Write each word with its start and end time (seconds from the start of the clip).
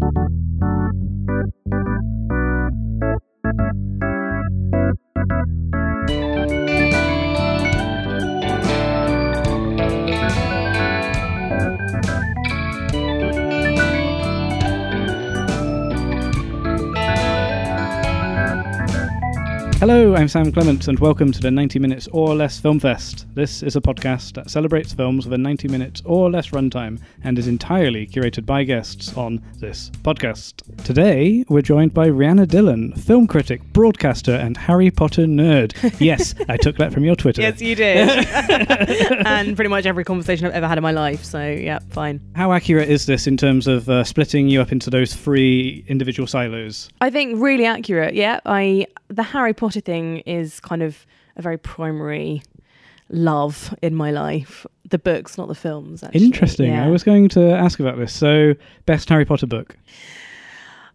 Thank 0.00 0.16
you. 0.16 0.45
Hello, 19.88 20.16
I'm 20.16 20.26
Sam 20.26 20.50
Clements, 20.50 20.88
and 20.88 20.98
welcome 20.98 21.30
to 21.30 21.40
the 21.40 21.52
90 21.52 21.78
Minutes 21.78 22.08
or 22.10 22.34
Less 22.34 22.58
Film 22.58 22.80
Fest. 22.80 23.24
This 23.36 23.62
is 23.62 23.76
a 23.76 23.80
podcast 23.80 24.34
that 24.34 24.50
celebrates 24.50 24.92
films 24.92 25.26
with 25.26 25.34
a 25.34 25.38
90 25.38 25.68
minutes 25.68 26.02
or 26.04 26.28
less 26.28 26.48
runtime 26.50 26.98
and 27.22 27.38
is 27.38 27.46
entirely 27.46 28.04
curated 28.04 28.44
by 28.44 28.64
guests 28.64 29.16
on 29.16 29.40
this 29.60 29.92
podcast. 30.02 30.54
Today, 30.84 31.44
we're 31.48 31.62
joined 31.62 31.94
by 31.94 32.08
Rhianna 32.08 32.48
Dillon, 32.48 32.94
film 32.94 33.28
critic, 33.28 33.62
broadcaster, 33.72 34.34
and 34.34 34.56
Harry 34.56 34.90
Potter 34.90 35.22
nerd. 35.26 35.72
Yes, 36.00 36.34
I 36.48 36.56
took 36.56 36.76
that 36.78 36.92
from 36.92 37.04
your 37.04 37.14
Twitter. 37.14 37.42
Yes, 37.42 37.60
you 37.60 37.76
did. 37.76 38.08
and 39.26 39.54
pretty 39.54 39.68
much 39.68 39.86
every 39.86 40.02
conversation 40.02 40.46
I've 40.46 40.54
ever 40.54 40.66
had 40.66 40.78
in 40.78 40.82
my 40.82 40.90
life. 40.90 41.22
So, 41.22 41.40
yeah, 41.40 41.78
fine. 41.90 42.20
How 42.34 42.52
accurate 42.52 42.88
is 42.88 43.06
this 43.06 43.28
in 43.28 43.36
terms 43.36 43.68
of 43.68 43.88
uh, 43.88 44.02
splitting 44.02 44.48
you 44.48 44.60
up 44.60 44.72
into 44.72 44.90
those 44.90 45.14
three 45.14 45.84
individual 45.86 46.26
silos? 46.26 46.88
I 47.00 47.10
think 47.10 47.40
really 47.40 47.66
accurate. 47.66 48.14
Yeah, 48.14 48.40
I 48.44 48.88
the 49.08 49.22
Harry 49.22 49.54
Potter 49.54 49.75
thing 49.80 50.18
is 50.20 50.60
kind 50.60 50.82
of 50.82 51.06
a 51.36 51.42
very 51.42 51.58
primary 51.58 52.42
love 53.08 53.74
in 53.82 53.94
my 53.94 54.10
life. 54.10 54.66
The 54.88 54.98
books, 54.98 55.36
not 55.36 55.48
the 55.48 55.54
films. 55.54 56.02
Actually. 56.02 56.24
Interesting. 56.24 56.72
Yeah. 56.72 56.86
I 56.86 56.88
was 56.88 57.02
going 57.02 57.28
to 57.30 57.50
ask 57.50 57.80
about 57.80 57.98
this. 57.98 58.12
So, 58.12 58.54
best 58.86 59.08
Harry 59.08 59.24
Potter 59.24 59.46
book? 59.46 59.76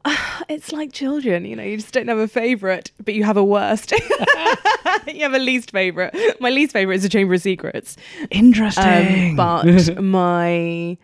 It's 0.50 0.74
like 0.74 0.92
children, 0.92 1.46
you 1.46 1.56
know. 1.56 1.64
You 1.64 1.78
just 1.78 1.94
don't 1.94 2.08
have 2.08 2.18
a 2.18 2.28
favorite, 2.28 2.92
but 3.06 3.14
you 3.14 3.24
have 3.24 3.38
a 3.38 3.44
worst. 3.44 3.92
you 5.08 5.22
have 5.22 5.34
a 5.34 5.40
least 5.40 5.72
favorite. 5.72 6.14
My 6.42 6.50
least 6.50 6.74
favorite 6.74 6.96
is 6.96 7.04
the 7.04 7.10
Chamber 7.10 7.36
of 7.36 7.42
Secrets. 7.42 7.96
Interesting. 8.32 9.30
Um, 9.30 9.36
but 9.36 10.04
my 10.04 10.98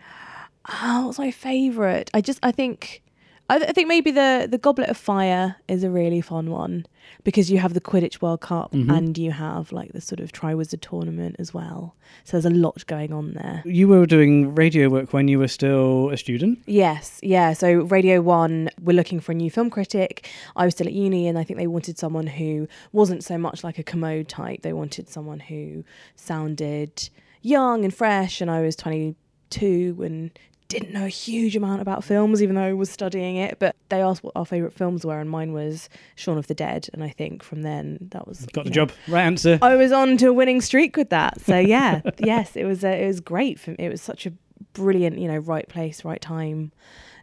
oh, 0.81 1.05
what's 1.05 1.19
my 1.19 1.31
favorite? 1.31 2.09
I 2.13 2.21
just 2.21 2.39
I 2.43 2.51
think 2.51 3.03
I, 3.49 3.57
th- 3.59 3.69
I 3.69 3.73
think 3.73 3.87
maybe 3.87 4.11
the 4.11 4.47
the 4.49 4.57
Goblet 4.57 4.89
of 4.89 4.97
Fire 4.97 5.55
is 5.67 5.83
a 5.83 5.89
really 5.89 6.19
fun 6.21 6.51
one 6.51 6.85
because 7.23 7.49
you 7.49 7.59
have 7.59 7.73
the 7.73 7.79
Quidditch 7.79 8.21
World 8.21 8.41
Cup 8.41 8.73
Mhm. 8.73 8.91
and 8.97 9.17
you 9.17 9.31
have 9.31 9.71
like 9.71 9.93
the 9.93 10.01
sort 10.01 10.19
of 10.19 10.33
Triwizard 10.33 10.81
tournament 10.81 11.37
as 11.39 11.53
well. 11.53 11.95
So 12.25 12.33
there's 12.35 12.45
a 12.45 12.49
lot 12.49 12.85
going 12.87 13.13
on 13.13 13.33
there. 13.33 13.61
you 13.65 13.87
were 13.87 14.05
doing 14.05 14.53
radio 14.53 14.89
work 14.89 15.13
when 15.13 15.27
you 15.29 15.39
were 15.39 15.47
still 15.47 16.09
a 16.09 16.17
student. 16.17 16.59
Yes, 16.65 17.19
yeah. 17.23 17.53
So 17.53 17.67
Radio 17.83 18.21
One 18.21 18.69
were 18.81 18.93
looking 18.93 19.21
for 19.21 19.31
a 19.31 19.35
new 19.35 19.49
film 19.49 19.69
critic. 19.69 20.27
I 20.57 20.65
was 20.65 20.73
still 20.73 20.87
at 20.87 20.93
uni, 20.93 21.27
and 21.29 21.37
I 21.39 21.43
think 21.45 21.57
they 21.57 21.67
wanted 21.67 21.97
someone 21.97 22.27
who 22.27 22.67
wasn't 22.91 23.23
so 23.23 23.37
much 23.37 23.63
like 23.63 23.79
a 23.79 23.83
Kermode 23.83 24.27
type. 24.27 24.61
They 24.61 24.73
wanted 24.73 25.07
someone 25.07 25.39
who 25.39 25.85
sounded 26.15 27.09
young 27.41 27.85
and 27.85 27.93
fresh. 27.93 28.41
And 28.41 28.51
I 28.51 28.61
was 28.61 28.75
22 28.75 30.01
and 30.03 30.31
didn't 30.67 30.91
know 30.91 31.05
a 31.05 31.09
huge 31.09 31.55
amount 31.55 31.81
about 31.81 32.03
films, 32.03 32.43
even 32.43 32.55
though 32.55 32.63
I 32.63 32.73
was 32.73 32.89
studying 32.89 33.37
it. 33.37 33.57
But 33.59 33.75
they 33.89 34.01
asked 34.01 34.23
what 34.23 34.33
our 34.35 34.45
favourite 34.45 34.73
films 34.73 35.05
were, 35.05 35.19
and 35.19 35.29
mine 35.29 35.53
was 35.53 35.89
Shaun 36.15 36.37
of 36.37 36.47
the 36.47 36.53
Dead. 36.53 36.89
And 36.93 37.03
I 37.03 37.09
think 37.09 37.43
from 37.43 37.61
then 37.61 37.97
that 38.11 38.27
was 38.27 38.45
Got 38.47 38.65
the 38.65 38.69
know, 38.69 38.73
job. 38.73 38.91
Right 39.07 39.23
answer. 39.23 39.59
I 39.61 39.75
was 39.75 39.91
on 39.91 40.17
to 40.17 40.27
a 40.27 40.33
winning 40.33 40.61
streak 40.61 40.97
with 40.97 41.09
that. 41.09 41.39
So 41.41 41.57
yeah, 41.57 42.01
yes, 42.19 42.55
it 42.55 42.65
was 42.65 42.83
uh, 42.83 42.89
it 42.89 43.07
was 43.07 43.19
great. 43.19 43.59
For, 43.59 43.71
me. 43.71 43.77
it 43.79 43.89
was 43.89 44.01
such 44.01 44.25
a 44.25 44.33
brilliant, 44.73 45.19
you 45.19 45.27
know, 45.27 45.37
right 45.37 45.67
place, 45.67 46.03
right 46.03 46.21
time, 46.21 46.71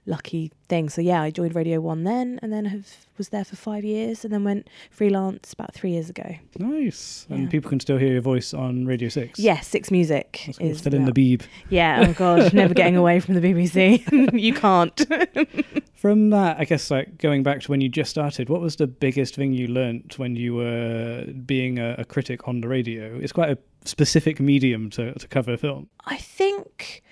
lucky 0.07 0.53
thing. 0.69 0.89
So 0.89 1.01
yeah, 1.01 1.23
I 1.23 1.31
joined 1.31 1.55
Radio 1.55 1.81
One 1.81 2.05
then, 2.05 2.39
and 2.43 2.53
then 2.53 2.65
have 2.67 3.07
was 3.17 3.29
there 3.29 3.45
for 3.45 3.57
five 3.57 3.85
years, 3.85 4.25
and 4.25 4.33
then 4.33 4.45
went 4.45 4.69
freelance 4.91 5.53
about 5.53 5.73
three 5.73 5.91
years 5.93 6.11
ago. 6.11 6.35
Nice. 6.59 7.27
And 7.31 7.51
people 7.51 7.71
can 7.71 7.81
still 7.81 7.97
hear 7.97 8.13
your 8.13 8.21
voice 8.21 8.53
on 8.53 8.87
Radio 8.87 9.09
6. 9.09 9.39
Yes, 9.39 9.69
Six 9.69 9.91
Music 9.91 10.43
That's 10.47 10.59
cool. 10.59 10.67
is 10.69 10.79
Still 10.79 10.95
in 10.95 11.05
the 11.05 11.13
beeb. 11.13 11.43
Yeah. 11.69 12.07
Oh 12.09 12.13
god, 12.13 12.53
never 12.53 12.75
getting 12.83 12.97
away 12.97 13.21
from 13.21 13.35
the 13.35 13.41
BBC. 13.41 14.33
you 14.41 14.53
can't. 14.55 15.07
From 15.95 16.29
that, 16.31 16.61
I 16.61 16.67
guess, 16.67 16.91
like 16.91 17.17
going 17.17 17.43
back 17.43 17.63
to 17.63 17.71
when 17.71 17.81
you 17.81 17.89
just 17.89 18.11
started, 18.11 18.51
what 18.51 18.61
was 18.61 18.77
the 18.77 18.87
biggest 18.87 19.35
thing 19.35 19.55
you 19.55 19.69
learnt 19.69 20.19
when 20.19 20.37
you 20.37 20.55
were 20.55 21.25
being 21.47 21.79
a, 21.79 21.95
a 21.97 22.05
critic 22.05 22.47
on 22.47 22.61
the 22.61 22.69
radio? 22.69 23.19
It's 23.19 23.33
quite 23.33 23.49
a 23.49 23.57
specific 23.87 24.39
medium 24.39 24.91
to, 24.91 25.15
to 25.15 25.29
cover 25.29 25.57
film. 25.57 25.89
I 26.05 26.19
think. 26.19 27.03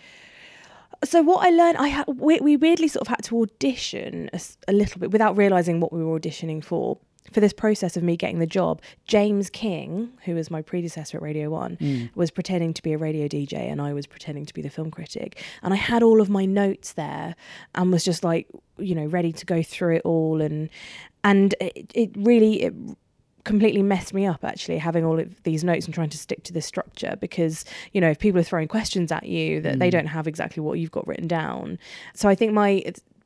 So 1.04 1.22
what 1.22 1.44
I 1.46 1.50
learned, 1.50 1.78
I 1.78 1.88
had 1.88 2.06
we, 2.06 2.38
we 2.40 2.56
weirdly 2.56 2.88
sort 2.88 3.02
of 3.02 3.08
had 3.08 3.22
to 3.24 3.42
audition 3.42 4.30
a 4.68 4.72
little 4.72 5.00
bit 5.00 5.10
without 5.10 5.36
realizing 5.36 5.80
what 5.80 5.92
we 5.92 6.02
were 6.02 6.18
auditioning 6.18 6.64
for. 6.64 6.98
For 7.32 7.38
this 7.38 7.52
process 7.52 7.96
of 7.96 8.02
me 8.02 8.16
getting 8.16 8.40
the 8.40 8.46
job, 8.46 8.82
James 9.06 9.48
King, 9.48 10.12
who 10.24 10.34
was 10.34 10.50
my 10.50 10.60
predecessor 10.60 11.18
at 11.18 11.22
Radio 11.22 11.50
One, 11.50 11.76
hmm. 11.76 12.06
was 12.16 12.32
pretending 12.32 12.74
to 12.74 12.82
be 12.82 12.92
a 12.92 12.98
radio 12.98 13.28
DJ, 13.28 13.70
and 13.70 13.80
I 13.80 13.92
was 13.92 14.08
pretending 14.08 14.44
to 14.44 14.52
be 14.52 14.60
the 14.60 14.68
film 14.68 14.91
critic. 14.91 15.41
And 15.62 15.72
I 15.72 15.76
had 15.76 16.02
all 16.02 16.20
of 16.20 16.28
my 16.28 16.44
notes 16.46 16.94
there, 16.94 17.36
and 17.76 17.92
was 17.92 18.04
just 18.04 18.24
like, 18.24 18.48
you 18.76 18.96
know, 18.96 19.06
ready 19.06 19.32
to 19.32 19.46
go 19.46 19.62
through 19.62 19.96
it 19.96 20.02
all. 20.04 20.42
And 20.42 20.68
and 21.22 21.54
it, 21.60 21.92
it 21.94 22.10
really 22.16 22.62
it 22.64 22.74
completely 23.44 23.82
messed 23.82 24.14
me 24.14 24.26
up 24.26 24.44
actually 24.44 24.78
having 24.78 25.04
all 25.04 25.19
of 25.19 25.42
these 25.42 25.64
notes 25.64 25.86
and 25.86 25.94
trying 25.94 26.08
to 26.10 26.19
stick 26.19 26.42
to 26.44 26.53
this 26.53 26.66
structure 26.66 27.16
because 27.20 27.64
you 27.92 28.00
know 28.00 28.10
if 28.10 28.19
people 28.19 28.41
are 28.41 28.44
throwing 28.44 28.69
questions 28.69 29.10
at 29.10 29.26
you 29.26 29.60
that 29.60 29.78
they 29.78 29.88
mm. 29.88 29.92
don't 29.92 30.06
have 30.06 30.26
exactly 30.26 30.62
what 30.62 30.78
you've 30.78 30.91
got 30.91 31.06
written 31.06 31.26
down. 31.26 31.78
So 32.14 32.28
i 32.28 32.34
think 32.34 32.53
my 32.53 32.82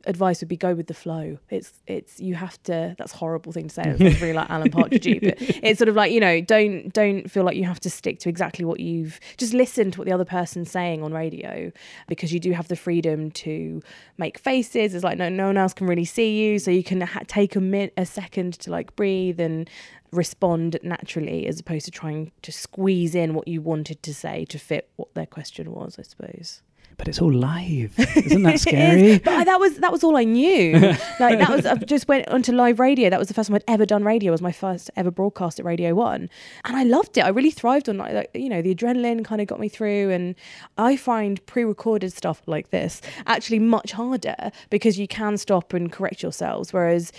advice 0.06 0.40
would 0.40 0.48
be 0.48 0.56
go 0.56 0.74
with 0.74 0.86
the 0.86 0.94
flow. 0.94 1.38
It's 1.50 1.72
it's 1.86 2.20
you 2.20 2.34
have 2.34 2.62
to 2.64 2.94
that's 2.98 3.12
a 3.12 3.16
horrible 3.16 3.52
thing 3.52 3.68
to 3.68 3.74
say 3.74 3.82
it's 3.86 4.20
really 4.20 4.32
like 4.32 4.48
alan 4.48 4.70
partridge 4.70 5.04
but 5.20 5.34
it's 5.38 5.78
sort 5.78 5.88
of 5.88 5.96
like 5.96 6.12
you 6.12 6.20
know 6.20 6.40
don't 6.40 6.92
don't 6.92 7.30
feel 7.30 7.44
like 7.44 7.56
you 7.56 7.64
have 7.64 7.80
to 7.80 7.90
stick 7.90 8.18
to 8.20 8.28
exactly 8.28 8.64
what 8.64 8.80
you've 8.80 9.20
just 9.36 9.52
listen 9.52 9.90
to 9.90 9.98
what 9.98 10.06
the 10.06 10.12
other 10.12 10.24
person's 10.24 10.70
saying 10.70 11.02
on 11.02 11.12
radio 11.12 11.70
because 12.08 12.32
you 12.32 12.40
do 12.40 12.52
have 12.52 12.68
the 12.68 12.76
freedom 12.76 13.30
to 13.32 13.82
make 14.16 14.38
faces. 14.38 14.94
It's 14.94 15.04
like 15.04 15.18
no 15.18 15.28
no 15.28 15.46
one 15.46 15.56
else 15.56 15.74
can 15.74 15.86
really 15.86 16.04
see 16.04 16.38
you 16.40 16.58
so 16.58 16.70
you 16.70 16.84
can 16.84 17.00
ha- 17.00 17.20
take 17.26 17.56
a 17.56 17.60
minute 17.60 17.92
a 17.96 18.06
second 18.06 18.54
to 18.60 18.70
like 18.70 18.94
breathe 18.96 19.40
and 19.40 19.68
respond 20.12 20.78
naturally 20.82 21.46
as 21.46 21.60
opposed 21.60 21.84
to 21.84 21.90
trying 21.90 22.32
to 22.42 22.52
squeeze 22.52 23.14
in 23.14 23.34
what 23.34 23.46
you 23.48 23.60
wanted 23.60 24.02
to 24.02 24.14
say 24.14 24.44
to 24.46 24.58
fit 24.58 24.88
what 24.96 25.12
their 25.14 25.26
question 25.26 25.72
was 25.72 25.96
i 25.98 26.02
suppose 26.02 26.62
But 26.98 27.08
it's 27.08 27.20
all 27.20 27.32
live. 27.32 27.92
Isn't 28.16 28.42
that 28.44 28.52
It 28.52 28.54
is, 28.54 28.62
scary? 28.62 29.18
but 29.18 29.34
I, 29.40 29.44
that 29.44 29.60
was 29.60 29.76
that 29.84 29.92
was 29.92 30.02
all 30.02 30.16
I 30.16 30.24
knew. 30.24 30.72
like 31.24 31.38
that 31.42 31.50
was 31.50 31.66
I 31.66 31.74
just 31.94 32.08
went 32.08 32.26
onto 32.28 32.52
live 32.52 32.80
radio. 32.80 33.10
That 33.10 33.18
was 33.18 33.28
the 33.28 33.34
first 33.34 33.48
time 33.48 33.56
I'd 33.56 33.68
ever 33.74 33.84
done 33.84 34.02
radio. 34.02 34.30
It 34.30 34.36
was 34.38 34.40
my 34.40 34.52
first 34.64 34.90
ever 34.96 35.10
broadcast 35.10 35.60
at 35.60 35.66
Radio 35.66 35.94
One, 35.94 36.30
and 36.64 36.74
I 36.74 36.84
loved 36.84 37.18
it. 37.18 37.22
I 37.28 37.28
really 37.28 37.50
thrived 37.50 37.90
on 37.90 37.98
like, 37.98 38.14
like 38.14 38.30
you 38.32 38.48
know 38.48 38.62
the 38.62 38.74
adrenaline 38.74 39.22
kind 39.26 39.42
of 39.42 39.46
got 39.46 39.60
me 39.60 39.68
through. 39.68 40.10
And 40.10 40.34
I 40.78 40.96
find 40.96 41.44
pre-recorded 41.44 42.12
stuff 42.14 42.40
like 42.46 42.70
this 42.70 43.02
actually 43.26 43.58
much 43.58 43.92
harder 43.92 44.50
because 44.70 44.98
you 44.98 45.06
can 45.06 45.36
stop 45.36 45.74
and 45.74 45.92
correct 45.92 46.22
yourselves. 46.22 46.72
Whereas 46.72 47.12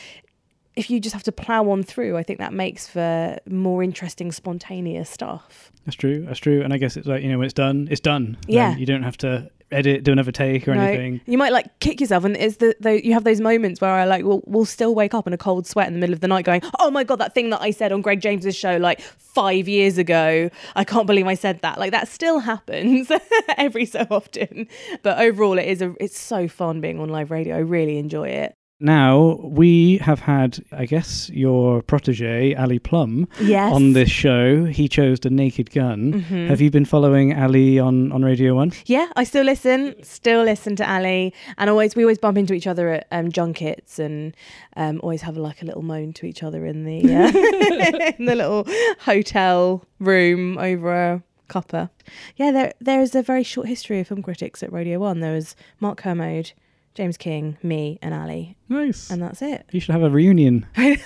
if 0.77 0.89
you 0.91 0.99
just 0.99 1.13
have 1.13 1.23
to 1.23 1.31
plow 1.31 1.69
on 1.69 1.81
through, 1.81 2.17
I 2.17 2.23
think 2.23 2.39
that 2.39 2.53
makes 2.53 2.87
for 2.87 3.37
more 3.49 3.81
interesting, 3.81 4.31
spontaneous 4.31 5.09
stuff. 5.09 5.71
That's 5.85 5.95
true. 5.95 6.23
That's 6.25 6.39
true. 6.39 6.61
And 6.61 6.71
I 6.71 6.77
guess 6.77 6.95
it's 6.95 7.07
like, 7.07 7.23
you 7.23 7.29
know, 7.29 7.39
when 7.39 7.45
it's 7.45 7.53
done, 7.53 7.87
it's 7.89 7.99
done. 7.99 8.37
Then 8.47 8.53
Yeah. 8.55 8.75
You 8.75 8.85
don't 8.85 9.03
have 9.03 9.17
to 9.17 9.49
edit, 9.71 10.03
do 10.03 10.11
another 10.11 10.31
take 10.31 10.67
or 10.67 10.75
No, 10.75 10.81
anything. 10.81 11.19
You 11.25 11.37
might 11.37 11.51
like 11.51 11.79
kick 11.79 11.99
yourself, 11.99 12.23
and 12.25 12.37
is 12.37 12.57
the, 12.57 12.75
the 12.79 13.05
you 13.05 13.13
have 13.13 13.23
those 13.23 13.41
moments 13.41 13.81
where 13.81 13.89
I 13.89 14.05
like 14.05 14.23
will 14.23 14.43
will 14.45 14.65
still 14.65 14.93
wake 14.95 15.13
up 15.13 15.27
in 15.27 15.33
a 15.33 15.37
cold 15.37 15.65
sweat 15.65 15.87
in 15.87 15.93
the 15.93 15.99
middle 15.99 16.13
of 16.13 16.21
the 16.21 16.27
night, 16.27 16.45
going, 16.45 16.61
"Oh 16.79 16.91
my 16.91 17.03
god, 17.03 17.17
that 17.17 17.33
thing 17.33 17.49
that 17.49 17.61
I 17.61 17.71
said 17.71 17.91
on 17.91 18.01
Greg 18.01 18.21
James's 18.21 18.55
show 18.55 18.77
like 18.77 19.01
five 19.01 19.67
years 19.67 19.97
ago, 19.97 20.49
I 20.75 20.83
can't 20.83 21.07
believe 21.07 21.27
I 21.27 21.33
said 21.33 21.59
that." 21.61 21.79
Like 21.79 21.91
that 21.91 22.07
still 22.07 22.39
happens 22.39 23.11
every 23.57 23.85
so 23.85 24.05
often, 24.09 24.67
but 25.03 25.19
overall, 25.19 25.57
it 25.57 25.65
is 25.65 25.81
a 25.81 25.93
it's 25.99 26.17
so 26.19 26.47
fun 26.47 26.79
being 26.79 26.99
on 26.99 27.09
live 27.09 27.31
radio. 27.31 27.55
I 27.55 27.59
really 27.59 27.97
enjoy 27.97 28.29
it. 28.29 28.53
Now, 28.79 29.39
we 29.41 29.97
have 29.97 30.19
had, 30.19 30.59
I 30.71 30.85
guess, 30.85 31.31
your 31.31 31.81
protege, 31.81 32.53
Ali 32.53 32.77
Plumb, 32.77 33.27
Yes. 33.41 33.73
on 33.73 33.93
this 33.93 34.09
show. 34.11 34.65
He 34.65 34.87
chose 34.87 35.19
the 35.19 35.31
naked 35.31 35.71
gun. 35.71 36.23
Mhm. 36.29 36.47
Have 36.47 36.61
you 36.61 36.69
been 36.69 36.85
following 36.85 37.33
Ali 37.33 37.79
on, 37.79 38.11
on 38.11 38.23
Radio 38.23 38.53
1? 38.53 38.71
Yeah, 38.85 39.07
I 39.15 39.23
still 39.23 39.43
listen, 39.45 39.95
still 40.03 40.43
listen 40.43 40.75
to 40.75 40.87
Ali, 40.87 41.33
and 41.57 41.71
always 41.71 41.95
we 41.95 42.03
always 42.03 42.19
bump 42.19 42.37
into 42.37 42.53
each 42.53 42.67
other 42.67 42.89
at 42.89 43.07
um, 43.11 43.31
junkets, 43.31 43.97
and 43.97 44.35
um, 44.75 44.99
always 45.01 45.23
have 45.23 45.37
like 45.37 45.63
a 45.63 45.65
little 45.65 45.81
moan 45.81 46.13
to 46.13 46.27
each 46.27 46.43
other 46.43 46.63
in 46.63 46.83
the 46.83 46.99
uh, 47.15 48.13
in 48.19 48.25
the 48.25 48.35
little 48.35 48.67
hotel 48.99 49.83
room 49.99 50.59
over 50.59 50.93
a 50.93 51.23
copper. 51.47 51.89
Yeah, 52.35 52.51
there 52.51 52.73
there 52.79 53.01
is 53.01 53.15
a 53.15 53.23
very 53.23 53.41
short 53.43 53.67
history 53.67 53.99
of 54.01 54.07
film 54.07 54.21
critics 54.21 54.61
at 54.61 54.71
Radio 54.71 54.99
One. 54.99 55.19
There 55.19 55.33
was 55.33 55.55
Mark 55.79 55.97
Kermode, 55.97 56.51
James 56.97 57.15
King, 57.15 57.57
me, 57.61 57.99
and 58.01 58.11
Ali, 58.11 58.57
Nice. 58.69 59.11
and 59.11 59.21
that's 59.21 59.43
it. 59.43 59.67
you 59.71 59.79
should 59.79 59.93
have 59.93 60.01
a 60.01 60.09
reunion. 60.09 60.65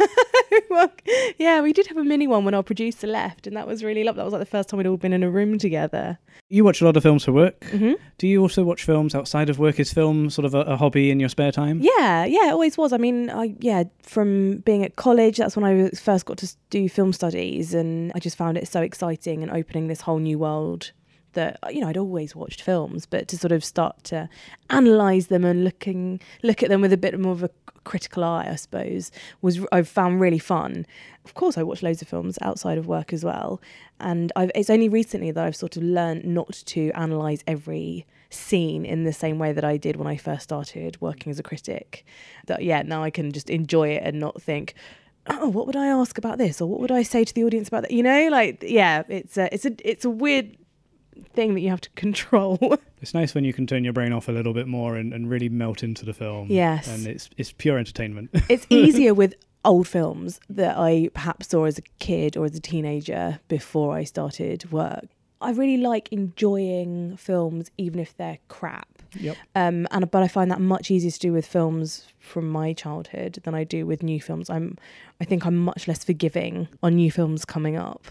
well, 0.69 0.89
yeah, 1.37 1.61
we 1.61 1.73
did 1.73 1.85
have 1.87 1.97
a 1.97 2.03
mini 2.03 2.27
one 2.27 2.45
when 2.45 2.53
our 2.53 2.63
producer 2.63 3.07
left, 3.07 3.45
and 3.45 3.57
that 3.57 3.67
was 3.67 3.83
really 3.83 4.05
lovely. 4.05 4.19
That 4.19 4.23
was 4.23 4.31
like 4.33 4.39
the 4.39 4.45
first 4.45 4.69
time 4.69 4.77
we'd 4.77 4.87
all 4.87 4.95
been 4.95 5.11
in 5.11 5.21
a 5.21 5.29
room 5.29 5.57
together. 5.57 6.17
You 6.49 6.63
watch 6.63 6.81
a 6.81 6.85
lot 6.85 6.95
of 6.95 7.03
films 7.03 7.25
for 7.25 7.33
work. 7.33 7.61
hmm 7.65 7.93
Do 8.17 8.27
you 8.27 8.41
also 8.41 8.63
watch 8.63 8.85
films 8.85 9.13
outside 9.15 9.49
of 9.49 9.59
work? 9.59 9.79
Is 9.81 9.91
film 9.91 10.29
sort 10.29 10.45
of 10.45 10.53
a, 10.53 10.61
a 10.61 10.77
hobby 10.77 11.11
in 11.11 11.19
your 11.19 11.27
spare 11.29 11.51
time? 11.51 11.79
Yeah, 11.81 12.23
yeah, 12.25 12.47
it 12.47 12.51
always 12.53 12.77
was. 12.77 12.93
I 12.93 12.97
mean, 12.97 13.29
I 13.29 13.53
yeah, 13.59 13.83
from 14.03 14.57
being 14.59 14.85
at 14.85 14.95
college, 14.95 15.37
that's 15.37 15.57
when 15.57 15.65
I 15.65 15.89
first 15.89 16.25
got 16.25 16.37
to 16.37 16.49
do 16.69 16.87
film 16.87 17.11
studies, 17.13 17.73
and 17.73 18.11
I 18.15 18.19
just 18.19 18.37
found 18.37 18.57
it 18.57 18.67
so 18.67 18.81
exciting 18.81 19.43
and 19.43 19.51
opening 19.51 19.87
this 19.87 20.01
whole 20.01 20.19
new 20.19 20.39
world. 20.39 20.93
That 21.33 21.59
you 21.71 21.81
know, 21.81 21.87
I'd 21.87 21.97
always 21.97 22.35
watched 22.35 22.61
films, 22.61 23.05
but 23.05 23.27
to 23.29 23.37
sort 23.37 23.51
of 23.51 23.63
start 23.63 24.03
to 24.05 24.29
analyze 24.69 25.27
them 25.27 25.45
and 25.45 25.63
looking 25.63 26.19
look 26.43 26.61
at 26.63 26.69
them 26.69 26.81
with 26.81 26.93
a 26.93 26.97
bit 26.97 27.19
more 27.19 27.33
of 27.33 27.43
a 27.43 27.49
critical 27.83 28.23
eye, 28.23 28.47
I 28.49 28.55
suppose, 28.55 29.11
was 29.41 29.59
I've 29.71 29.87
found 29.87 30.21
really 30.21 30.39
fun. 30.39 30.85
Of 31.25 31.33
course, 31.33 31.57
I 31.57 31.63
watch 31.63 31.83
loads 31.83 32.01
of 32.01 32.07
films 32.07 32.37
outside 32.41 32.77
of 32.77 32.87
work 32.87 33.13
as 33.13 33.23
well, 33.23 33.61
and 33.99 34.31
I've, 34.35 34.51
it's 34.55 34.69
only 34.69 34.89
recently 34.89 35.31
that 35.31 35.45
I've 35.45 35.55
sort 35.55 35.77
of 35.77 35.83
learned 35.83 36.25
not 36.25 36.51
to 36.67 36.91
analyze 36.91 37.43
every 37.47 38.05
scene 38.29 38.85
in 38.85 39.03
the 39.03 39.13
same 39.13 39.39
way 39.39 39.51
that 39.51 39.65
I 39.65 39.77
did 39.77 39.97
when 39.97 40.07
I 40.07 40.15
first 40.17 40.43
started 40.43 40.99
working 41.01 41.31
as 41.31 41.39
a 41.39 41.43
critic. 41.43 42.05
That 42.47 42.63
yeah, 42.63 42.81
now 42.81 43.03
I 43.03 43.09
can 43.09 43.31
just 43.31 43.49
enjoy 43.49 43.89
it 43.89 44.03
and 44.03 44.19
not 44.19 44.41
think. 44.41 44.73
Oh, 45.27 45.47
what 45.49 45.67
would 45.67 45.75
I 45.75 45.87
ask 45.87 46.17
about 46.17 46.39
this, 46.39 46.61
or 46.61 46.67
what 46.67 46.79
would 46.79 46.91
I 46.91 47.03
say 47.03 47.23
to 47.23 47.33
the 47.33 47.43
audience 47.43 47.67
about 47.67 47.83
that? 47.83 47.91
You 47.91 48.03
know, 48.03 48.29
like 48.29 48.63
yeah, 48.67 49.03
it's 49.07 49.37
a 49.37 49.53
it's 49.53 49.65
a 49.65 49.89
it's 49.89 50.05
a 50.05 50.09
weird 50.09 50.57
thing 51.33 51.53
that 51.53 51.61
you 51.61 51.69
have 51.69 51.81
to 51.81 51.89
control. 51.95 52.77
It's 53.01 53.13
nice 53.13 53.33
when 53.33 53.43
you 53.43 53.53
can 53.53 53.67
turn 53.67 53.83
your 53.83 53.93
brain 53.93 54.13
off 54.13 54.27
a 54.27 54.31
little 54.31 54.53
bit 54.53 54.67
more 54.67 54.95
and, 54.95 55.13
and 55.13 55.29
really 55.29 55.49
melt 55.49 55.83
into 55.83 56.05
the 56.05 56.13
film. 56.13 56.47
Yes. 56.49 56.87
And 56.87 57.07
it's 57.07 57.29
it's 57.37 57.51
pure 57.51 57.77
entertainment. 57.77 58.29
it's 58.49 58.65
easier 58.69 59.13
with 59.13 59.35
old 59.63 59.87
films 59.87 60.39
that 60.49 60.77
I 60.77 61.09
perhaps 61.13 61.49
saw 61.49 61.65
as 61.65 61.77
a 61.77 61.83
kid 61.99 62.35
or 62.35 62.45
as 62.45 62.55
a 62.55 62.59
teenager 62.59 63.39
before 63.47 63.95
I 63.95 64.03
started 64.03 64.71
work. 64.71 65.05
I 65.39 65.51
really 65.51 65.77
like 65.77 66.11
enjoying 66.11 67.17
films 67.17 67.71
even 67.77 67.99
if 67.99 68.15
they're 68.15 68.37
crap. 68.47 69.01
yep. 69.19 69.35
Um, 69.55 69.87
and 69.89 70.09
but 70.11 70.21
I 70.21 70.27
find 70.27 70.51
that 70.51 70.61
much 70.61 70.91
easier 70.91 71.09
to 71.09 71.19
do 71.19 71.33
with 71.33 71.47
films 71.47 72.07
from 72.19 72.47
my 72.47 72.73
childhood 72.73 73.39
than 73.43 73.55
I 73.55 73.63
do 73.63 73.87
with 73.87 74.03
new 74.03 74.21
films. 74.21 74.49
I'm, 74.49 74.77
I 75.19 75.25
think 75.25 75.45
I'm 75.45 75.57
much 75.57 75.87
less 75.87 76.03
forgiving 76.03 76.67
on 76.83 76.95
new 76.95 77.11
films 77.11 77.43
coming 77.43 77.75
up 77.75 78.05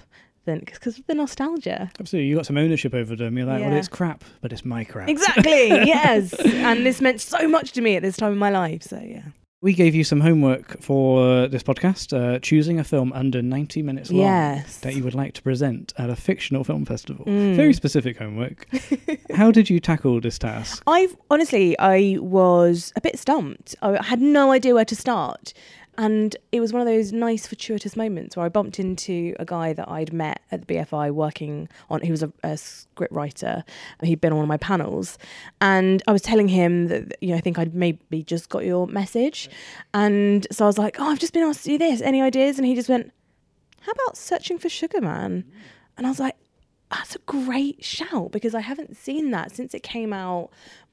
than 0.45 0.61
because 0.61 0.99
of 0.99 1.07
the 1.07 1.15
nostalgia. 1.15 1.91
Absolutely. 2.01 2.29
You 2.29 2.37
got 2.37 2.47
some 2.47 2.59
ownership 2.59 2.95
over 2.95 3.15
them. 3.17 3.37
You're 3.37 3.47
like, 3.47 3.61
well, 3.63 3.73
it's 3.75 3.89
crap, 3.89 4.25
but 4.41 4.53
it's 4.53 4.65
my 4.65 4.85
crap. 4.85 5.09
Exactly. 5.09 5.69
yes. 5.69 6.33
And 6.35 6.85
this 6.85 7.01
meant 7.01 7.21
so 7.21 7.47
much 7.49 7.73
to 7.73 7.81
me 7.81 7.97
at 7.97 8.03
this 8.03 8.17
time 8.17 8.33
in 8.33 8.39
my 8.39 8.51
life. 8.51 8.83
So 8.83 9.01
yeah. 9.05 9.23
We 9.63 9.75
gave 9.75 9.95
you 9.95 10.05
some 10.05 10.23
homework 10.23 10.81
for 10.81 11.47
this 11.47 11.63
podcast, 11.63 12.17
uh, 12.17 12.39
choosing 12.39 12.79
a 12.81 12.85
film 12.85 13.13
under 13.13 13.43
90 13.43 13.83
minutes 13.83 14.11
long 14.11 14.23
Yes. 14.23 14.79
that 14.79 14.95
you 14.95 15.05
would 15.05 15.13
like 15.15 15.35
to 15.35 15.43
present 15.43 15.93
at 15.99 16.09
a 16.09 16.17
fictional 16.17 16.65
film 16.65 16.87
festival. 16.87 17.27
Mm. 17.27 17.57
Very 17.57 17.75
specific 17.75 18.17
homework. 18.17 18.67
How 19.35 19.51
did 19.51 19.69
you 19.69 19.79
tackle 19.79 20.19
this 20.19 20.39
task? 20.39 20.83
I've 20.87 21.15
honestly, 21.31 21.79
I 21.79 22.17
was 22.21 22.91
a 22.97 23.03
bit 23.03 23.19
stumped. 23.19 23.77
I 23.83 24.03
had 24.03 24.23
no 24.23 24.51
idea 24.51 24.75
where 24.75 24.87
to 24.87 24.97
start. 24.97 25.53
And 26.01 26.35
it 26.51 26.61
was 26.61 26.73
one 26.73 26.81
of 26.81 26.89
those 26.89 27.13
nice, 27.13 27.47
fortuitous 27.47 27.95
moments 27.95 28.35
where 28.35 28.47
I 28.47 28.49
bumped 28.49 28.81
into 28.81 29.35
a 29.39 29.45
guy 29.45 29.75
that 29.75 29.87
I'd 29.87 30.15
met 30.15 30.41
at 30.51 30.67
the 30.67 30.75
BFI 30.75 31.11
working 31.11 31.69
on, 31.91 32.01
he 32.01 32.11
was 32.11 32.23
a, 32.23 32.33
a 32.43 32.57
script 32.57 33.13
writer. 33.13 33.65
He'd 34.03 34.19
been 34.19 34.33
on 34.33 34.39
one 34.39 34.45
of 34.45 34.49
my 34.49 34.57
panels. 34.57 35.19
And 35.61 36.03
I 36.09 36.13
was 36.13 36.23
telling 36.23 36.49
him 36.49 36.89
that, 36.89 37.19
you 37.21 37.33
know, 37.33 37.37
I 37.37 37.41
think 37.43 37.59
I'd 37.59 37.75
maybe 37.75 38.23
just 38.23 38.49
got 38.49 38.65
your 38.65 38.87
message. 38.87 39.51
And 39.93 40.47
so 40.51 40.65
I 40.65 40.69
was 40.69 40.79
like, 40.79 40.97
oh, 40.99 41.05
I've 41.05 41.19
just 41.19 41.35
been 41.35 41.43
asked 41.43 41.65
to 41.65 41.69
do 41.69 41.77
this. 41.77 42.01
Any 42.01 42.23
ideas? 42.23 42.57
And 42.57 42.67
he 42.67 42.75
just 42.75 42.89
went, 42.89 43.13
how 43.83 43.93
about 43.93 44.17
searching 44.17 44.57
for 44.57 44.71
Sugar 44.71 45.03
Man? 45.03 45.45
And 45.99 46.07
I 46.07 46.09
was 46.09 46.19
like, 46.19 46.37
that's 46.91 47.15
a 47.15 47.21
great 47.27 47.85
shout 47.85 48.33
because 48.33 48.55
I 48.55 48.61
haven't 48.61 48.97
seen 48.97 49.33
that 49.33 49.55
since 49.55 49.75
it 49.75 49.83
came 49.83 50.15
out 50.15 50.51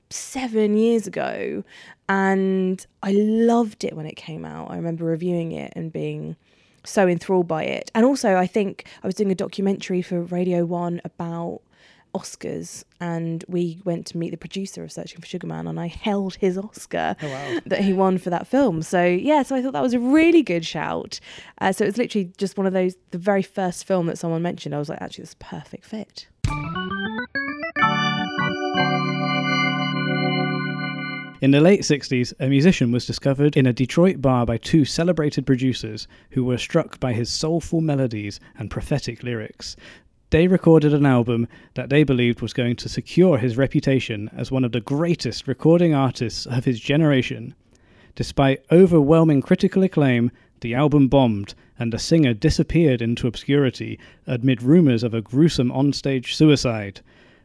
seven 0.09 0.77
years 0.77 1.07
ago. 1.07 1.63
And 2.09 2.85
I 3.03 3.11
loved 3.11 3.83
it 3.83 3.95
when 3.95 4.05
it 4.05 4.15
came 4.15 4.45
out. 4.45 4.71
I 4.71 4.75
remember 4.75 5.05
reviewing 5.05 5.51
it 5.51 5.73
and 5.75 5.91
being 5.91 6.35
so 6.83 7.07
enthralled 7.07 7.47
by 7.47 7.63
it. 7.63 7.91
And 7.93 8.05
also, 8.05 8.35
I 8.35 8.47
think 8.47 8.85
I 9.03 9.07
was 9.07 9.15
doing 9.15 9.31
a 9.31 9.35
documentary 9.35 10.01
for 10.01 10.21
Radio 10.21 10.65
One 10.65 11.01
about 11.03 11.61
Oscars, 12.15 12.83
and 12.99 13.43
we 13.47 13.79
went 13.83 14.05
to 14.07 14.17
meet 14.17 14.31
the 14.31 14.37
producer 14.37 14.83
of 14.83 14.91
Searching 14.91 15.19
for 15.19 15.27
Sugar 15.27 15.47
Man, 15.47 15.67
and 15.67 15.79
I 15.79 15.87
held 15.87 16.35
his 16.35 16.57
Oscar 16.57 17.15
Oh, 17.21 17.27
wow. 17.27 17.59
that 17.65 17.81
he 17.81 17.93
won 17.93 18.17
for 18.17 18.29
that 18.29 18.47
film. 18.47 18.81
So 18.81 19.03
yeah, 19.03 19.43
so 19.43 19.55
I 19.55 19.61
thought 19.61 19.73
that 19.73 19.83
was 19.83 19.93
a 19.93 19.99
really 19.99 20.41
good 20.41 20.65
shout. 20.65 21.19
Uh, 21.59 21.71
so 21.71 21.83
it 21.83 21.89
was 21.89 21.97
literally 21.97 22.31
just 22.37 22.57
one 22.57 22.65
of 22.65 22.73
those, 22.73 22.95
the 23.11 23.17
very 23.17 23.43
first 23.43 23.85
film 23.85 24.07
that 24.07 24.17
someone 24.17 24.41
mentioned. 24.41 24.73
I 24.73 24.79
was 24.79 24.89
like, 24.89 25.01
actually, 25.01 25.23
this 25.23 25.31
is 25.31 25.35
a 25.41 25.45
perfect 25.45 25.85
fit. 25.85 26.27
In 31.39 31.51
the 31.51 31.61
late 31.61 31.81
60s, 31.81 32.33
a 32.39 32.47
musician 32.47 32.91
was 32.91 33.05
discovered 33.05 33.55
in 33.55 33.67
a 33.67 33.73
Detroit 33.73 34.23
bar 34.23 34.43
by 34.43 34.57
two 34.57 34.85
celebrated 34.85 35.45
producers 35.45 36.07
who 36.31 36.43
were 36.43 36.57
struck 36.57 36.99
by 36.99 37.13
his 37.13 37.29
soulful 37.29 37.79
melodies 37.79 38.39
and 38.57 38.71
prophetic 38.71 39.21
lyrics. 39.21 39.75
They 40.31 40.47
recorded 40.47 40.95
an 40.95 41.05
album 41.05 41.47
that 41.75 41.89
they 41.91 42.03
believed 42.03 42.41
was 42.41 42.53
going 42.53 42.75
to 42.77 42.89
secure 42.89 43.37
his 43.37 43.55
reputation 43.55 44.31
as 44.35 44.51
one 44.51 44.63
of 44.63 44.71
the 44.71 44.81
greatest 44.81 45.47
recording 45.47 45.93
artists 45.93 46.47
of 46.47 46.65
his 46.65 46.79
generation. 46.79 47.53
Despite 48.15 48.65
overwhelming 48.71 49.43
critical 49.43 49.83
acclaim, 49.83 50.31
the 50.61 50.73
album 50.73 51.07
bombed 51.07 51.53
and 51.77 51.93
the 51.93 51.99
singer 51.99 52.33
disappeared 52.33 52.99
into 52.99 53.27
obscurity 53.27 53.99
amid 54.25 54.63
rumours 54.63 55.03
of 55.03 55.13
a 55.13 55.21
gruesome 55.21 55.69
onstage 55.69 56.33
suicide. 56.33 57.01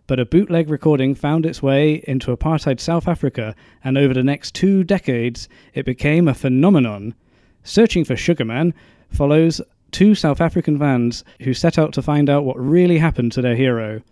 But 0.07 0.19
a 0.19 0.27
bootleg 0.27 0.69
recording 0.69 1.15
found 1.15 1.47
its 1.47 1.63
way 1.63 2.03
into 2.09 2.37
apartheid 2.37 2.81
South 2.81 3.07
Africa, 3.07 3.55
and 3.85 3.97
over 3.97 4.13
the 4.13 4.25
next 4.25 4.55
two 4.55 4.83
decades, 4.83 5.49
it 5.75 5.87
became 5.87 6.27
a 6.27 6.35
phenomenon. 6.35 7.15
Searching 7.63 8.05
for 8.05 8.17
Sugar 8.17 8.45
Man 8.45 8.75
follows 9.09 9.61
two 9.93 10.15
South 10.15 10.41
African 10.41 10.79
fans 10.79 11.23
who 11.43 11.55
set 11.55 11.79
out 11.79 11.93
to 11.93 12.03
find 12.03 12.29
out 12.29 12.45
what 12.45 12.59
really 12.59 12.99
happened 12.99 13.31
to 13.33 13.43
their 13.43 13.55
hero. 13.55 14.03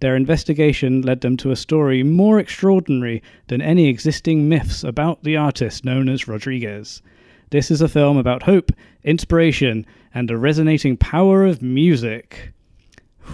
Their 0.00 0.16
investigation 0.16 1.02
led 1.02 1.20
them 1.20 1.36
to 1.38 1.52
a 1.52 1.56
story 1.56 2.02
more 2.02 2.38
extraordinary 2.38 3.22
than 3.46 3.62
any 3.62 3.88
existing 3.88 4.48
myths 4.48 4.82
about 4.82 5.22
the 5.22 5.36
artist 5.36 5.84
known 5.84 6.08
as 6.08 6.26
Rodriguez. 6.26 7.02
This 7.50 7.70
is 7.70 7.80
a 7.80 7.88
film 7.88 8.16
about 8.16 8.42
hope, 8.42 8.72
inspiration, 9.04 9.86
and 10.12 10.28
the 10.28 10.36
resonating 10.36 10.96
power 10.96 11.46
of 11.46 11.62
music. 11.62 12.52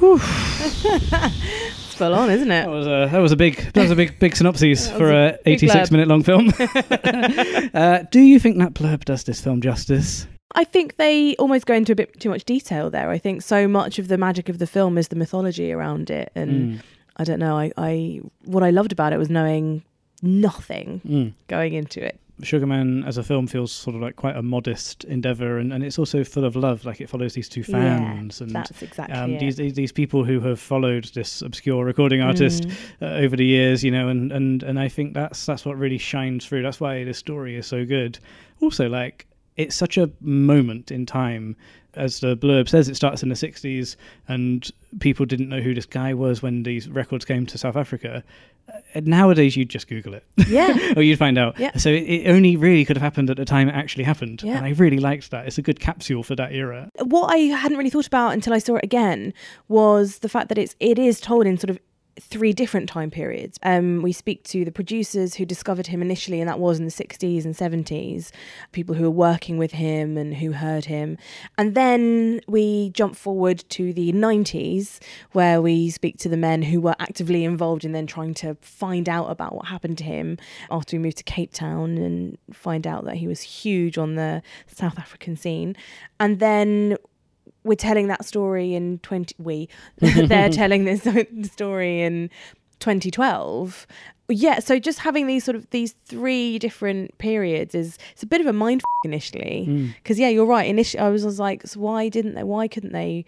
It's 0.01 1.82
full 2.03 2.15
on, 2.15 2.31
isn't 2.31 2.51
it? 2.51 2.65
That 2.65 2.71
was 2.71 2.87
a 2.87 3.09
that 3.11 3.19
was 3.19 3.33
a 3.33 3.37
big 3.37 3.57
that 3.73 3.83
was 3.83 3.91
a 3.91 3.97
big 3.97 4.19
big 4.19 4.37
synopsis 4.37 4.91
for 4.99 5.11
a 5.11 5.31
a 5.31 5.39
eighty 5.47 5.69
six 5.69 5.91
minute 5.91 6.09
long 6.09 6.23
film. 6.23 6.53
uh, 7.75 8.05
do 8.11 8.21
you 8.21 8.39
think 8.39 8.59
that 8.59 8.75
blurb 8.75 9.05
does 9.05 9.25
this 9.25 9.41
film 9.41 9.61
justice? 9.61 10.27
I 10.55 10.65
think 10.65 10.97
they 10.97 11.35
almost 11.37 11.65
go 11.65 11.75
into 11.75 11.93
a 11.93 11.95
bit 11.95 12.21
too 12.21 12.29
much 12.29 12.45
detail 12.45 12.91
there. 12.91 13.09
I 13.09 13.17
think 13.17 13.41
so 13.41 13.67
much 13.67 13.99
of 13.99 14.09
the 14.09 14.19
magic 14.19 14.51
of 14.51 14.59
the 14.59 14.67
film 14.67 14.99
is 14.99 15.09
the 15.09 15.17
mythology 15.17 15.73
around 15.73 16.11
it, 16.11 16.31
and 16.35 16.53
Mm, 16.53 16.81
I 17.17 17.25
don't 17.25 17.39
know. 17.39 17.57
I, 17.59 17.73
I 17.77 18.21
what 18.45 18.63
I 18.63 18.71
loved 18.71 18.93
about 18.93 19.13
it 19.13 19.19
was 19.19 19.31
knowing 19.31 19.83
nothing 20.23 21.01
mm. 21.07 21.33
going 21.49 21.75
into 21.75 22.05
it. 22.05 22.19
Sugarman 22.43 23.05
as 23.05 23.19
a 23.19 23.23
film 23.23 23.47
feels 23.47 23.71
sort 23.71 23.95
of 23.95 24.03
like 24.03 24.17
quite 24.17 24.37
a 24.37 24.43
modest 24.43 25.05
endeavor, 25.05 25.59
and, 25.59 25.73
and 25.73 25.85
it's 25.85 25.99
also 25.99 26.25
full 26.25 26.45
of 26.45 26.57
love. 26.57 26.85
Like 26.85 27.01
it 27.01 27.09
follows 27.09 27.35
these 27.35 27.49
two 27.49 27.63
fans 27.63 28.41
and 28.41 28.51
That's 28.51 28.83
exactly 28.83 29.15
um, 29.17 29.39
these 29.39 29.57
these 29.57 29.75
these 29.75 29.93
people 29.93 30.25
who 30.25 30.41
have 30.41 30.59
followed 30.59 31.05
this 31.15 31.43
obscure 31.43 31.85
recording 31.85 32.21
artist 32.21 32.65
Mm. 32.65 32.73
uh, 33.03 33.07
over 33.25 33.37
the 33.37 33.45
years, 33.45 33.85
you 33.85 33.91
know, 33.91 34.09
and, 34.09 34.33
and 34.33 34.63
and 34.63 34.79
I 34.81 34.89
think 34.89 35.15
that's 35.15 35.47
that's 35.47 35.65
what 35.65 35.77
really 35.79 35.99
shines 35.99 36.47
through. 36.47 36.63
That's 36.63 36.81
why 36.81 37.05
this 37.05 37.19
story 37.19 37.57
is 37.57 37.67
so 37.67 37.85
good. 37.85 38.19
Also, 38.61 38.89
like 38.89 39.27
it's 39.57 39.77
such 39.77 39.99
a 39.99 40.11
moment 40.21 40.91
in 40.91 41.07
time. 41.07 41.57
As 41.95 42.21
the 42.21 42.37
blurb 42.37 42.69
says, 42.69 42.89
it 42.89 42.97
starts 42.97 43.23
in 43.23 43.29
the 43.29 43.35
60s, 43.35 43.97
and 44.29 44.71
people 45.01 45.27
didn't 45.27 45.49
know 45.49 45.61
who 45.61 45.75
this 45.75 45.87
guy 45.87 46.15
was 46.15 46.43
when 46.43 46.63
these 46.63 46.89
records 46.89 47.25
came 47.25 47.45
to 47.47 47.59
South 47.59 47.77
Africa. 47.77 48.25
Uh, 48.95 49.01
nowadays, 49.05 49.57
you'd 49.57 49.69
just 49.69 49.89
Google 49.89 50.15
it, 50.15 50.25
Yeah. 50.47 50.93
or 50.97 51.03
you'd 51.03 51.19
find 51.19 51.37
out. 51.37 51.59
Yeah. 51.59 51.77
So 51.77 51.91
it, 51.91 52.03
it 52.05 52.29
only 52.31 52.57
really 52.57 52.85
could 52.85 52.97
have 52.97 53.03
happened 53.03 53.29
at 53.29 53.37
the 53.37 53.45
time 53.45 53.69
it 53.69 53.75
actually 53.75 54.05
happened, 54.05 54.43
Yeah. 54.43 54.57
and 54.57 54.65
I 54.65 54.71
really 54.71 54.99
liked 55.01 55.31
that. 55.33 55.47
It's 55.47 55.59
a 55.59 55.63
good 55.63 55.81
capsule 55.81 56.23
for 56.23 56.35
that 56.37 56.53
era. 56.53 56.89
what 57.05 57.27
I 57.33 57.39
hadn't 57.39 57.77
really 57.77 57.91
thought 57.91 58.07
about 58.07 58.31
until 58.33 58.55
I 58.55 58.59
saw 58.59 58.77
it 58.77 58.85
again 58.85 59.35
was 59.69 60.21
the 60.21 60.29
fact 60.29 60.49
that 60.49 60.59
it's 60.59 60.75
it 60.81 60.99
is 60.99 61.21
told 61.21 61.47
in 61.47 61.59
sort 61.59 61.71
of 61.71 61.79
three 62.21 62.53
different 62.53 62.89
time 62.89 63.11
periods. 63.11 63.59
Um, 63.63 64.03
we 64.03 64.13
speak 64.13 64.45
to 64.45 64.65
the 64.65 64.73
producers 64.73 65.35
who 65.35 65.47
discovered 65.47 65.87
him 65.87 66.03
initially, 66.03 66.41
and 66.41 66.49
that 66.49 66.59
was 66.59 66.79
in 66.79 66.85
the 66.85 66.91
60s 66.91 67.45
and 67.45 67.55
70s, 67.55 68.31
people 68.73 68.95
who 68.95 69.05
were 69.05 69.11
working 69.11 69.59
with 69.59 69.73
him 69.73 70.17
and 70.17 70.35
who 70.35 70.53
heard 70.53 70.85
him. 70.87 71.17
And 71.57 71.75
then 71.75 72.41
we 72.47 72.91
jump 72.91 73.17
forward 73.17 73.65
to 73.71 73.93
the 73.93 74.13
90s, 74.13 75.01
where 75.33 75.63
we 75.63 75.91
speak 75.91 76.19
to 76.19 76.29
the 76.29 76.37
men 76.37 76.63
who 76.63 76.81
were 76.81 76.97
actively 76.99 77.45
involved 77.45 77.85
in 77.85 77.93
then 77.93 78.07
trying 78.07 78.35
to 78.35 78.57
find 78.61 79.09
out 79.09 79.31
about 79.31 79.55
what 79.55 79.67
happened 79.67 79.99
to 79.99 80.05
him 80.05 80.39
after 80.71 80.97
we 80.97 81.03
moved 81.03 81.19
to 81.19 81.25
Cape 81.25 81.53
Town 81.53 81.97
and 81.99 82.39
find 82.53 82.87
out 82.87 83.05
that 83.05 83.17
he 83.17 83.27
was 83.27 83.41
huge 83.41 83.97
on 83.97 84.17
the 84.17 84.43
South 84.67 84.99
African 84.99 85.37
scene. 85.37 85.77
And 86.21 86.41
then 86.41 86.97
we're 87.65 87.75
telling 87.75 88.09
that 88.09 88.25
story 88.25 88.75
in 88.75 88.99
20 88.99 89.35
we 89.39 89.69
they're 89.99 90.51
telling 90.51 90.85
this 90.85 91.03
story 91.53 92.03
in 92.03 92.31
2012 92.81 93.87
yeah 94.29 94.59
so 94.59 94.79
just 94.79 94.99
having 94.99 95.27
these 95.27 95.45
sort 95.45 95.57
of 95.57 95.69
these 95.71 95.95
three 96.07 96.59
different 96.59 97.17
periods 97.19 97.75
is 97.75 97.99
it's 98.13 98.23
a 98.23 98.27
bit 98.27 98.41
of 98.41 98.47
a 98.47 98.53
mind 98.53 98.81
f- 98.81 99.05
initially. 99.05 99.67
Mm. 99.69 99.95
Because 99.97 100.19
yeah 100.19 100.29
you're 100.29 100.47
right 100.47 100.69
initially 100.69 101.01
i 101.01 101.09
was, 101.09 101.25
was 101.25 101.39
like 101.39 101.67
so 101.67 101.81
why 101.81 102.09
didn't 102.09 102.35
they 102.35 102.43
why 102.43 102.67
couldn't 102.67 102.93
they 102.93 103.25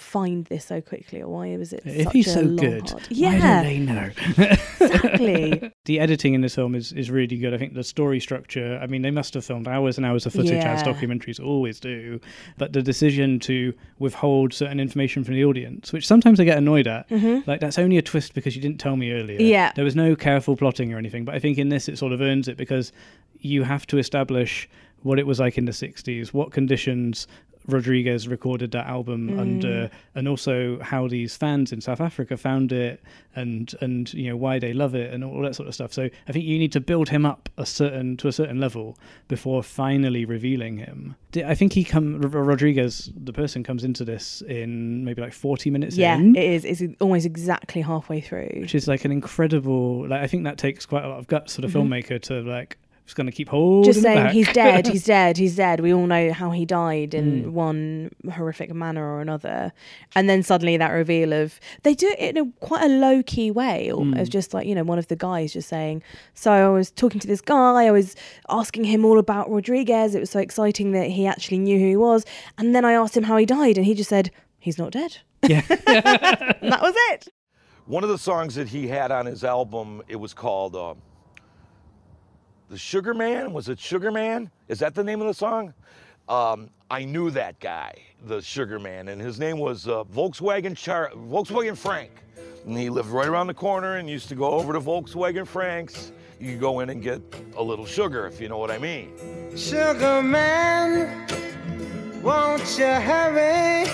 find 0.00 0.46
this 0.46 0.64
so 0.64 0.80
quickly 0.80 1.22
or 1.22 1.28
why 1.28 1.56
was 1.56 1.72
it 1.72 1.82
If 1.84 2.04
such 2.04 2.12
he's 2.12 2.28
a 2.28 2.32
so 2.32 2.40
long 2.40 2.56
good, 2.56 2.90
hard- 2.90 3.02
why 3.02 3.06
yeah 3.10 3.62
they 3.62 3.78
know? 3.78 4.10
exactly 4.80 5.72
the 5.84 6.00
editing 6.00 6.34
in 6.34 6.40
this 6.40 6.54
film 6.54 6.74
is, 6.74 6.92
is 6.92 7.10
really 7.10 7.36
good. 7.36 7.54
I 7.54 7.58
think 7.58 7.74
the 7.74 7.84
story 7.84 8.20
structure, 8.20 8.78
I 8.82 8.86
mean, 8.86 9.02
they 9.02 9.10
must 9.10 9.34
have 9.34 9.44
filmed 9.44 9.68
hours 9.68 9.96
and 9.96 10.06
hours 10.06 10.26
of 10.26 10.32
footage, 10.32 10.52
as 10.52 10.82
documentaries 10.82 11.42
always 11.44 11.80
do. 11.80 12.20
But 12.58 12.72
the 12.72 12.82
decision 12.82 13.38
to 13.40 13.72
withhold 13.98 14.52
certain 14.52 14.80
information 14.80 15.24
from 15.24 15.34
the 15.34 15.44
audience, 15.44 15.92
which 15.92 16.06
sometimes 16.06 16.40
I 16.40 16.44
get 16.44 16.58
annoyed 16.58 16.86
at, 16.86 17.10
like 17.46 17.60
that's 17.60 17.78
only 17.78 17.98
a 17.98 18.02
twist 18.02 18.34
because 18.34 18.54
you 18.56 18.62
didn't 18.62 18.78
tell 18.78 18.96
me 18.96 19.12
earlier. 19.12 19.38
Mm-hmm. 19.38 19.46
Yeah. 19.48 19.72
There 19.74 19.84
was 19.84 19.96
no 19.96 20.14
careful 20.16 20.56
plotting 20.56 20.92
or 20.92 20.98
anything. 20.98 21.24
But 21.24 21.34
I 21.34 21.38
think 21.38 21.58
in 21.58 21.68
this, 21.68 21.88
it 21.88 21.98
sort 21.98 22.12
of 22.12 22.20
earns 22.20 22.48
it 22.48 22.56
because 22.56 22.92
you 23.38 23.62
have 23.62 23.86
to 23.88 23.98
establish 23.98 24.68
what 25.02 25.18
it 25.18 25.26
was 25.26 25.40
like 25.40 25.56
in 25.56 25.64
the 25.64 25.72
60s, 25.72 26.28
what 26.28 26.52
conditions 26.52 27.26
Rodriguez 27.66 28.26
recorded 28.28 28.70
that 28.72 28.86
album 28.86 29.28
Mm. 29.30 29.38
under, 29.38 29.90
and 30.14 30.26
also 30.28 30.78
how 30.80 31.06
these 31.08 31.36
fans 31.36 31.72
in 31.72 31.80
South 31.80 32.00
Africa 32.00 32.36
found 32.36 32.72
it, 32.72 33.00
and 33.36 33.72
and 33.80 34.12
you 34.14 34.28
know 34.30 34.36
why 34.36 34.58
they 34.58 34.72
love 34.72 34.94
it, 34.94 35.12
and 35.12 35.22
all 35.22 35.40
that 35.42 35.54
sort 35.54 35.68
of 35.68 35.74
stuff. 35.74 35.92
So 35.92 36.08
I 36.28 36.32
think 36.32 36.44
you 36.44 36.58
need 36.58 36.72
to 36.72 36.80
build 36.80 37.10
him 37.10 37.24
up 37.26 37.48
a 37.58 37.66
certain 37.66 38.16
to 38.18 38.28
a 38.28 38.32
certain 38.32 38.58
level 38.58 38.96
before 39.28 39.62
finally 39.62 40.24
revealing 40.24 40.78
him. 40.78 41.14
I 41.36 41.54
think 41.54 41.72
he 41.74 41.84
come 41.84 42.20
R- 42.22 42.28
Rodriguez, 42.28 43.12
the 43.16 43.32
person, 43.32 43.62
comes 43.62 43.84
into 43.84 44.04
this 44.04 44.42
in 44.42 45.04
maybe 45.04 45.20
like 45.22 45.32
forty 45.32 45.70
minutes 45.70 45.96
yeah 45.96 46.16
in. 46.16 46.34
it 46.34 46.44
is 46.44 46.64
it's 46.64 46.82
almost 47.00 47.24
exactly 47.26 47.82
halfway 47.82 48.20
through 48.20 48.48
which 48.56 48.74
is 48.74 48.88
like 48.88 49.04
an 49.04 49.12
incredible 49.12 50.08
like 50.08 50.20
I 50.22 50.26
think 50.26 50.44
that 50.44 50.58
takes 50.58 50.86
quite 50.86 51.04
a 51.04 51.08
lot 51.08 51.18
of 51.18 51.26
guts 51.28 51.54
for 51.54 51.60
the 51.60 51.68
Mhm. 51.68 51.72
filmmaker 51.88 52.20
to 52.22 52.40
like 52.42 52.78
just 53.10 53.16
gonna 53.16 53.32
keep 53.32 53.48
holding 53.48 53.92
just 53.92 54.02
saying 54.02 54.24
back. 54.24 54.32
he's 54.32 54.52
dead, 54.52 54.86
he's 54.86 55.04
dead, 55.04 55.36
he's 55.36 55.56
dead. 55.56 55.80
We 55.80 55.92
all 55.92 56.06
know 56.06 56.32
how 56.32 56.50
he 56.52 56.64
died 56.64 57.12
in 57.12 57.44
Mm. 57.46 57.50
one 57.52 58.10
horrific 58.32 58.72
manner 58.72 59.04
or 59.04 59.20
another, 59.20 59.72
and 60.14 60.28
then 60.30 60.42
suddenly 60.44 60.76
that 60.76 60.90
reveal 60.90 61.32
of 61.32 61.58
they 61.82 61.94
do 61.94 62.06
it 62.18 62.36
in 62.36 62.38
a 62.38 62.50
quite 62.64 62.84
a 62.84 62.88
low 62.88 63.22
key 63.24 63.50
way, 63.50 63.90
almost 63.90 64.30
Mm. 64.30 64.32
just 64.32 64.54
like 64.54 64.66
you 64.66 64.74
know 64.76 64.84
one 64.84 64.98
of 64.98 65.08
the 65.08 65.16
guys 65.16 65.52
just 65.52 65.68
saying. 65.68 66.02
So 66.34 66.52
I 66.52 66.68
was 66.68 66.90
talking 66.92 67.18
to 67.20 67.26
this 67.26 67.40
guy, 67.40 67.86
I 67.86 67.90
was 67.90 68.14
asking 68.48 68.84
him 68.84 69.04
all 69.04 69.18
about 69.18 69.50
Rodriguez. 69.50 70.14
It 70.14 70.20
was 70.20 70.30
so 70.30 70.38
exciting 70.40 70.92
that 70.92 71.08
he 71.10 71.26
actually 71.26 71.58
knew 71.58 71.78
who 71.80 71.86
he 71.88 71.96
was, 71.96 72.24
and 72.58 72.74
then 72.74 72.84
I 72.84 72.92
asked 72.92 73.16
him 73.16 73.24
how 73.24 73.36
he 73.36 73.44
died, 73.46 73.76
and 73.76 73.84
he 73.86 73.94
just 73.94 74.08
said 74.10 74.30
he's 74.60 74.78
not 74.78 74.92
dead. 74.92 75.18
yeah. 75.48 75.62
And 75.68 75.78
that 76.72 76.80
was 76.82 76.94
it. 77.10 77.28
One 77.86 78.04
of 78.04 78.10
the 78.10 78.18
songs 78.18 78.54
that 78.54 78.68
he 78.68 78.86
had 78.86 79.10
on 79.10 79.26
his 79.26 79.42
album, 79.42 80.02
it 80.06 80.16
was 80.16 80.32
called 80.32 80.76
uh, 80.76 80.94
"The 82.70 82.78
Sugar 82.78 83.12
Man." 83.12 83.52
Was 83.52 83.68
it 83.68 83.78
Sugar 83.78 84.10
Man? 84.10 84.50
Is 84.68 84.78
that 84.78 84.94
the 84.94 85.04
name 85.04 85.20
of 85.20 85.26
the 85.26 85.34
song? 85.34 85.74
Um, 86.28 86.70
I 86.90 87.04
knew 87.04 87.30
that 87.30 87.58
guy, 87.60 87.92
the 88.26 88.40
Sugar 88.40 88.78
Man, 88.78 89.08
and 89.08 89.20
his 89.20 89.38
name 89.38 89.58
was 89.58 89.88
uh, 89.88 90.04
Volkswagen 90.04 90.76
Char- 90.76 91.10
Volkswagen 91.10 91.76
Frank. 91.76 92.10
And 92.66 92.78
he 92.78 92.88
lived 92.90 93.08
right 93.08 93.26
around 93.26 93.48
the 93.48 93.54
corner 93.54 93.96
and 93.96 94.08
used 94.08 94.28
to 94.28 94.34
go 94.34 94.50
over 94.50 94.72
to 94.72 94.80
Volkswagen 94.80 95.46
Frank's. 95.46 96.12
You 96.38 96.52
could 96.52 96.60
go 96.60 96.80
in 96.80 96.90
and 96.90 97.02
get 97.02 97.20
a 97.56 97.62
little 97.62 97.86
sugar, 97.86 98.26
if 98.26 98.40
you 98.40 98.48
know 98.48 98.58
what 98.58 98.70
I 98.70 98.78
mean. 98.78 99.12
Sugar 99.56 100.22
man, 100.22 101.26
won't 102.22 102.78
you 102.78 102.86
hurry? 102.86 103.86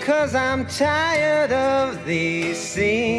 Cause 0.00 0.34
I'm 0.34 0.66
tired 0.66 1.52
of 1.52 2.04
these 2.04 2.58
scenes. 2.58 3.09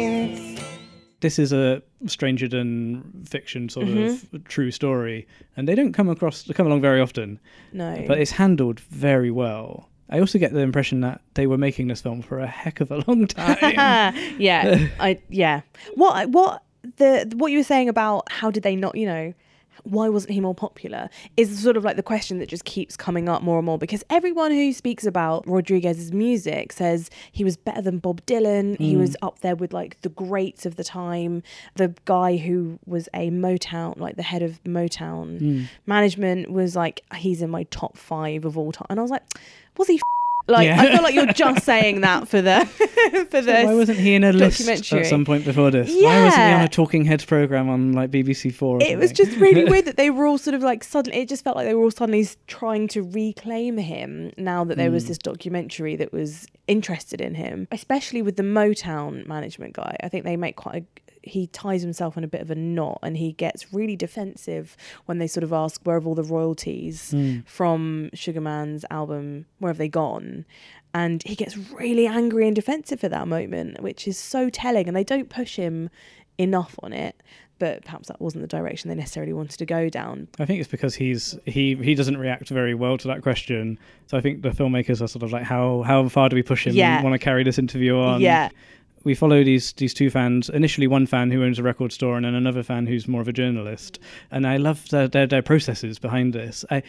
This 1.22 1.38
is 1.38 1.52
a 1.52 1.82
stranger 2.06 2.46
than 2.48 3.02
fiction 3.26 3.68
sort 3.68 3.86
Mm-hmm. 3.86 4.36
of 4.36 4.44
true 4.44 4.70
story, 4.70 5.26
and 5.56 5.66
they 5.66 5.74
don't 5.74 5.92
come 5.94 6.08
across 6.10 6.46
come 6.52 6.66
along 6.66 6.80
very 6.82 7.00
often. 7.00 7.40
No, 7.72 8.04
But 8.06 8.18
it's 8.18 8.32
handled 8.32 8.78
very 8.80 9.30
well. 9.30 9.88
I 10.10 10.20
also 10.20 10.38
get 10.38 10.52
the 10.52 10.60
impression 10.60 11.00
that 11.00 11.22
they 11.34 11.46
were 11.46 11.56
making 11.56 11.88
this 11.88 12.02
film 12.02 12.20
for 12.20 12.38
a 12.38 12.46
heck 12.46 12.80
of 12.82 12.90
a 12.90 13.02
long 13.08 13.26
time. 13.40 14.14
yeah, 14.38 14.88
I 15.00 15.18
yeah. 15.30 15.62
What 15.94 16.28
what 16.30 16.62
the 16.98 17.32
what 17.36 17.50
you 17.52 17.58
were 17.58 17.64
saying 17.64 17.88
about 17.88 18.30
how 18.30 18.50
did 18.50 18.62
they 18.62 18.76
not 18.76 18.94
you 18.96 19.06
know 19.06 19.32
why 19.84 20.08
wasn't 20.08 20.32
he 20.32 20.40
more 20.40 20.54
popular 20.54 21.08
is 21.36 21.60
sort 21.60 21.76
of 21.76 21.84
like 21.84 21.96
the 21.96 22.02
question 22.02 22.38
that 22.38 22.48
just 22.48 22.64
keeps 22.64 22.96
coming 22.96 23.28
up 23.28 23.42
more 23.42 23.58
and 23.58 23.66
more 23.66 23.78
because 23.78 24.04
everyone 24.10 24.50
who 24.50 24.72
speaks 24.72 25.04
about 25.04 25.46
Rodriguez's 25.46 26.12
music 26.12 26.72
says 26.72 27.10
he 27.30 27.44
was 27.44 27.56
better 27.56 27.82
than 27.82 27.98
Bob 27.98 28.24
Dylan. 28.26 28.78
He 28.78 28.94
hmm. 28.94 29.00
was 29.00 29.16
up 29.22 29.40
there 29.40 29.56
with 29.56 29.72
like 29.72 30.00
the 30.02 30.08
greats 30.08 30.66
of 30.66 30.76
the 30.76 30.84
time 30.84 31.42
the 31.74 31.94
guy 32.04 32.36
who 32.36 32.78
was 32.86 33.08
a 33.14 33.30
Motown 33.30 33.98
like 33.98 34.16
the 34.16 34.22
head 34.22 34.42
of 34.42 34.62
Motown 34.64 35.38
hmm. 35.38 35.62
management 35.86 36.50
was 36.50 36.76
like 36.76 37.02
he's 37.16 37.42
in 37.42 37.50
my 37.50 37.64
top 37.64 37.96
5 37.96 38.44
of 38.44 38.56
all 38.56 38.72
time 38.72 38.86
and 38.90 38.98
I 38.98 39.02
was 39.02 39.10
like 39.10 39.22
was 39.76 39.88
he 39.88 40.00
like 40.48 40.66
Yeah. 40.66 40.80
I 40.80 40.92
feel 40.92 41.02
like 41.02 41.14
you're 41.14 41.26
just 41.32 41.64
saying 41.72 42.00
that 42.02 42.28
for 42.28 42.42
the 42.42 42.64
for 43.30 43.40
the 43.40 43.62
Why 43.64 43.74
wasn't 43.74 43.98
he 43.98 44.14
in 44.14 44.24
a 44.24 44.32
list 44.32 44.58
documentary. 44.58 45.00
at 45.00 45.06
some 45.06 45.24
point 45.24 45.44
before 45.44 45.70
this? 45.70 45.90
Yeah. 45.90 46.04
Why 46.08 46.24
wasn't 46.24 46.42
he 46.44 46.52
on 46.52 46.60
a 46.62 46.68
Talking 46.68 47.04
Heads 47.04 47.24
program 47.24 47.68
on 47.68 47.92
like 47.92 48.10
BBC 48.10 48.52
Four? 48.54 48.82
It 48.82 48.98
was 48.98 49.12
just 49.12 49.36
really 49.38 49.64
weird 49.64 49.84
that 49.84 49.96
they 49.96 50.10
were 50.16 50.26
all 50.26 50.38
sort 50.38 50.54
of 50.54 50.62
like 50.62 50.82
suddenly 50.84 51.20
it 51.20 51.28
just 51.28 51.44
felt 51.44 51.56
like 51.56 51.66
they 51.66 51.74
were 51.74 51.82
all 51.84 51.90
suddenly 51.90 52.26
trying 52.46 52.88
to 52.88 53.02
reclaim 53.02 53.78
him 53.78 54.32
now 54.36 54.64
that 54.64 54.76
there 54.76 54.88
Hmm. 54.88 54.94
was 54.94 55.06
this 55.08 55.18
documentary 55.18 55.96
that 55.96 56.12
was 56.12 56.46
interested 56.68 57.20
in 57.20 57.34
him 57.34 57.66
especially 57.72 58.22
with 58.22 58.36
the 58.36 58.42
motown 58.42 59.26
management 59.26 59.74
guy 59.74 59.96
i 60.02 60.08
think 60.08 60.24
they 60.24 60.36
make 60.36 60.54
quite 60.56 60.76
a 60.76 61.11
he 61.22 61.46
ties 61.48 61.82
himself 61.82 62.16
in 62.16 62.24
a 62.24 62.28
bit 62.28 62.40
of 62.40 62.50
a 62.50 62.54
knot 62.54 62.98
and 63.02 63.16
he 63.16 63.32
gets 63.32 63.72
really 63.72 63.96
defensive 63.96 64.76
when 65.06 65.18
they 65.18 65.26
sort 65.26 65.44
of 65.44 65.52
ask 65.52 65.80
where 65.84 65.96
have 65.96 66.06
all 66.06 66.14
the 66.14 66.22
royalties 66.24 67.10
Hmm. 67.12 67.40
from 67.46 68.10
sugarman's 68.14 68.84
album 68.90 69.46
where 69.58 69.70
have 69.70 69.78
they 69.78 69.88
gone 69.88 70.44
and 70.94 71.22
he 71.24 71.34
gets 71.34 71.56
really 71.72 72.06
angry 72.06 72.46
and 72.46 72.54
defensive 72.56 73.02
at 73.04 73.10
that 73.12 73.28
moment 73.28 73.80
which 73.82 74.06
is 74.08 74.18
so 74.18 74.50
telling 74.50 74.88
and 74.88 74.96
they 74.96 75.04
don't 75.04 75.28
push 75.30 75.56
him 75.56 75.90
enough 76.38 76.74
on 76.82 76.92
it 76.92 77.22
but 77.58 77.84
perhaps 77.84 78.08
that 78.08 78.20
wasn't 78.20 78.42
the 78.42 78.48
direction 78.48 78.88
they 78.88 78.94
necessarily 78.96 79.32
wanted 79.32 79.56
to 79.56 79.64
go 79.66 79.88
down 79.88 80.26
I 80.40 80.44
think 80.46 80.58
it's 80.60 80.68
because 80.70 80.94
he's 80.96 81.38
he 81.46 81.76
he 81.76 81.94
doesn't 81.94 82.16
react 82.16 82.48
very 82.48 82.74
well 82.74 82.98
to 82.98 83.06
that 83.08 83.22
question. 83.22 83.78
So 84.08 84.16
I 84.18 84.20
think 84.20 84.42
the 84.42 84.48
filmmakers 84.50 85.00
are 85.00 85.06
sort 85.06 85.22
of 85.22 85.30
like, 85.30 85.44
how 85.44 85.82
how 85.82 86.08
far 86.08 86.28
do 86.28 86.34
we 86.34 86.42
push 86.42 86.66
him? 86.66 86.74
Yeah. 86.74 87.00
Want 87.02 87.12
to 87.14 87.20
carry 87.20 87.44
this 87.44 87.58
interview 87.60 87.96
on? 87.96 88.20
yeah 88.20 88.48
we 89.04 89.14
follow 89.14 89.44
these 89.44 89.72
these 89.74 89.94
two 89.94 90.10
fans. 90.10 90.48
Initially, 90.48 90.86
one 90.86 91.06
fan 91.06 91.30
who 91.30 91.44
owns 91.44 91.58
a 91.58 91.62
record 91.62 91.92
store, 91.92 92.16
and 92.16 92.24
then 92.24 92.34
another 92.34 92.62
fan 92.62 92.86
who's 92.86 93.08
more 93.08 93.20
of 93.20 93.28
a 93.28 93.32
journalist. 93.32 93.98
And 94.30 94.46
I 94.46 94.56
love 94.56 94.88
their 94.90 95.08
their, 95.08 95.26
their 95.26 95.42
processes 95.42 95.98
behind 95.98 96.32
this. 96.32 96.64
I 96.70 96.82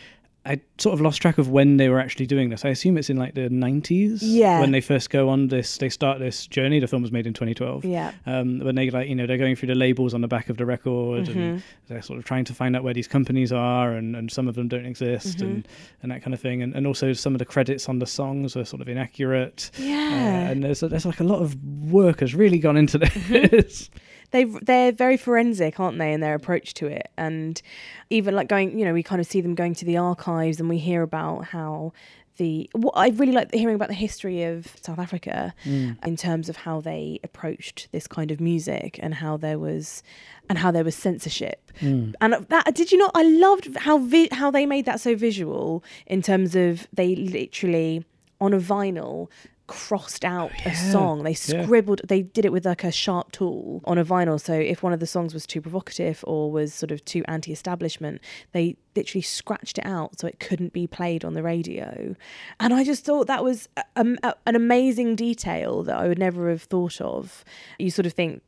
I 0.46 0.60
sort 0.78 0.94
of 0.94 1.00
lost 1.00 1.22
track 1.22 1.38
of 1.38 1.48
when 1.50 1.78
they 1.78 1.88
were 1.88 2.00
actually 2.02 2.26
doing 2.26 2.50
this. 2.50 2.66
I 2.66 2.70
assume 2.70 2.98
it's 2.98 3.10
in 3.10 3.16
like 3.16 3.34
the 3.34 3.50
nineties. 3.50 4.22
Yeah. 4.22 4.60
When 4.60 4.72
they 4.72 4.82
first 4.82 5.10
go 5.10 5.30
on 5.30 5.48
this, 5.48 5.78
they 5.78 5.88
start 5.88 6.20
this 6.20 6.48
journey. 6.48 6.82
The 6.82 6.88
film 6.88 7.02
was 7.02 7.14
made 7.14 7.26
in 7.26 7.34
2012. 7.34 7.86
Yeah. 7.86 8.12
Um, 8.26 8.60
when 8.60 8.76
they 8.76 8.90
like, 8.90 9.08
you 9.08 9.16
know, 9.16 9.26
they're 9.26 9.38
going 9.38 9.56
through 9.56 9.68
the 9.68 9.76
labels 9.76 10.14
on 10.14 10.20
the 10.20 10.28
back 10.28 10.50
of 10.50 10.58
the 10.58 10.66
record, 10.66 11.28
Mm-hmm. 11.28 11.40
and 11.40 11.64
they're 11.88 12.02
sort 12.02 12.20
of 12.20 12.26
trying 12.26 12.44
to 12.44 12.54
find 12.54 12.76
out 12.76 12.84
where 12.84 12.94
these 12.94 13.08
companies 13.08 13.54
are, 13.54 13.94
and, 13.94 14.18
and 14.18 14.30
some 14.30 14.50
of 14.50 14.56
them 14.56 14.68
don't 14.68 14.86
exist, 14.86 15.38
Mm-hmm. 15.38 15.46
and 15.46 15.68
and 16.02 16.12
that 16.12 16.22
kind 16.22 16.34
of 16.34 16.42
thing. 16.42 16.62
And 16.62 16.76
and 16.76 16.86
also 16.86 17.14
some 17.14 17.34
of 17.34 17.40
the 17.40 17.46
credits 17.46 17.88
on 17.88 18.00
the 18.00 18.06
songs 18.08 18.58
are 18.58 18.66
sort 18.66 18.82
of 18.82 18.90
inaccurate. 18.90 19.72
Yeah. 19.78 19.96
Uh, 19.96 20.52
and 20.52 20.64
there's 20.64 20.82
there's 20.82 21.06
like 21.06 21.22
a 21.22 21.24
lot 21.24 21.42
of 21.42 21.56
work 21.90 22.20
has 22.20 22.36
really 22.36 22.60
gone 22.60 22.76
into 22.76 23.00
Mm-hmm. 23.00 23.94
they 24.34 24.44
they're 24.44 24.92
very 24.92 25.16
forensic, 25.16 25.80
aren't 25.80 25.98
they, 25.98 26.12
in 26.12 26.20
their 26.20 26.36
approach 26.36 26.74
to 26.76 26.88
it? 26.88 27.10
And 27.18 27.62
even 28.10 28.36
like 28.36 28.50
going, 28.50 28.78
you 28.78 28.84
know, 28.84 28.94
we 28.94 29.04
kind 29.04 29.22
of 29.22 29.28
see 29.28 29.40
them 29.40 29.56
going 29.56 29.76
to 29.76 29.86
the 29.86 29.98
archives, 29.98 30.60
and 30.60 30.68
we 30.68 30.80
hear 30.80 31.04
about 31.04 31.46
how 31.46 31.94
the 32.38 32.70
what 32.74 32.94
I 32.96 33.10
really 33.10 33.32
like 33.32 33.54
hearing 33.54 33.76
about 33.76 33.90
the 33.90 33.94
history 33.94 34.44
of 34.44 34.76
South 34.82 34.98
Africa 34.98 35.54
mm. 35.64 36.04
in 36.04 36.18
terms 36.18 36.50
of 36.50 36.58
how 36.58 36.82
they 36.82 37.20
approached 37.24 37.90
this 37.92 38.08
kind 38.08 38.32
of 38.32 38.42
music 38.42 39.00
and 39.04 39.14
how 39.14 39.38
there 39.38 39.60
was 39.60 40.02
and 40.50 40.58
how 40.58 40.72
there 40.72 40.84
was 40.84 40.96
censorship. 40.96 41.72
Mm. 41.80 42.16
And 42.20 42.34
that 42.50 42.74
did 42.74 42.92
you 42.92 42.98
not? 42.98 43.12
I 43.14 43.24
loved 43.24 43.78
how 43.78 44.00
vi- 44.00 44.30
how 44.32 44.50
they 44.50 44.66
made 44.66 44.86
that 44.86 45.00
so 45.00 45.16
visual 45.16 45.84
in 46.08 46.22
terms 46.22 46.56
of 46.56 46.88
they 46.92 47.16
literally 47.16 48.04
on 48.42 48.54
a 48.54 48.60
vinyl 48.60 49.30
crossed 49.74 50.24
out 50.24 50.52
a 50.66 50.70
Yeah, 50.70 50.92
song. 50.92 51.24
They 51.24 51.32
yeah. 51.32 51.64
scribbled. 51.64 52.02
They 52.08 52.22
did 52.22 52.46
it 52.46 52.52
with 52.52 52.66
like 52.66 52.84
a 52.84 52.92
sharp 52.92 53.32
tool 53.32 53.82
on 53.86 53.98
a 53.98 54.06
vinyl. 54.06 54.40
So 54.40 54.54
if 54.54 54.84
one 54.84 54.94
of 54.94 55.00
the 55.00 55.08
songs 55.08 55.34
was 55.34 55.46
too 55.46 55.62
provocative 55.62 56.24
or 56.28 56.52
was 56.52 56.74
sort 56.74 56.92
of 56.92 57.04
too 57.06 57.24
anti-establishment, 57.28 58.22
they 58.52 58.76
literally 58.96 59.22
scratched 59.24 59.78
it 59.80 59.86
out 59.86 60.20
so 60.20 60.28
it 60.28 60.40
couldn't 60.40 60.74
be 60.74 60.86
played 60.88 61.26
on 61.26 61.34
the 61.34 61.44
radio. 61.44 62.16
And 62.60 62.74
I 62.74 62.84
just 62.84 63.04
thought 63.06 63.28
that 63.28 63.44
was 63.44 63.68
a, 63.78 63.84
a- 64.24 64.36
an 64.46 64.56
amazing 64.56 65.16
detail 65.16 65.84
that 65.84 65.98
I 65.98 66.08
would 66.08 66.20
never 66.20 66.50
have 66.50 66.64
thought 66.64 67.02
of. 67.02 67.44
You 67.80 67.90
sort 67.90 68.06
of 68.06 68.14
think 68.14 68.42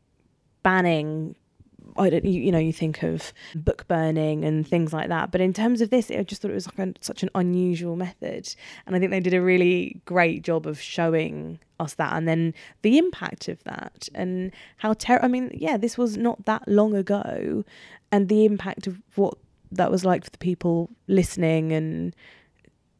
banning 0.64 1.36
I 1.98 2.10
don't, 2.10 2.26
you, 2.26 2.42
you 2.42 2.52
know, 2.52 2.60
you 2.60 2.74
think 2.74 3.04
of 3.04 3.34
book 3.56 3.88
burning 3.88 4.44
and 4.44 4.68
things 4.68 4.92
like 4.92 5.10
that. 5.10 5.32
But 5.32 5.42
in 5.42 5.54
terms 5.54 5.82
of 5.82 5.90
this, 5.90 6.12
I 6.12 6.24
just 6.24 6.42
thought 6.42 6.52
it 6.52 6.56
was 6.56 6.68
like 6.68 6.88
a, 6.88 6.94
such 7.02 7.24
an 7.24 7.30
unusual 7.36 7.96
method. 7.96 8.54
And 8.86 8.96
I 8.96 9.00
think 9.00 9.12
they 9.12 9.20
did 9.20 9.34
a 9.34 9.42
really 9.42 10.02
great 10.06 10.44
job 10.44 10.68
of 10.68 10.80
showing 10.80 11.60
us 11.80 11.96
that 11.96 12.14
and 12.14 12.26
then 12.26 12.54
the 12.84 12.98
impact 12.98 13.50
of 13.50 13.62
that 13.66 14.08
and 14.16 14.52
how 14.78 14.94
ter- 14.94 15.20
I 15.22 15.28
mean, 15.28 15.52
yeah, 15.54 15.78
this 15.78 15.98
was 15.98 16.18
not 16.18 16.46
that 16.46 16.68
long 16.68 16.96
ago. 16.96 17.64
And 18.12 18.30
the 18.30 18.46
impact 18.46 18.88
of 18.88 19.02
what 19.16 19.38
that 19.72 19.92
was 19.92 20.06
like 20.06 20.24
for 20.24 20.30
the 20.30 20.38
people 20.38 20.90
listening 21.08 21.72
and 21.72 22.16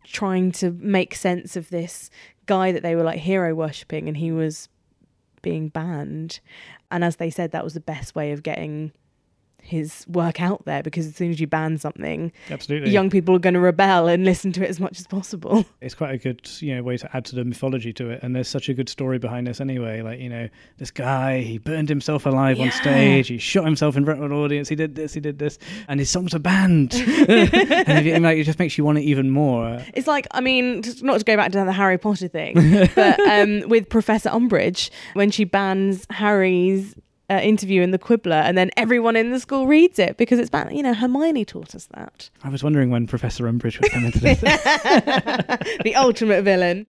trying 0.04 0.52
to 0.52 0.72
make 0.72 1.16
sense 1.16 1.56
of 1.56 1.70
this 1.70 2.10
guy 2.46 2.72
that 2.72 2.84
they 2.84 2.96
were 2.96 3.04
like 3.04 3.20
hero 3.20 3.56
worshipping 3.56 4.08
and 4.08 4.18
he 4.18 4.32
was 4.32 4.70
being 5.46 5.70
banned. 5.70 6.40
And 6.90 7.04
as 7.04 7.18
they 7.18 7.30
said, 7.30 7.52
that 7.52 7.64
was 7.64 7.76
the 7.76 7.80
best 7.80 8.16
way 8.16 8.32
of 8.32 8.42
getting 8.42 8.92
his 9.66 10.06
work 10.08 10.42
out 10.42 10.64
there 10.66 10.84
because 10.84 11.08
as 11.08 11.16
soon 11.16 11.32
as 11.32 11.40
you 11.40 11.48
ban 11.48 11.78
something, 11.78 12.32
Absolutely. 12.50 12.92
young 12.92 13.10
people 13.10 13.36
are 13.36 13.40
going 13.40 13.54
to 13.56 13.60
rebel 13.60 14.08
and 14.08 14.24
listen 14.24 14.52
to 14.54 14.64
it 14.64 14.70
as 14.70 14.80
much 14.80 15.00
as 15.00 15.08
possible. 15.08 15.66
it's 15.82 15.96
quite 15.96 16.14
a 16.14 16.18
good 16.18 16.48
you 16.62 16.76
know 16.76 16.84
way 16.84 16.98
to 16.98 17.16
add 17.16 17.26
to 17.26 17.36
the 17.36 17.44
mythology 17.44 17.92
to 17.94 18.10
it 18.10 18.22
and 18.24 18.36
there's 18.36 18.48
such 18.48 18.70
a 18.70 18.74
good 18.74 18.90
story 18.90 19.18
behind 19.18 19.48
this 19.48 19.60
anyway 19.60 20.02
like 20.02 20.20
you 20.20 20.30
know 20.30 20.48
this 20.78 20.92
guy 20.92 21.40
he 21.42 21.58
burned 21.58 21.90
himself 21.90 22.26
alive 22.26 22.60
on 22.60 22.72
stage 22.72 23.28
he 23.28 23.38
shot 23.38 23.66
himself 23.66 23.98
in 23.98 24.06
front 24.06 24.20
of 24.20 24.26
an 24.26 24.38
audience 24.38 24.70
he 24.70 24.76
did 24.76 24.96
this 24.96 25.14
he 25.14 25.20
did 25.20 25.40
this 25.40 25.58
and 25.88 26.00
his 26.00 26.10
songs 26.10 26.34
are 26.34 26.40
banned 26.40 26.94
and 27.28 28.00
if 28.00 28.06
you, 28.06 28.18
like, 28.20 28.38
it 28.38 28.44
just 28.44 28.60
makes 28.60 28.78
you 28.78 28.84
want 28.84 28.98
it 28.98 29.04
even 29.04 29.30
more 29.30 29.80
It's 29.94 30.08
like, 30.08 30.28
I 30.32 30.42
mean, 30.42 30.84
not 31.02 31.20
to 31.20 31.26
go 31.26 31.36
back 31.36 31.52
to 31.52 31.64
the 31.64 31.72
Harry 31.72 31.98
Potter 31.98 32.28
thing, 32.28 32.88
but 32.96 33.20
um, 33.30 33.68
with 33.68 33.90
Professor 33.90 34.30
Umbridge, 34.30 34.90
when 35.14 35.32
she 35.32 35.44
bans 35.44 36.06
Harry's 36.10 36.96
uh, 37.30 37.40
interview 37.42 37.82
in 37.82 37.92
the 37.92 37.98
Quibbler, 38.00 38.36
and 38.36 38.58
then 38.58 38.70
everyone 38.78 39.16
in 39.16 39.32
the 39.32 39.40
school 39.40 39.68
reads 39.68 39.98
it 40.00 40.18
because 40.18 40.40
it's 40.40 40.50
banned. 40.50 40.76
You 40.76 40.84
know, 40.84 40.94
Hermione 40.94 41.46
taught 41.46 41.74
us 41.76 41.88
that. 41.96 42.30
i 42.44 42.50
was 42.50 42.64
wondering 42.64 42.90
when 42.90 43.08
professor 43.08 43.46
umbridge 43.46 43.80
would 43.82 43.92
come 43.92 44.06
into 44.06 44.20
this 44.20 44.40
the 45.84 45.94
ultimate 45.96 46.44
villain. 46.44 46.88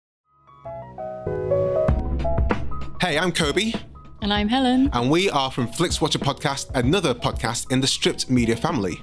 Hey, 3.01 3.17
I'm 3.19 3.33
Kobe, 3.33 3.73
And 4.21 4.31
I'm 4.33 4.47
Helen. 4.47 4.89
and 4.93 5.11
we 5.11 5.29
are 5.29 5.51
from 5.51 5.67
Flix 5.67 5.99
Watcher 5.99 6.19
Podcast, 6.19 6.71
another 6.73 7.13
podcast 7.13 7.69
in 7.69 7.81
the 7.81 7.87
Stripped 7.87 8.29
Media 8.29 8.55
family. 8.55 9.01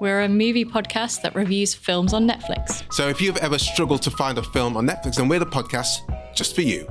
We're 0.00 0.20
a 0.20 0.28
movie 0.28 0.64
podcast 0.66 1.22
that 1.22 1.34
reviews 1.34 1.72
films 1.74 2.12
on 2.12 2.28
Netflix. 2.28 2.82
So 2.92 3.08
if 3.08 3.20
you've 3.22 3.36
ever 3.38 3.56
struggled 3.58 4.02
to 4.02 4.10
find 4.10 4.36
a 4.36 4.42
film 4.42 4.76
on 4.76 4.86
Netflix, 4.86 5.14
then 5.16 5.28
we're 5.28 5.38
the 5.38 5.46
podcast 5.46 6.34
just 6.34 6.54
for 6.54 6.60
you. 6.62 6.86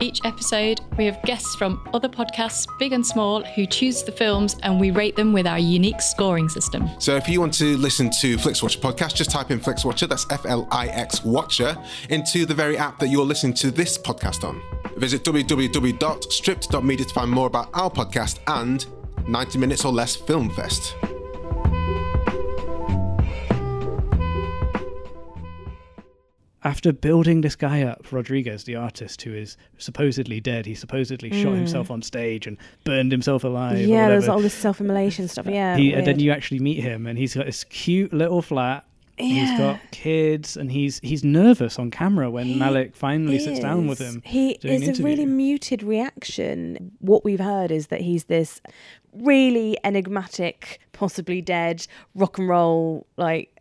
Each 0.00 0.20
episode, 0.24 0.80
we 0.96 1.06
have 1.06 1.20
guests 1.22 1.56
from 1.56 1.84
other 1.92 2.08
podcasts, 2.08 2.68
big 2.78 2.92
and 2.92 3.04
small, 3.04 3.42
who 3.42 3.66
choose 3.66 4.04
the 4.04 4.12
films 4.12 4.56
and 4.62 4.78
we 4.78 4.92
rate 4.92 5.16
them 5.16 5.32
with 5.32 5.44
our 5.46 5.58
unique 5.58 6.00
scoring 6.00 6.48
system. 6.48 6.88
So 7.00 7.16
if 7.16 7.28
you 7.28 7.40
want 7.40 7.52
to 7.54 7.76
listen 7.76 8.08
to 8.20 8.38
Flix 8.38 8.62
Watcher 8.62 8.78
Podcast, 8.78 9.14
just 9.16 9.30
type 9.30 9.50
in 9.50 9.58
Flix 9.58 9.84
Watcher, 9.84 10.06
that's 10.06 10.24
F 10.30 10.46
L 10.46 10.68
I 10.70 10.86
X 10.86 11.24
Watcher, 11.24 11.76
into 12.10 12.46
the 12.46 12.54
very 12.54 12.78
app 12.78 13.00
that 13.00 13.08
you're 13.08 13.24
listening 13.24 13.54
to 13.54 13.72
this 13.72 13.98
podcast 13.98 14.44
on. 14.44 14.62
Visit 14.98 15.24
www.stripped.media 15.24 17.06
to 17.06 17.14
find 17.14 17.30
more 17.30 17.48
about 17.48 17.70
our 17.74 17.90
podcast 17.90 18.38
and 18.46 18.86
90 19.28 19.58
Minutes 19.58 19.84
or 19.84 19.92
Less 19.92 20.14
Film 20.14 20.50
Fest. 20.50 20.94
After 26.64 26.92
building 26.92 27.40
this 27.40 27.56
guy 27.56 27.82
up 27.82 28.10
rodriguez 28.12 28.64
the 28.64 28.74
artist 28.74 29.22
who 29.22 29.32
is 29.32 29.56
supposedly 29.78 30.40
dead 30.40 30.66
he 30.66 30.74
supposedly 30.74 31.30
shot 31.30 31.50
hmm. 31.50 31.56
himself 31.56 31.90
on 31.90 32.02
stage 32.02 32.46
and 32.46 32.56
burned 32.84 33.12
himself 33.12 33.44
alive 33.44 33.78
yeah, 33.88 34.08
there's 34.08 34.28
all 34.28 34.40
this 34.40 34.54
self-immolation 34.54 35.28
stuff. 35.28 35.46
Yeah, 35.46 35.76
he, 35.76 35.92
and 35.92 36.06
then 36.06 36.18
you 36.18 36.30
actually 36.30 36.60
meet 36.60 36.80
him 36.80 37.06
and 37.06 37.18
he's 37.18 37.34
got 37.34 37.46
this 37.46 37.64
cute 37.64 38.12
little 38.12 38.42
flat 38.42 38.84
Yeah. 39.18 39.24
He's 39.24 39.58
got 39.58 39.80
kids 39.90 40.56
and 40.56 40.70
he's 40.70 41.00
he's 41.00 41.24
nervous 41.24 41.78
on 41.78 41.90
camera 41.90 42.30
when 42.30 42.46
He 42.46 42.54
malik 42.54 42.94
finally 42.94 43.38
sits 43.38 43.58
down 43.60 43.86
with 43.86 43.98
him 43.98 44.22
He 44.24 44.52
is 44.62 45.00
a 45.00 45.02
really 45.02 45.26
muted 45.26 45.82
reaction. 45.82 46.92
What 47.00 47.24
we've 47.24 47.40
heard 47.40 47.70
is 47.70 47.88
that 47.88 48.00
he's 48.00 48.24
this 48.24 48.60
really 49.12 49.76
enigmatic, 49.82 50.80
possibly 50.92 51.40
dead 51.40 51.86
rock 52.14 52.38
and 52.38 52.48
roll, 52.48 53.06
like 53.16 53.60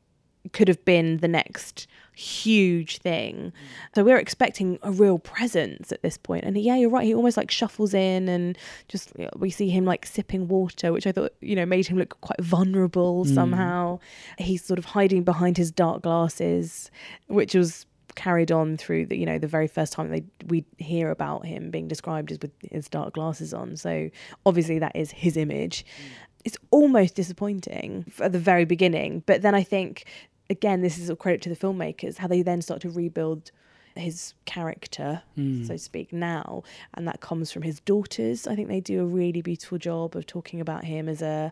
could 0.54 0.68
have 0.68 0.84
been 0.86 1.18
the 1.18 1.28
next 1.28 1.88
huge 2.18 2.98
thing. 2.98 3.54
So 3.94 4.04
we're 4.04 4.18
expecting 4.18 4.80
a 4.82 4.92
real 4.92 5.20
presence 5.20 5.92
at 5.92 6.02
this 6.02 6.18
point. 6.18 6.46
And 6.46 6.58
yeah, 6.58 6.76
you're 6.76 6.90
right. 6.90 7.06
He 7.06 7.14
almost 7.14 7.38
like 7.38 7.52
shuffles 7.52 7.94
in 7.94 8.28
and 8.28 8.58
just 8.88 9.14
we 9.36 9.52
see 9.52 9.70
him 9.70 9.86
like 9.86 10.06
sipping 10.06 10.48
water, 10.48 10.92
which 10.92 11.06
I 11.06 11.12
thought, 11.12 11.34
you 11.42 11.56
know, 11.56 11.66
made 11.66 11.86
him 11.86 11.98
look 11.98 12.20
quite 12.22 12.42
vulnerable 12.42 13.24
mm. 13.24 13.34
somehow. 13.34 14.00
He's 14.40 14.64
sort 14.64 14.80
of 14.80 14.86
hiding 14.86 15.24
behind 15.24 15.58
his 15.58 15.72
dark 15.72 16.02
glasses, 16.02 16.90
which 17.28 17.54
was 17.54 17.86
carried 18.16 18.52
on 18.52 18.78
through 18.78 19.06
the 19.06 19.16
you 19.16 19.28
know 19.28 19.38
the 19.38 19.48
very 19.48 19.68
first 19.68 19.94
time 19.94 20.10
they 20.10 20.24
we 20.48 20.66
hear 20.80 21.12
about 21.12 21.46
him 21.46 21.70
being 21.70 21.88
described 21.88 22.32
as 22.32 22.40
with 22.42 22.50
his 22.72 22.90
dark 22.90 23.14
glasses 23.14 23.54
on 23.54 23.76
so 23.76 24.10
obviously 24.44 24.80
that 24.80 24.96
is 24.96 25.12
his 25.12 25.38
image 25.38 25.86
mm. 25.86 26.38
it's 26.44 26.58
almost 26.72 27.14
disappointing 27.14 28.12
at 28.20 28.32
the 28.32 28.40
very 28.40 28.66
beginning 28.66 29.22
but 29.28 29.44
then 29.44 29.54
i 29.54 29.62
think 29.62 30.06
again 30.50 30.82
this 30.82 30.98
is 30.98 31.10
a 31.10 31.16
credit 31.16 31.42
to 31.42 31.50
the 31.50 31.56
filmmakers 31.56 32.18
how 32.18 32.28
they 32.28 32.42
then 32.42 32.62
start 32.62 32.82
to 32.82 32.90
rebuild 32.90 33.52
his 34.00 34.34
character 34.46 35.22
hmm. 35.36 35.64
so 35.64 35.74
to 35.74 35.80
speak 35.80 36.14
now 36.14 36.64
and 36.94 37.08
that 37.08 37.20
comes 37.22 37.52
from 37.52 37.62
his 37.62 37.80
daughters. 37.82 38.48
I 38.48 38.56
think 38.56 38.68
they 38.70 38.80
do 38.80 39.02
a 39.02 39.06
really 39.06 39.42
beautiful 39.42 39.78
job 39.78 40.16
of 40.16 40.26
talking 40.26 40.62
about 40.62 40.84
him 40.84 41.10
as 41.10 41.22
a, 41.22 41.52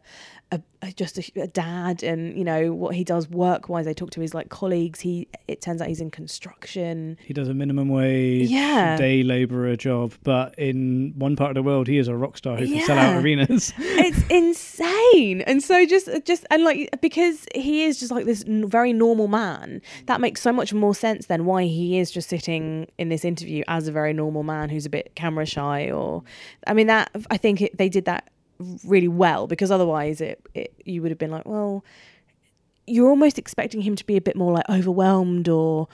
a, 0.51 0.61
a 0.81 0.91
just 0.91 1.17
a, 1.17 1.41
a 1.41 1.47
dad 1.47 2.03
and 2.03 2.37
you 2.37 2.43
know 2.43 2.73
what 2.73 2.95
he 2.95 3.03
does 3.03 3.29
work 3.29 3.69
wise 3.69 3.85
they 3.85 3.93
talk 3.93 4.11
to 4.11 4.21
his 4.21 4.33
like 4.33 4.49
colleagues. 4.49 4.99
He 5.01 5.27
it 5.47 5.61
turns 5.61 5.81
out 5.81 5.87
he's 5.87 6.01
in 6.01 6.11
construction. 6.11 7.17
He 7.23 7.33
does 7.33 7.47
a 7.49 7.53
minimum 7.53 7.89
wage 7.89 8.49
Yeah. 8.49 8.97
day 8.97 9.23
laborer 9.23 9.75
job 9.75 10.13
but 10.23 10.57
in 10.57 11.13
one 11.17 11.35
part 11.35 11.51
of 11.51 11.55
the 11.55 11.63
world 11.63 11.87
he 11.87 11.97
is 11.97 12.07
a 12.07 12.15
rock 12.15 12.37
star 12.37 12.57
who 12.57 12.67
can 12.67 12.85
sell 12.85 12.97
out 12.97 13.21
arenas. 13.23 13.73
It's 14.05 14.23
insane. 14.29 15.41
And 15.41 15.63
so 15.63 15.85
just 15.85 16.09
just 16.25 16.45
and 16.51 16.63
like 16.63 16.89
because 17.01 17.45
he 17.55 17.83
is 17.83 17.99
just 17.99 18.11
like 18.11 18.25
this 18.25 18.43
very 18.47 18.93
normal 18.93 19.27
man 19.27 19.81
that 20.05 20.21
makes 20.21 20.41
so 20.41 20.51
much 20.51 20.73
more 20.73 20.93
sense 20.93 21.25
than 21.27 21.45
why 21.45 21.63
he 21.63 21.97
is 21.97 22.11
just 22.11 22.29
sitting 22.35 22.87
in 22.97 23.09
this 23.09 23.23
interview 23.23 23.63
as 23.67 23.87
a 23.87 23.91
very 23.91 24.13
normal 24.13 24.43
man 24.43 24.69
who's 24.69 24.85
a 24.85 24.89
bit 24.89 25.11
camera 25.15 25.45
shy 25.45 25.89
or 25.89 26.23
i 26.67 26.73
mean 26.73 26.87
that 26.87 27.09
i 27.29 27.37
think 27.37 27.61
it, 27.61 27.77
they 27.77 27.89
did 27.89 28.05
that 28.05 28.29
really 28.85 29.07
well 29.07 29.47
because 29.47 29.71
otherwise 29.71 30.21
it, 30.21 30.41
it 30.53 30.73
you 30.85 31.01
would 31.01 31.11
have 31.11 31.17
been 31.17 31.31
like 31.31 31.45
well 31.45 31.83
you're 32.87 33.09
almost 33.09 33.37
expecting 33.37 33.81
him 33.81 33.95
to 33.95 34.05
be 34.05 34.17
a 34.17 34.21
bit 34.21 34.35
more 34.35 34.53
like 34.53 34.69
overwhelmed 34.69 35.49
or 35.49 35.87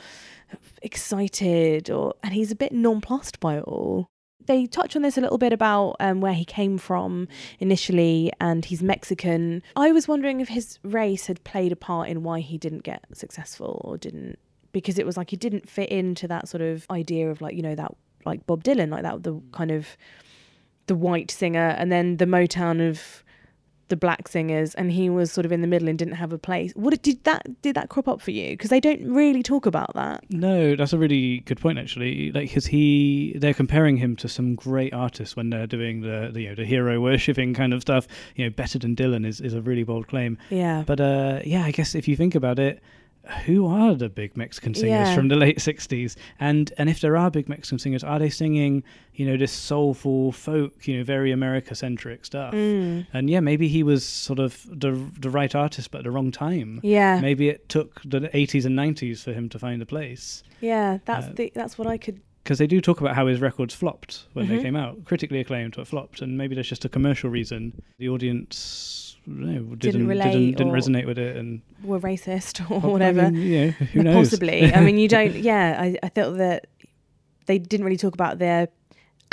excited 0.82 1.90
or 1.90 2.14
and 2.24 2.34
he's 2.34 2.52
a 2.52 2.56
bit 2.56 2.72
nonplussed 2.72 3.40
by 3.40 3.58
it 3.58 3.64
all. 3.64 4.08
They 4.48 4.66
touch 4.66 4.96
on 4.96 5.04
this 5.04 5.18
a 5.18 5.22
little 5.22 5.38
bit 5.38 5.54
about 5.54 5.96
um, 6.00 6.20
where 6.20 6.34
he 6.34 6.44
came 6.44 6.80
from 6.80 7.28
initially 7.60 8.32
and 8.42 8.66
he's 8.66 8.82
mexican. 8.82 9.62
I 9.76 9.92
was 9.92 10.08
wondering 10.08 10.42
if 10.42 10.50
his 10.50 10.80
race 10.84 11.28
had 11.28 11.44
played 11.44 11.72
a 11.72 11.76
part 11.76 12.10
in 12.10 12.24
why 12.24 12.40
he 12.40 12.58
didn't 12.58 12.84
get 12.84 13.06
successful 13.14 13.82
or 13.86 13.98
didn't 13.98 14.40
because 14.72 14.98
it 14.98 15.06
was 15.06 15.18
like 15.18 15.30
he 15.30 15.36
didn't 15.36 15.70
fit 15.70 15.90
into 15.90 16.28
that 16.28 16.48
sort 16.48 16.62
of 16.62 16.86
idea 16.90 17.30
of 17.30 17.42
like 17.42 17.56
you 17.56 17.62
know 17.62 17.76
that 17.76 17.92
like 18.26 18.46
bob 18.46 18.64
dylan 18.64 18.90
like 18.90 19.04
that 19.04 19.24
the 19.24 19.40
kind 19.52 19.72
of 19.72 19.98
the 20.88 20.96
white 20.96 21.32
singer 21.32 21.76
and 21.78 21.92
then 21.92 22.18
the 22.18 22.26
motown 22.26 22.88
of 22.88 23.24
the 23.92 23.96
black 23.98 24.30
singers 24.30 24.74
and 24.76 24.90
he 24.94 25.10
was 25.10 25.34
sort 25.34 25.46
of 25.46 25.52
in 25.52 25.60
the 25.60 25.68
middle 25.68 25.90
and 25.90 26.00
didn't 26.00 26.14
have 26.14 26.32
a 26.32 26.38
place 26.38 26.72
what 26.76 27.00
did 27.02 27.22
that 27.26 27.62
did 27.62 27.76
that 27.76 27.90
crop 27.90 28.08
up 28.08 28.22
for 28.22 28.32
you 28.32 28.52
because 28.52 28.70
they 28.70 28.80
don't 28.80 29.06
really 29.06 29.44
talk 29.44 29.66
about 29.66 29.94
that 29.96 30.24
No, 30.30 30.76
that's 30.78 30.94
a 30.94 30.98
really 30.98 31.40
good 31.42 31.60
point 31.60 31.78
actually. 31.78 32.32
Like, 32.32 32.48
because 32.48 32.66
he, 32.66 33.36
they're 33.38 33.54
comparing 33.54 33.98
him 33.98 34.16
to 34.16 34.30
some 34.30 34.56
great 34.56 34.94
artists 34.94 35.36
when 35.36 35.50
they're 35.50 35.68
doing 35.68 36.02
the, 36.02 36.30
the 36.32 36.44
you 36.44 36.50
know 36.50 36.56
the 36.56 36.66
hero 36.66 37.02
worshipping 37.02 37.54
kind 37.54 37.74
of 37.74 37.82
stuff. 37.82 38.08
You 38.38 38.46
know, 38.46 38.50
better 38.50 38.80
than 38.80 38.96
Dylan 38.96 39.26
is, 39.26 39.42
is 39.42 39.54
a 39.54 39.62
really 39.62 39.84
bold 39.84 40.08
claim. 40.08 40.38
yeah 40.50 40.84
But 40.88 41.02
uh, 41.02 41.42
yeah, 41.44 41.64
I 41.66 41.72
guess 41.72 41.94
if 41.94 42.08
you 42.08 42.16
think 42.16 42.34
about 42.34 42.60
it, 42.60 42.82
who 43.46 43.66
are 43.68 43.94
the 43.94 44.10
big 44.10 44.36
Mexican 44.36 44.74
singers 44.74 45.10
Yeah. 45.10 45.16
from 45.16 45.28
the 45.28 45.36
late 45.36 45.58
'60s? 45.60 46.16
And 46.40 46.72
and 46.78 46.90
if 46.90 47.00
there 47.02 47.16
are 47.16 47.30
big 47.32 47.48
Mexican 47.48 47.80
singers, 47.80 48.04
are 48.04 48.20
they 48.20 48.30
singing 48.30 48.84
you 49.14 49.26
know 49.26 49.38
this 49.38 49.52
soulful 49.52 50.32
folk, 50.32 50.88
you 50.88 50.98
know, 50.98 51.04
very 51.04 51.32
America 51.32 51.76
centric 51.76 52.26
stuff? 52.26 52.54
Mm. 52.54 53.06
And 53.14 53.30
yeah, 53.30 53.40
maybe 53.40 53.68
he 53.68 53.84
was 53.84 54.04
sort 54.04 54.40
of 54.40 54.66
the 54.70 54.92
the 55.20 55.30
right 55.30 55.54
artist, 55.54 55.92
but 55.92 56.00
at 56.00 56.04
the 56.06 56.12
wrong 56.12 56.32
time. 56.32 56.80
yeah 56.84 57.20
Maybe 57.22 57.50
it 57.50 57.70
took 57.70 58.02
the 58.04 58.22
80s 58.34 58.66
and 58.66 58.76
90s 58.78 59.24
for 59.24 59.34
him 59.34 59.50
to 59.50 59.60
find 59.60 59.82
a 59.82 59.86
place. 59.86 60.44
Yeah, 60.62 61.00
that's 61.06 61.28
Uh, 61.28 61.34
the 61.36 61.52
that's 61.56 61.78
what 61.78 61.88
I 61.88 61.98
could 61.98 62.20
because 62.44 62.58
they 62.58 62.66
do 62.66 62.82
talk 62.82 63.02
about 63.02 63.16
how 63.16 63.28
his 63.28 63.40
records 63.40 63.76
flopped 63.76 64.26
when 64.34 64.48
they 64.48 64.58
Mhm. 64.58 64.62
came 64.64 64.76
out, 64.76 65.06
critically 65.06 65.40
acclaimed 65.40 65.76
but 65.76 65.86
flopped, 65.88 66.24
and 66.24 66.40
maybe 66.40 66.56
there's 66.56 66.68
just 66.70 66.84
a 66.86 66.90
commercial 66.90 67.30
reason. 67.30 67.80
The 68.00 68.10
audience 68.10 69.11
know, 69.26 69.76
didn't 69.76 70.08
relate 70.08 70.32
didn't, 70.32 70.58
didn't 70.58 70.74
resonate 70.74 71.06
with 71.06 71.18
it, 71.20 71.38
and 71.38 71.62
Were 71.84 72.00
racist 72.00 72.70
or 72.72 72.84
I 72.84 72.88
whatever. 72.92 73.32
mean, 73.32 73.52
yeah, 73.52 73.70
who 73.72 74.04
knows? 74.04 74.30
Possibly. 74.30 74.74
I 74.74 74.82
mean, 74.82 74.98
you 74.98 75.08
don't. 75.08 75.36
Yeah, 75.52 75.78
I, 75.80 75.98
I 76.04 76.10
felt 76.10 76.38
that 76.38 76.68
they 77.46 77.58
didn't 77.60 77.86
really 77.86 77.98
talk 77.98 78.14
about 78.14 78.40
their 78.40 78.68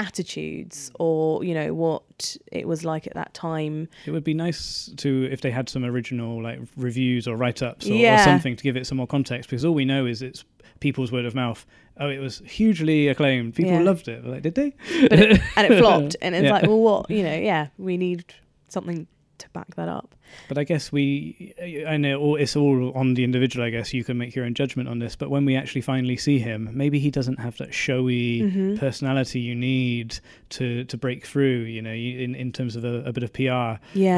attitudes 0.00 0.92
or 1.00 1.42
you 1.42 1.52
know 1.52 1.74
what 1.74 2.36
it 2.52 2.68
was 2.68 2.84
like 2.84 3.06
at 3.06 3.14
that 3.14 3.34
time. 3.34 3.88
It 4.06 4.12
would 4.12 4.24
be 4.24 4.34
nice 4.34 4.90
to 4.98 5.28
if 5.30 5.40
they 5.40 5.50
had 5.50 5.68
some 5.68 5.84
original 5.84 6.42
like 6.42 6.60
reviews 6.76 7.26
or 7.26 7.36
write 7.36 7.62
ups 7.62 7.88
or, 7.88 7.94
or 7.94 8.18
something 8.18 8.56
to 8.56 8.62
give 8.62 8.76
it 8.76 8.86
some 8.86 8.96
more 8.98 9.06
context 9.06 9.50
because 9.50 9.64
all 9.64 9.74
we 9.74 9.84
know 9.84 10.06
is 10.06 10.22
it's 10.22 10.44
people's 10.80 11.10
word 11.10 11.24
of 11.24 11.34
mouth. 11.34 11.66
Oh, 12.00 12.08
it 12.08 12.18
was 12.18 12.38
hugely 12.46 13.08
acclaimed. 13.08 13.56
People 13.56 13.72
Yeah. 13.72 13.80
loved 13.82 14.06
it. 14.06 14.24
Like, 14.24 14.42
did 14.42 14.54
they? 14.54 14.72
But 15.08 15.12
it, 15.18 15.40
and 15.56 15.72
it 15.72 15.78
flopped, 15.80 16.14
and 16.22 16.32
it's 16.36 16.44
Yeah. 16.44 16.52
like, 16.52 16.62
well, 16.62 16.78
what 16.78 17.10
you 17.10 17.24
know? 17.24 17.34
Yeah, 17.34 17.68
we 17.76 17.96
need 17.96 18.24
something 18.68 19.08
to 19.38 19.48
back 19.50 19.74
that 19.76 19.88
up. 19.88 20.14
But 20.48 20.58
I 20.58 20.64
guess 20.64 20.90
we, 20.92 21.54
I 21.86 21.96
know 21.96 22.36
it's 22.36 22.56
all 22.56 22.92
on 22.96 23.14
the 23.14 23.24
individual. 23.24 23.64
I 23.66 23.70
guess 23.70 23.92
you 23.94 24.04
can 24.04 24.18
make 24.18 24.34
your 24.34 24.44
own 24.44 24.54
judgment 24.54 24.88
on 24.88 24.98
this. 24.98 25.16
But 25.16 25.30
when 25.30 25.44
we 25.44 25.56
actually 25.56 25.80
finally 25.82 26.16
see 26.16 26.38
him, 26.38 26.70
maybe 26.72 26.98
he 26.98 27.10
doesn't 27.10 27.38
have 27.40 27.56
that 27.58 27.72
showy 27.74 28.40
Mm-hmm. 28.42 28.76
personality 28.76 29.40
you 29.40 29.54
need 29.54 30.18
to 30.50 30.84
to 30.84 30.96
break 30.96 31.26
through. 31.26 31.60
You 31.62 31.82
know, 31.82 31.92
in 31.92 32.34
in 32.34 32.52
terms 32.52 32.76
of 32.76 32.84
a, 32.84 33.02
a 33.04 33.12
bit 33.12 33.22
of 33.22 33.32
PR. 33.32 33.42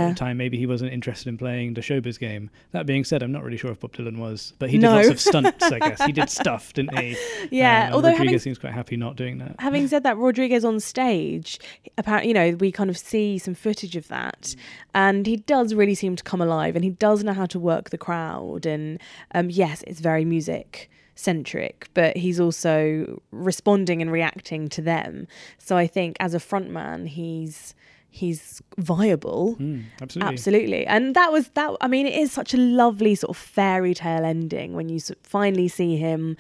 At 0.01 0.09
the 0.11 0.15
time, 0.15 0.37
maybe 0.37 0.57
he 0.59 0.67
wasn't 0.67 0.93
interested 0.93 1.29
in 1.29 1.37
playing 1.39 1.75
the 1.75 1.81
showbiz 1.81 2.19
game. 2.19 2.51
That 2.73 2.87
being 2.87 3.05
said, 3.05 3.23
I'm 3.23 3.33
not 3.33 3.43
really 3.45 3.57
sure 3.57 3.71
if 3.71 3.81
Bob 3.81 3.93
Dylan 3.93 4.19
was, 4.19 4.55
but 4.59 4.71
he 4.71 4.79
did 4.79 4.87
No. 4.87 4.95
lots 4.97 5.09
of 5.09 5.21
stunts. 5.21 5.63
I 5.71 5.79
guess 5.79 6.03
he 6.05 6.13
did 6.13 6.31
stuff, 6.41 6.73
didn't 6.73 6.97
he? 6.99 7.17
Yeah, 7.51 7.89
Uh, 7.91 7.95
although 7.95 8.09
Rodriguez 8.09 8.31
having 8.33 8.39
seems 8.41 8.59
quite 8.59 8.73
happy 8.73 8.97
not 8.97 9.17
doing 9.17 9.39
that. 9.39 9.57
having 9.59 9.87
said 9.89 10.03
that, 10.05 10.17
Rodriguez 10.17 10.65
on 10.65 10.81
stage, 10.81 11.59
apparently, 11.99 12.29
you 12.29 12.35
know, 12.35 12.51
we 12.61 12.71
kind 12.73 12.91
of 12.91 12.97
see 12.99 13.39
some 13.39 13.55
footage 13.55 13.97
of 13.97 14.09
that, 14.09 14.55
and 14.95 15.27
he 15.27 15.37
does 15.37 15.75
really 15.75 15.95
seem 16.01 16.17
to 16.17 16.25
come 16.25 16.41
alive, 16.41 16.75
and 16.77 16.85
he 16.85 16.91
does 16.91 17.23
know 17.23 17.33
how 17.33 17.47
to 17.47 17.59
work 17.59 17.91
the 17.91 17.99
crowd. 17.99 18.67
And 18.67 19.01
um, 19.35 19.51
yes, 19.51 19.85
it's 19.87 20.01
very 20.01 20.25
music 20.25 20.91
centric, 21.15 21.89
but 21.95 22.17
he's 22.17 22.41
also 22.41 23.21
responding 23.31 24.01
and 24.03 24.11
reacting 24.11 24.69
to 24.71 24.83
them. 24.83 25.27
So 25.59 25.77
I 25.77 25.87
think 25.87 26.17
as 26.19 26.35
a 26.35 26.39
frontman, 26.39 27.07
he's 27.07 27.75
he's 28.11 28.61
viable. 28.79 29.57
Mm, 29.61 29.85
absolutely. 30.01 30.33
Absolutely. 30.33 30.87
And 30.87 31.15
that 31.15 31.31
was 31.33 31.49
that. 31.51 31.71
I 31.81 31.89
mean, 31.89 32.07
it 32.07 32.15
is 32.15 32.33
such 32.33 32.55
a 32.55 32.57
lovely 32.57 33.15
sort 33.15 33.31
of 33.31 33.37
fairy 33.37 33.95
tale 33.95 34.25
ending 34.25 34.75
when 34.75 34.89
you 34.89 34.99
finally 35.23 35.69
see 35.69 35.97
him 35.97 36.37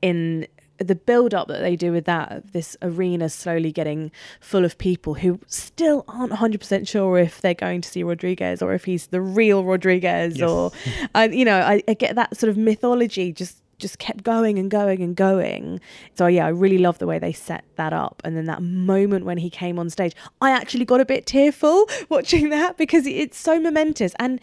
in 0.00 0.46
the 0.80 0.94
build 0.94 1.34
up 1.34 1.46
that 1.48 1.60
they 1.60 1.76
do 1.76 1.92
with 1.92 2.06
that 2.06 2.52
this 2.52 2.76
arena 2.82 3.28
slowly 3.28 3.70
getting 3.70 4.10
full 4.40 4.64
of 4.64 4.78
people 4.78 5.14
who 5.14 5.38
still 5.46 6.04
aren't 6.08 6.32
100% 6.32 6.88
sure 6.88 7.18
if 7.18 7.40
they're 7.40 7.54
going 7.54 7.80
to 7.82 7.88
see 7.88 8.02
Rodriguez 8.02 8.62
or 8.62 8.72
if 8.72 8.84
he's 8.86 9.08
the 9.08 9.20
real 9.20 9.64
Rodriguez 9.64 10.38
Yes. 10.38 10.48
or 10.50 10.72
I 11.14 11.26
you 11.28 11.44
know 11.44 11.60
I, 11.60 11.82
I 11.86 11.94
get 11.94 12.16
that 12.16 12.36
sort 12.36 12.48
of 12.50 12.56
mythology 12.56 13.32
just 13.32 13.62
just 13.78 13.98
kept 13.98 14.22
going 14.22 14.58
and 14.58 14.70
going 14.70 15.00
and 15.02 15.16
going. 15.16 15.80
So 16.14 16.26
yeah, 16.26 16.44
I 16.44 16.50
really 16.50 16.76
love 16.76 16.98
the 16.98 17.06
way 17.06 17.18
they 17.18 17.32
set 17.32 17.64
that 17.76 17.94
up. 17.94 18.20
And 18.24 18.36
then 18.36 18.44
that 18.44 18.62
moment 18.62 19.24
when 19.24 19.38
he 19.38 19.48
came 19.48 19.78
on 19.78 19.88
stage, 19.88 20.14
I 20.42 20.50
actually 20.50 20.84
got 20.84 21.00
a 21.00 21.06
bit 21.06 21.24
tearful 21.24 21.88
watching 22.10 22.50
that 22.50 22.76
because 22.76 23.06
it's 23.06 23.38
so 23.38 23.58
momentous. 23.58 24.12
And 24.18 24.38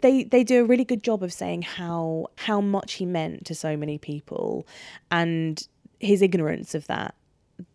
they 0.00 0.24
they 0.24 0.42
do 0.42 0.62
a 0.62 0.64
really 0.64 0.84
good 0.86 1.02
job 1.02 1.22
of 1.22 1.34
saying 1.34 1.62
how 1.62 2.28
how 2.36 2.62
much 2.62 2.94
he 2.94 3.04
meant 3.04 3.44
to 3.46 3.54
so 3.54 3.76
many 3.76 3.98
people 3.98 4.66
and 5.10 5.68
his 6.00 6.22
ignorance 6.22 6.74
of 6.74 6.86
that 6.86 7.14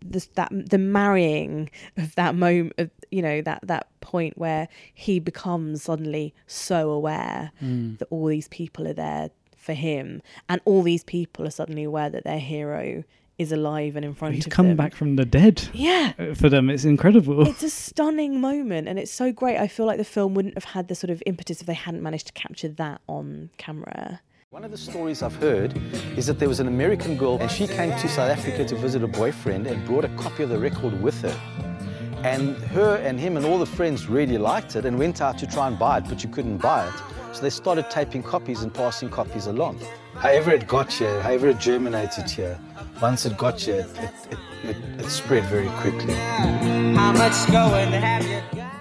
this 0.01 0.27
that 0.36 0.49
the 0.51 0.77
marrying 0.77 1.69
of 1.97 2.15
that 2.15 2.36
moment 2.36 2.73
of 2.77 2.89
you 3.12 3.21
know 3.21 3.41
that 3.41 3.59
that 3.63 3.88
point 4.01 4.38
where 4.38 4.67
he 4.93 5.19
becomes 5.19 5.83
suddenly 5.83 6.33
so 6.47 6.89
aware 6.89 7.51
that 7.59 8.07
all 8.09 8.27
these 8.27 8.47
people 8.47 8.88
are 8.88 8.93
there 8.93 9.29
for 9.57 9.73
him 9.73 10.21
and 10.49 10.62
all 10.65 10.81
these 10.83 11.03
people 11.03 11.45
are 11.45 11.51
suddenly 11.51 11.83
aware 11.83 12.09
that 12.09 12.23
their 12.23 12.39
hero 12.39 13.03
is 13.38 13.51
alive 13.51 13.95
and 13.95 14.05
in 14.05 14.13
front 14.13 14.29
of 14.29 14.33
him. 14.33 14.38
He's 14.38 14.45
of 14.45 14.51
come 14.53 14.67
them 14.67 14.77
back 14.77 14.93
from 14.93 15.15
the 15.15 15.25
dead 15.25 15.67
yeah 15.73 16.13
uh, 16.19 16.33
for 16.33 16.49
them. 16.49 16.69
It's 16.69 16.86
incredible. 16.86 17.47
it's 17.47 17.63
a 17.63 17.69
stunning 17.69 18.39
moment 18.39 18.88
and 18.88 18.99
it's 18.99 19.12
so 19.12 19.31
great 19.31 19.57
i 19.57 19.67
feel 19.67 19.86
like 19.86 19.97
the 19.97 20.05
film 20.05 20.33
wouldn't 20.33 20.53
have 20.53 20.63
had 20.65 20.88
the 20.88 20.95
sort 20.95 21.12
of 21.12 21.21
impetus 21.25 21.59
if 21.59 21.67
they 21.67 21.73
hadn't 21.73 22.01
managed 22.03 22.27
to 22.27 22.33
capture 22.33 22.69
that 22.69 23.01
on 23.07 23.49
camera 23.57 24.21
One 24.53 24.63
of 24.63 24.69
the 24.69 24.77
stories 24.77 25.23
I've 25.23 25.35
heard 25.37 25.75
is 26.15 26.27
that 26.27 26.37
there 26.37 26.47
was 26.47 26.59
an 26.59 26.67
American 26.67 27.17
girl 27.17 27.39
and 27.41 27.49
she 27.49 27.65
came 27.65 27.89
to 27.89 28.07
South 28.07 28.29
Africa 28.29 28.63
to 28.63 28.75
visit 28.75 29.01
a 29.01 29.07
boyfriend 29.07 29.65
and 29.65 29.83
brought 29.83 30.05
a 30.05 30.09
copy 30.09 30.43
of 30.43 30.49
the 30.49 30.59
record 30.59 31.01
with 31.01 31.19
her. 31.23 31.35
And 32.23 32.55
her 32.65 32.97
and 32.97 33.19
him 33.19 33.35
and 33.35 33.47
all 33.47 33.57
the 33.57 33.65
friends 33.65 34.07
really 34.07 34.37
liked 34.37 34.75
it 34.75 34.85
and 34.85 34.99
went 34.99 35.21
out 35.21 35.39
to 35.39 35.47
try 35.47 35.67
and 35.67 35.79
buy 35.79 35.97
it, 35.97 36.03
but 36.07 36.23
you 36.23 36.29
couldn't 36.29 36.59
buy 36.59 36.87
it. 36.87 36.93
So 37.35 37.41
they 37.41 37.49
started 37.49 37.89
taping 37.89 38.21
copies 38.21 38.61
and 38.61 38.71
passing 38.71 39.09
copies 39.09 39.47
along. 39.47 39.79
However 40.13 40.51
it 40.51 40.67
got 40.67 40.93
here, 40.93 41.19
however 41.23 41.47
it 41.47 41.57
germinated 41.57 42.29
here, 42.29 42.59
once 43.01 43.25
it 43.25 43.35
got 43.35 43.59
here, 43.59 43.87
it, 43.97 44.11
it, 44.29 44.39
it, 44.69 44.77
it 44.99 45.09
spread 45.09 45.45
very 45.45 45.69
quickly. 45.81 46.13
How 46.13 47.11
much 47.11 47.51
going 47.51 47.91
have 47.91 48.23
you 48.27 48.43
got? 48.55 48.72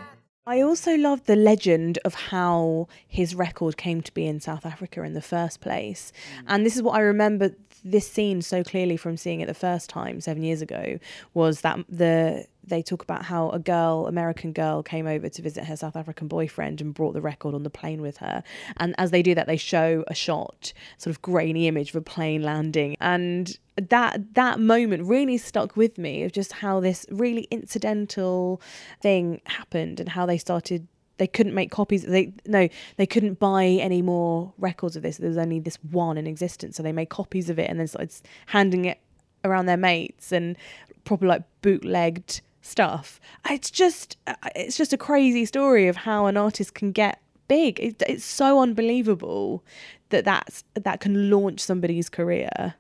I 0.47 0.61
also 0.61 0.97
love 0.97 1.25
the 1.27 1.37
legend 1.37 1.99
of 2.05 2.15
how 2.15 2.89
his 3.07 3.35
record 3.35 3.77
came 3.77 4.01
to 4.03 4.13
be 4.13 4.27
in 4.27 4.41
South 4.41 4.67
Africa 4.67 5.03
in 5.03 5.15
the 5.15 5.23
first 5.23 5.61
place. 5.61 6.13
Mm. 6.39 6.45
And 6.49 6.67
this 6.67 6.75
is 6.75 6.83
what 6.83 6.97
I 6.97 7.01
remember 7.01 7.55
this 7.85 8.11
scene 8.11 8.43
so 8.43 8.65
clearly 8.65 8.97
from 8.97 9.17
seeing 9.17 9.41
it 9.41 9.47
the 9.47 9.55
first 9.55 9.89
time 9.89 10.21
7 10.21 10.43
years 10.43 10.63
ago 10.63 10.99
was 11.35 11.61
that 11.61 11.79
the 11.89 12.47
they 12.65 12.83
talk 12.83 13.03
about 13.03 13.25
how 13.25 13.51
a 13.51 13.59
girl, 13.59 14.07
American 14.07 14.53
girl 14.53 14.83
came 14.83 15.07
over 15.07 15.29
to 15.29 15.43
visit 15.43 15.65
her 15.65 15.77
South 15.77 15.97
African 15.97 16.29
boyfriend 16.29 16.81
and 16.81 16.95
brought 16.95 17.13
the 17.13 17.21
record 17.21 17.55
on 17.55 17.63
the 17.63 17.71
plane 17.71 18.01
with 18.01 18.19
her. 18.19 18.43
And 18.77 18.95
as 18.99 19.11
they 19.11 19.23
do 19.23 19.35
that 19.35 19.47
they 19.47 19.57
show 19.57 20.05
a 20.07 20.15
shot, 20.15 20.73
sort 20.99 21.15
of 21.15 21.23
grainy 21.23 21.67
image 21.67 21.91
of 21.91 21.97
a 21.97 22.03
plane 22.03 22.43
landing. 22.43 22.97
And 23.01 23.59
that 23.77 24.35
that 24.35 24.61
moment 24.61 25.05
really 25.05 25.39
stuck 25.39 25.77
with 25.77 25.99
me 25.99 26.23
of 26.25 26.33
just 26.33 26.53
how 26.53 26.81
this 26.81 27.07
really 27.11 27.49
incidental 27.51 28.61
thing 29.01 29.41
happened 29.47 29.99
and 29.99 30.09
how 30.11 30.27
they 30.27 30.39
started 30.39 30.87
they 31.19 31.27
couldn't 31.27 31.55
make 31.55 31.71
copies 31.71 32.03
they 32.05 32.33
no 32.47 32.69
they 32.97 33.07
couldn't 33.07 33.39
buy 33.39 33.65
any 33.65 34.03
more 34.03 34.53
records 34.59 34.97
of 34.97 35.03
this. 35.03 35.17
There 35.19 35.29
was 35.29 35.39
only 35.39 35.59
this 35.59 35.79
one 35.91 36.17
in 36.17 36.27
existence. 36.27 36.77
So 36.77 36.83
they 36.83 36.93
made 36.93 37.09
copies 37.09 37.51
of 37.51 37.59
it 37.59 37.69
and 37.69 37.81
then 37.81 37.89
started 37.89 38.13
handing 38.47 38.85
it 38.85 38.99
around 39.45 39.67
their 39.67 39.77
mates 39.77 40.33
and 40.33 40.57
proper 41.05 41.27
like 41.27 41.43
bootlegged 41.63 42.41
stuff 42.63 43.21
it's 43.51 43.71
just 43.71 44.17
it's 44.57 44.77
just 44.77 44.93
a 44.93 44.99
crazy 44.99 45.45
story 45.45 45.89
of 45.89 45.97
how 45.97 46.27
an 46.27 46.37
artist 46.37 46.75
can 46.75 46.93
get 46.93 47.21
big. 47.53 47.79
It, 47.81 48.03
it's 48.09 48.25
so 48.25 48.61
unbelievable 48.61 49.63
that 50.09 50.25
that's 50.25 50.65
that 50.75 51.01
can 51.01 51.29
launch 51.29 51.61
somebody's 51.61 52.09
career. 52.09 52.75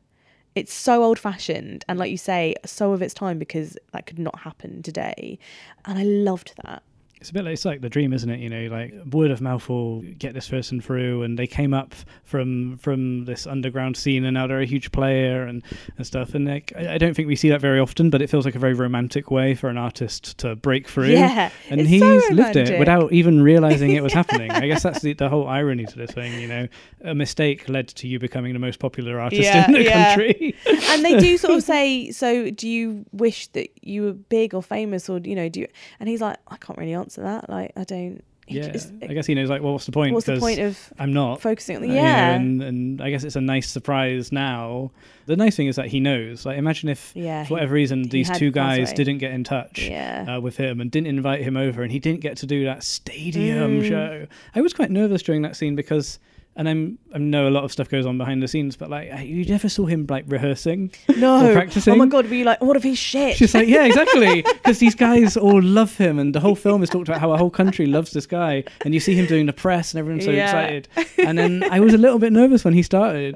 It's 0.55 0.73
so 0.73 1.03
old 1.03 1.19
fashioned 1.19 1.85
and 1.89 1.99
like 1.99 2.11
you 2.11 2.17
say 2.17 2.55
so 2.65 2.93
of 2.93 3.03
its 3.03 3.13
time 3.13 3.39
because 3.39 3.77
that 3.93 4.07
could 4.07 4.19
not 4.19 4.39
happen 4.39 4.83
today. 4.83 5.39
And 5.85 5.99
i 5.99 6.03
loved 6.03 6.55
that 6.65 6.83
It's 7.23 7.31
a 7.31 7.33
bit 7.33 7.45
like 7.45 7.53
it's 7.53 7.65
like 7.65 7.81
the 7.81 7.89
dream, 7.89 8.13
isn't 8.13 8.29
it? 8.29 8.41
You 8.41 8.49
know, 8.49 8.67
like 8.67 8.93
word 9.13 9.31
of 9.31 9.41
mouth 9.41 9.69
will 9.69 10.03
get 10.19 10.35
this 10.35 10.49
person 10.49 10.81
through, 10.81 11.23
and 11.23 11.39
they 11.39 11.47
came 11.47 11.73
up 11.73 11.95
from 12.25 12.79
from 12.79 13.27
this 13.27 13.47
underground 13.47 13.97
scene, 13.97 14.25
and 14.25 14.35
now 14.35 14.49
they're 14.49 14.61
a 14.61 14.67
huge 14.67 14.91
player 14.91 15.45
and, 15.45 15.63
and 15.97 16.05
stuff. 16.05 16.35
And 16.35 16.47
like, 16.49 16.73
I, 16.77 16.95
I 16.95 16.99
don't 16.99 17.15
think 17.15 17.29
we 17.29 17.37
see 17.37 17.49
that 17.51 17.61
very 17.61 17.79
often, 17.79 18.11
but 18.11 18.23
it 18.23 18.29
feels 18.29 18.45
like 18.45 18.57
a 18.57 18.59
very 18.59 18.75
romantic 18.75 19.31
way 19.31 19.55
for 19.55 19.69
an 19.69 19.79
artist 19.79 20.37
to 20.39 20.57
break 20.57 20.89
through. 20.89 21.11
Yeah, 21.11 21.51
and 21.71 21.81
he's 21.83 22.01
so 22.03 22.35
lived 22.35 22.57
it 22.57 22.77
without 22.77 23.13
even 23.13 23.41
realizing 23.41 23.93
it 23.93 24.03
was 24.03 24.13
happening. 24.21 24.51
I 24.51 24.67
guess 24.67 24.83
that's 24.83 25.01
the, 25.01 25.13
the 25.13 25.29
whole 25.29 25.47
irony 25.47 25.85
to 25.87 25.97
this 25.97 26.11
thing. 26.11 26.41
You 26.41 26.49
know, 26.49 26.69
a 27.03 27.15
mistake 27.15 27.69
led 27.69 27.87
to 27.89 28.09
you 28.09 28.19
becoming 28.19 28.53
the 28.53 28.59
most 28.59 28.81
popular 28.81 29.21
artist 29.21 29.43
Yeah, 29.43 29.67
in 29.67 29.73
the 29.75 29.83
yeah. 29.85 30.17
country. 30.17 30.57
and 30.67 31.05
they 31.05 31.19
do 31.21 31.39
sort 31.39 31.55
of 31.55 31.63
say 31.73 32.11
so 32.11 32.51
do 32.51 32.69
you 32.69 33.05
wish 33.13 33.47
that 33.49 33.69
you 33.83 34.03
were 34.03 34.13
big 34.13 34.55
or 34.55 34.63
famous 34.63 35.09
or 35.09 35.19
you 35.19 35.35
know 35.35 35.49
do 35.49 35.61
you 35.61 35.69
and 36.01 36.09
he's 36.09 36.21
like 36.21 36.37
i 36.49 36.57
can't 36.57 36.79
really 36.79 36.95
answer 36.95 37.12
that 37.21 37.49
like 37.51 37.73
i 37.77 37.85
don't 37.85 38.23
yeah, 38.49 38.69
just- 38.71 38.93
I 39.01 39.07
guess 39.07 39.25
he 39.27 39.37
knows. 39.37 39.49
Like, 39.49 39.63
well, 39.63 39.73
what's 39.73 39.87
the 39.87 39.93
point? 39.93 40.15
what's 40.15 40.27
the 40.27 40.37
point 40.39 40.59
of 40.59 40.93
I'm 40.99 41.13
not 41.13 41.41
focusing 41.41 41.77
on 41.77 41.83
the 41.83 41.89
Uh, 41.91 41.93
you 41.93 41.97
know, 41.99 42.05
yeah 42.05 42.35
and 42.35 42.61
and 42.63 43.01
I 43.01 43.09
guess 43.09 43.23
it's 43.23 43.37
a 43.37 43.41
nice 43.41 43.71
surprise 43.71 44.33
now. 44.33 44.91
The 45.27 45.37
nice 45.37 45.55
thing 45.57 45.69
is 45.69 45.77
that 45.77 45.87
he 45.87 46.01
knows. 46.01 46.45
Like, 46.45 46.59
imagine 46.59 46.89
if 46.89 47.13
Yeah, 47.15 47.45
for 47.45 47.47
he- 47.49 47.55
whatever 47.55 47.73
reason 47.75 48.03
these 48.09 48.29
two 48.31 48.51
guys 48.51 48.89
away. 48.89 48.97
didn't 48.97 49.19
get 49.19 49.31
in 49.33 49.45
touch 49.45 49.89
Yeah. 49.89 50.27
uh, 50.37 50.41
with 50.41 50.57
him 50.57 50.81
and 50.81 50.91
didn't 50.91 51.07
invite 51.07 51.43
him 51.43 51.57
over, 51.57 51.83
and 51.85 51.93
he 51.93 52.01
didn't 52.01 52.21
get 52.21 52.37
to 52.39 52.47
do 52.47 52.65
that 52.65 52.83
stadium 52.83 53.81
Mm. 53.81 53.89
show. 53.89 54.27
I 54.57 54.61
was 54.61 54.73
quite 54.75 54.91
nervous 54.91 55.23
during 55.23 55.43
that 55.43 55.55
scene 55.57 55.77
because. 55.77 56.19
And 56.55 56.69
I'm 56.69 56.99
I 57.15 57.19
know 57.19 57.49
a 57.49 57.51
lot 57.51 57.65
of 57.65 57.73
stuff 57.73 57.89
goes 57.89 58.05
on 58.05 58.19
behind 58.19 58.43
the 58.43 58.49
scenes, 58.49 58.77
but 58.77 58.91
like 58.91 59.11
you 59.25 59.45
never 59.47 59.71
saw 59.71 59.87
him 59.87 60.07
like 60.11 60.25
rehearsing 60.29 60.93
No. 61.17 61.51
practicing. 61.55 61.95
Oh 61.95 61.97
my 61.97 62.05
god, 62.07 62.27
were 62.29 62.35
you 62.35 62.45
like, 62.45 62.61
what 62.61 62.77
if 62.77 62.83
he's 62.83 62.99
shit? 62.99 63.37
She's 63.39 63.55
like, 63.55 63.69
yeah, 63.69 63.85
exactly. 63.85 64.43
Because 64.63 64.79
these 64.79 64.95
guys 64.95 65.37
all 65.37 65.63
love 65.63 65.97
him, 65.97 66.19
and 66.19 66.35
the 66.35 66.41
whole 66.41 66.55
film 66.55 66.83
is 66.83 66.91
talked 66.91 67.09
about 67.09 67.21
how 67.21 67.33
a 67.33 67.39
whole 67.39 67.51
country 67.51 67.87
loves 67.87 68.11
this 68.13 68.27
guy. 68.27 68.65
And 68.85 68.93
you 68.95 69.01
see 69.01 69.15
him 69.15 69.27
doing 69.27 69.47
the 69.47 69.53
press, 69.53 69.93
and 69.93 69.99
everyone's 69.99 70.25
so 70.27 70.31
Yeah. 70.31 70.45
excited. 70.45 70.89
And 71.19 71.39
then 71.39 71.65
I 71.71 71.81
was 71.81 71.95
a 71.95 71.99
little 71.99 72.19
bit 72.19 72.33
nervous 72.33 72.65
when 72.65 72.75
he 72.75 72.83
started, 72.83 73.35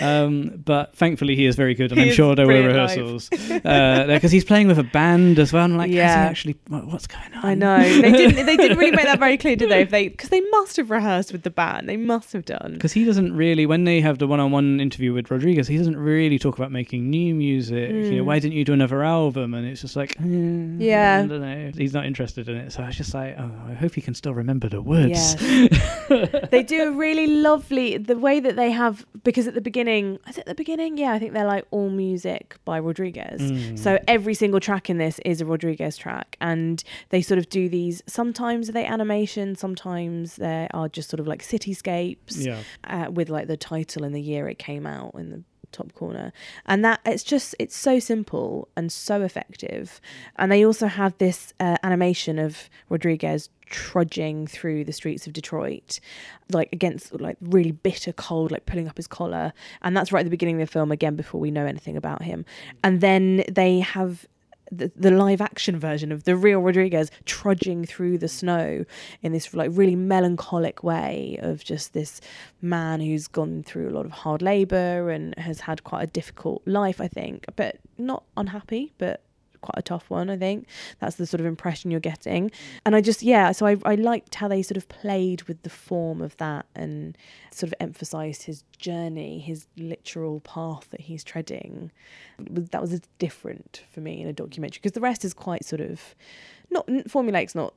um, 0.00 0.60
but 0.64 0.94
thankfully 0.96 1.36
he 1.36 1.46
is 1.46 1.54
very 1.56 1.74
good, 1.74 1.92
and 1.92 2.00
He 2.00 2.08
I'm 2.08 2.12
sure 2.14 2.34
there 2.34 2.46
were 2.48 2.62
rehearsals 2.66 3.28
because 3.30 4.32
he's 4.32 4.44
playing 4.44 4.66
with 4.66 4.78
a 4.78 4.84
band 4.84 5.38
as 5.38 5.52
well. 5.52 5.64
And 5.64 5.74
I'm 5.74 5.78
like, 5.78 5.90
yeah, 5.92 6.22
Yeah. 6.24 6.28
actually, 6.28 6.56
what's 6.68 7.06
going 7.06 7.32
on? 7.34 7.44
I 7.44 7.54
know 7.54 7.78
they 7.78 8.10
didn't. 8.12 8.44
They 8.46 8.56
didn't 8.56 8.78
really 8.78 8.90
make 8.90 9.04
that 9.06 9.18
very 9.20 9.36
clear, 9.38 9.54
did 9.56 9.70
they? 9.70 9.82
If 9.86 9.90
they 9.90 10.08
because 10.08 10.30
they 10.30 10.40
must 10.50 10.76
have 10.78 10.90
rehearsed 10.90 11.32
with 11.32 11.42
the 11.42 11.50
band. 11.50 11.88
They 11.88 11.96
must 11.96 12.32
have 12.32 12.44
done. 12.44 12.55
Because 12.70 12.92
he 12.92 13.04
doesn't 13.04 13.34
really 13.34 13.66
when 13.66 13.84
they 13.84 14.00
have 14.00 14.18
the 14.18 14.26
one-on-one 14.26 14.80
interview 14.80 15.12
with 15.12 15.30
rodriguez 15.30 15.66
he 15.68 15.76
doesn't 15.78 15.96
really 15.96 16.38
talk 16.38 16.56
about 16.58 16.70
making 16.72 17.08
new 17.10 17.34
music. 17.34 17.90
You 17.90 18.16
know 18.18 18.24
why 18.24 18.38
didn't 18.38 18.54
you 18.54 18.64
do 18.64 18.72
another 18.72 19.02
album? 19.02 19.54
And 19.54 19.66
it's 19.66 19.80
just 19.80 19.96
like 19.96 20.12
eh, 20.20 20.24
Mm. 20.24 20.76
Yeah. 20.80 21.22
i 21.24 21.26
don't 21.26 21.40
know. 21.40 21.70
He's 21.76 21.92
not 21.94 22.06
interested 22.06 22.48
in 22.48 22.56
it. 22.56 22.72
So 22.72 22.82
i 22.82 22.86
was 22.86 22.96
just 22.96 23.14
like 23.14 23.34
oh 23.38 23.50
i 23.68 23.74
hope 23.74 23.94
he 23.94 24.00
can 24.00 24.14
still 24.14 24.34
remember 24.34 24.68
the 24.68 24.82
words. 24.82 25.10
Yes. 25.10 25.34
they 26.50 26.62
do 26.62 26.88
a 26.88 26.92
really 26.92 27.26
lovely 27.26 27.96
the 27.98 28.16
way 28.18 28.40
that 28.40 28.56
they 28.56 28.70
have 28.70 29.06
because 29.24 29.46
at 29.46 29.54
the 29.54 29.60
beginning 29.60 30.18
is 30.28 30.38
it 30.38 30.46
the 30.46 30.54
beginning? 30.54 30.96
Yeah 30.98 31.12
i 31.12 31.18
think 31.18 31.32
they're 31.32 31.46
like 31.56 31.66
all 31.70 31.90
music 31.90 32.56
by 32.64 32.78
rodriguez. 32.78 33.40
Mm. 33.40 33.78
so 33.78 33.98
every 34.08 34.34
single 34.34 34.60
track 34.60 34.88
in 34.90 34.98
this 34.98 35.18
is 35.24 35.40
a 35.40 35.46
rodriguez 35.46 35.96
track. 35.96 36.36
And 36.40 36.82
they 37.10 37.22
sort 37.22 37.38
of 37.38 37.48
do 37.48 37.68
these 37.68 38.02
sometimes 38.06 38.68
they 38.68 38.84
animation 38.84 39.56
sometimes 39.56 40.36
they 40.36 40.68
are 40.72 40.88
just 40.88 41.08
sort 41.10 41.20
of 41.20 41.26
like 41.26 41.42
cityscapes. 41.42 42.44
yeah 42.45 42.45
uh, 42.84 43.10
with 43.10 43.28
like 43.28 43.46
the 43.48 43.56
title 43.56 44.04
and 44.04 44.14
the 44.14 44.20
year 44.20 44.48
it 44.48 44.58
came 44.58 44.86
out 44.86 45.14
in 45.14 45.30
the 45.30 45.42
top 45.72 45.92
corner. 45.94 46.32
And 46.64 46.84
that 46.84 47.00
it's 47.04 47.22
just 47.22 47.54
it's 47.58 47.76
so 47.76 47.98
simple 47.98 48.68
and 48.76 48.90
so 48.90 49.22
effective. 49.22 50.00
And 50.36 50.50
they 50.50 50.64
also 50.64 50.86
have 50.86 51.16
this 51.18 51.52
uh, 51.60 51.76
animation 51.82 52.38
of 52.38 52.68
rodriguez 52.88 53.50
trudging 53.66 54.46
through 54.46 54.84
the 54.84 54.92
streets 54.92 55.26
of 55.26 55.32
detroit 55.32 55.98
like 56.52 56.68
against 56.72 57.20
like 57.20 57.36
really 57.40 57.72
bitter 57.72 58.12
cold 58.12 58.52
like 58.52 58.64
pulling 58.66 58.88
up 58.88 58.96
his 58.96 59.06
collar. 59.06 59.52
And 59.82 59.96
that's 59.96 60.12
right 60.12 60.20
at 60.20 60.26
the 60.26 60.30
beginning 60.30 60.60
of 60.60 60.68
the 60.68 60.72
film 60.72 60.92
again 60.92 61.16
before 61.16 61.40
we 61.40 61.50
know 61.50 61.66
anything 61.66 61.96
about 61.96 62.22
him. 62.22 62.44
And 62.82 63.00
then 63.00 63.44
they 63.50 63.80
have 63.80 64.26
the, 64.70 65.10
live 65.10 65.40
action 65.40 65.78
version 65.78 66.12
of 66.12 66.24
the 66.24 66.36
real 66.36 66.60
Rodriguez 66.60 67.10
trudging 67.24 67.84
through 67.84 68.18
the 68.18 68.28
snow 68.28 68.84
in 69.22 69.32
this 69.32 69.52
like 69.54 69.70
really 69.72 69.96
melancholic 69.96 70.82
way 70.82 71.38
of 71.40 71.64
just 71.64 71.92
this 71.92 72.20
man 72.60 73.00
who's 73.00 73.28
gone 73.28 73.62
through 73.62 73.88
a 73.88 73.92
lot 73.92 74.06
of 74.06 74.12
hard 74.12 74.42
labor 74.42 75.10
and 75.10 75.36
has 75.38 75.60
had 75.60 75.84
quite 75.84 76.02
a 76.02 76.06
difficult 76.06 76.62
life, 76.66 77.00
I 77.00 77.08
think, 77.08 77.44
but 77.56 77.78
not 77.98 78.24
unhappy, 78.36 78.92
but 78.98 79.22
quite 79.66 79.78
a 79.78 79.82
tough 79.82 80.08
one, 80.08 80.30
I 80.30 80.36
think. 80.36 80.66
That's 81.00 81.16
the 81.16 81.26
sort 81.26 81.40
of 81.40 81.46
impression 81.46 81.90
you're 81.90 82.00
getting. 82.00 82.50
And 82.84 82.94
I 82.94 83.00
just, 83.00 83.22
yeah, 83.22 83.52
so 83.52 83.66
I, 83.66 83.76
I 83.84 83.94
liked 83.96 84.34
how 84.36 84.48
they 84.48 84.62
sort 84.62 84.76
of 84.76 84.88
played 84.88 85.42
with 85.44 85.62
the 85.62 85.70
form 85.70 86.22
of 86.22 86.36
that 86.38 86.66
and 86.74 87.16
sort 87.50 87.72
of 87.72 87.74
emphasized 87.80 88.44
his 88.44 88.62
journey, 88.78 89.38
his 89.38 89.66
literal 89.76 90.40
path 90.40 90.88
that 90.90 91.02
he's 91.02 91.24
treading. 91.24 91.90
That 92.38 92.80
was 92.80 93.00
different 93.18 93.82
for 93.90 94.00
me 94.00 94.22
in 94.22 94.28
a 94.28 94.32
documentary 94.32 94.80
because 94.82 94.92
the 94.92 95.00
rest 95.00 95.24
is 95.24 95.34
quite 95.34 95.64
sort 95.64 95.80
of 95.80 96.14
not 96.70 96.88
formulaic's 97.08 97.54
not 97.54 97.74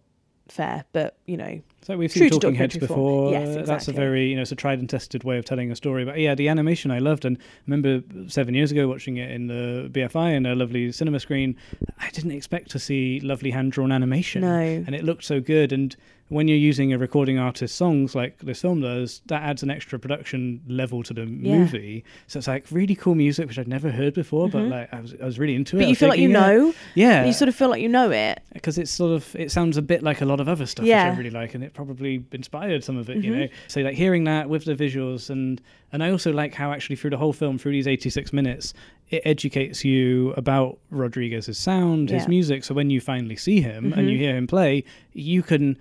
fair, 0.52 0.84
but 0.94 1.16
you 1.26 1.38
know, 1.38 1.62
So 1.82 1.98
we've 1.98 2.12
seen 2.12 2.30
Talking 2.30 2.56
Heads 2.56 2.78
before. 2.78 3.32
Yes, 3.32 3.56
uh, 3.58 3.64
That's 3.66 3.88
a 3.88 3.92
very 3.94 4.30
you 4.30 4.36
know 4.36 4.42
it's 4.42 4.52
a 4.52 4.56
tried 4.56 4.80
and 4.80 4.90
tested 4.90 5.24
way 5.24 5.38
of 5.38 5.46
telling 5.46 5.72
a 5.72 5.76
story. 5.76 6.06
But 6.06 6.20
yeah, 6.20 6.36
the 6.36 6.48
animation 6.50 6.92
I 6.92 7.00
loved, 7.00 7.26
and 7.26 7.38
I 7.38 7.42
remember 7.68 8.04
seven 8.30 8.54
years 8.54 8.72
ago 8.72 8.88
watching 8.88 9.18
it 9.18 9.32
in 9.32 9.48
the 9.48 9.90
BFI 9.92 10.36
in 10.36 10.46
a 10.46 10.56
lovely 10.56 10.92
cinema 10.92 11.20
screen. 11.20 11.56
I 12.00 12.10
didn't 12.12 12.32
expect 12.32 12.72
to 12.72 12.80
see 12.80 13.20
lovely 13.22 13.52
hand 13.52 13.72
drawn 13.72 13.92
animation, 13.92 14.42
No. 14.42 14.60
and 14.60 14.94
it 14.94 15.04
looked 15.04 15.24
so 15.24 15.40
good. 15.40 15.72
And 15.72 15.96
when 16.30 16.48
you're 16.48 16.58
using 16.58 16.94
a 16.94 16.98
recording 16.98 17.38
artist's 17.40 17.76
songs 17.78 18.16
like 18.16 18.38
this 18.40 18.62
film 18.62 18.82
does, 18.82 19.22
that 19.26 19.42
adds 19.44 19.64
an 19.64 19.70
extra 19.70 19.98
production 20.00 20.62
level 20.68 21.04
to 21.04 21.14
the 21.14 21.22
Yeah. 21.26 21.58
movie. 21.58 22.04
So 22.28 22.38
it's 22.40 22.48
like 22.48 22.66
really 22.72 22.96
cool 22.96 23.16
music 23.16 23.48
which 23.48 23.58
I'd 23.60 23.68
never 23.68 23.90
heard 23.92 24.14
before, 24.14 24.48
but 24.48 24.62
like 24.64 24.94
I 24.94 25.02
was 25.02 25.16
I 25.22 25.26
was 25.26 25.38
really 25.40 25.56
into 25.56 25.78
it. 25.78 25.82
Mm-hmm. 25.82 25.86
but 25.86 25.90
you 25.90 25.96
feel 25.96 26.10
like 26.10 26.20
you 26.20 26.30
it. 26.30 26.34
know, 26.34 26.74
yeah, 26.96 27.26
you 27.26 27.34
sort 27.34 27.50
of 27.50 27.56
feel 27.56 27.70
like 27.70 27.82
you 27.82 27.90
know 27.90 28.12
it. 28.12 28.42
because 28.54 28.78
it's 28.78 28.92
sort 28.92 29.12
of 29.12 29.36
it 29.36 29.52
sounds 29.52 29.76
a 29.78 29.82
bit 29.82 30.04
like 30.04 30.22
a 30.22 30.26
lot 30.26 30.40
of 30.40 30.48
other 30.48 30.66
stuff 30.66 30.84
which 30.84 30.90
Yeah. 30.90 31.08
Mm-hmm. 31.08 31.16
I 31.16 31.18
really 31.18 31.30
like, 31.32 31.56
and 31.56 31.64
it 31.64 31.74
probably 31.74 32.24
inspired 32.32 32.84
some 32.84 32.98
of 32.98 33.10
it. 33.10 33.18
You 33.24 33.36
know, 33.36 33.48
so 33.68 33.82
like 33.82 33.96
hearing 33.96 34.24
that 34.26 34.50
with 34.50 34.66
the 34.66 34.76
visuals 34.76 35.30
and 35.30 35.60
and 35.92 36.04
I 36.04 36.12
also 36.12 36.32
like 36.32 36.54
how 36.54 36.72
actually 36.72 36.96
through 36.98 37.10
the 37.10 37.18
whole 37.18 37.34
film, 37.34 37.58
through 37.58 37.72
these 37.72 37.88
eighty 37.88 38.12
six 38.12 38.32
minutes, 38.32 38.74
it 39.10 39.24
educates 39.26 39.84
you 39.84 40.32
about 40.38 40.78
Rodriguez's 40.92 41.58
sound, 41.58 42.10
his 42.10 42.18
Yeah. 42.18 42.22
Mm-hmm. 42.22 42.30
music. 42.30 42.64
So 42.64 42.76
when 42.76 42.92
you 42.92 43.02
finally 43.02 43.36
see 43.36 43.62
him 43.62 43.94
and 43.94 44.10
you 44.12 44.18
hear 44.18 44.36
him 44.38 44.46
play, 44.46 44.84
you 45.14 45.42
can. 45.42 45.78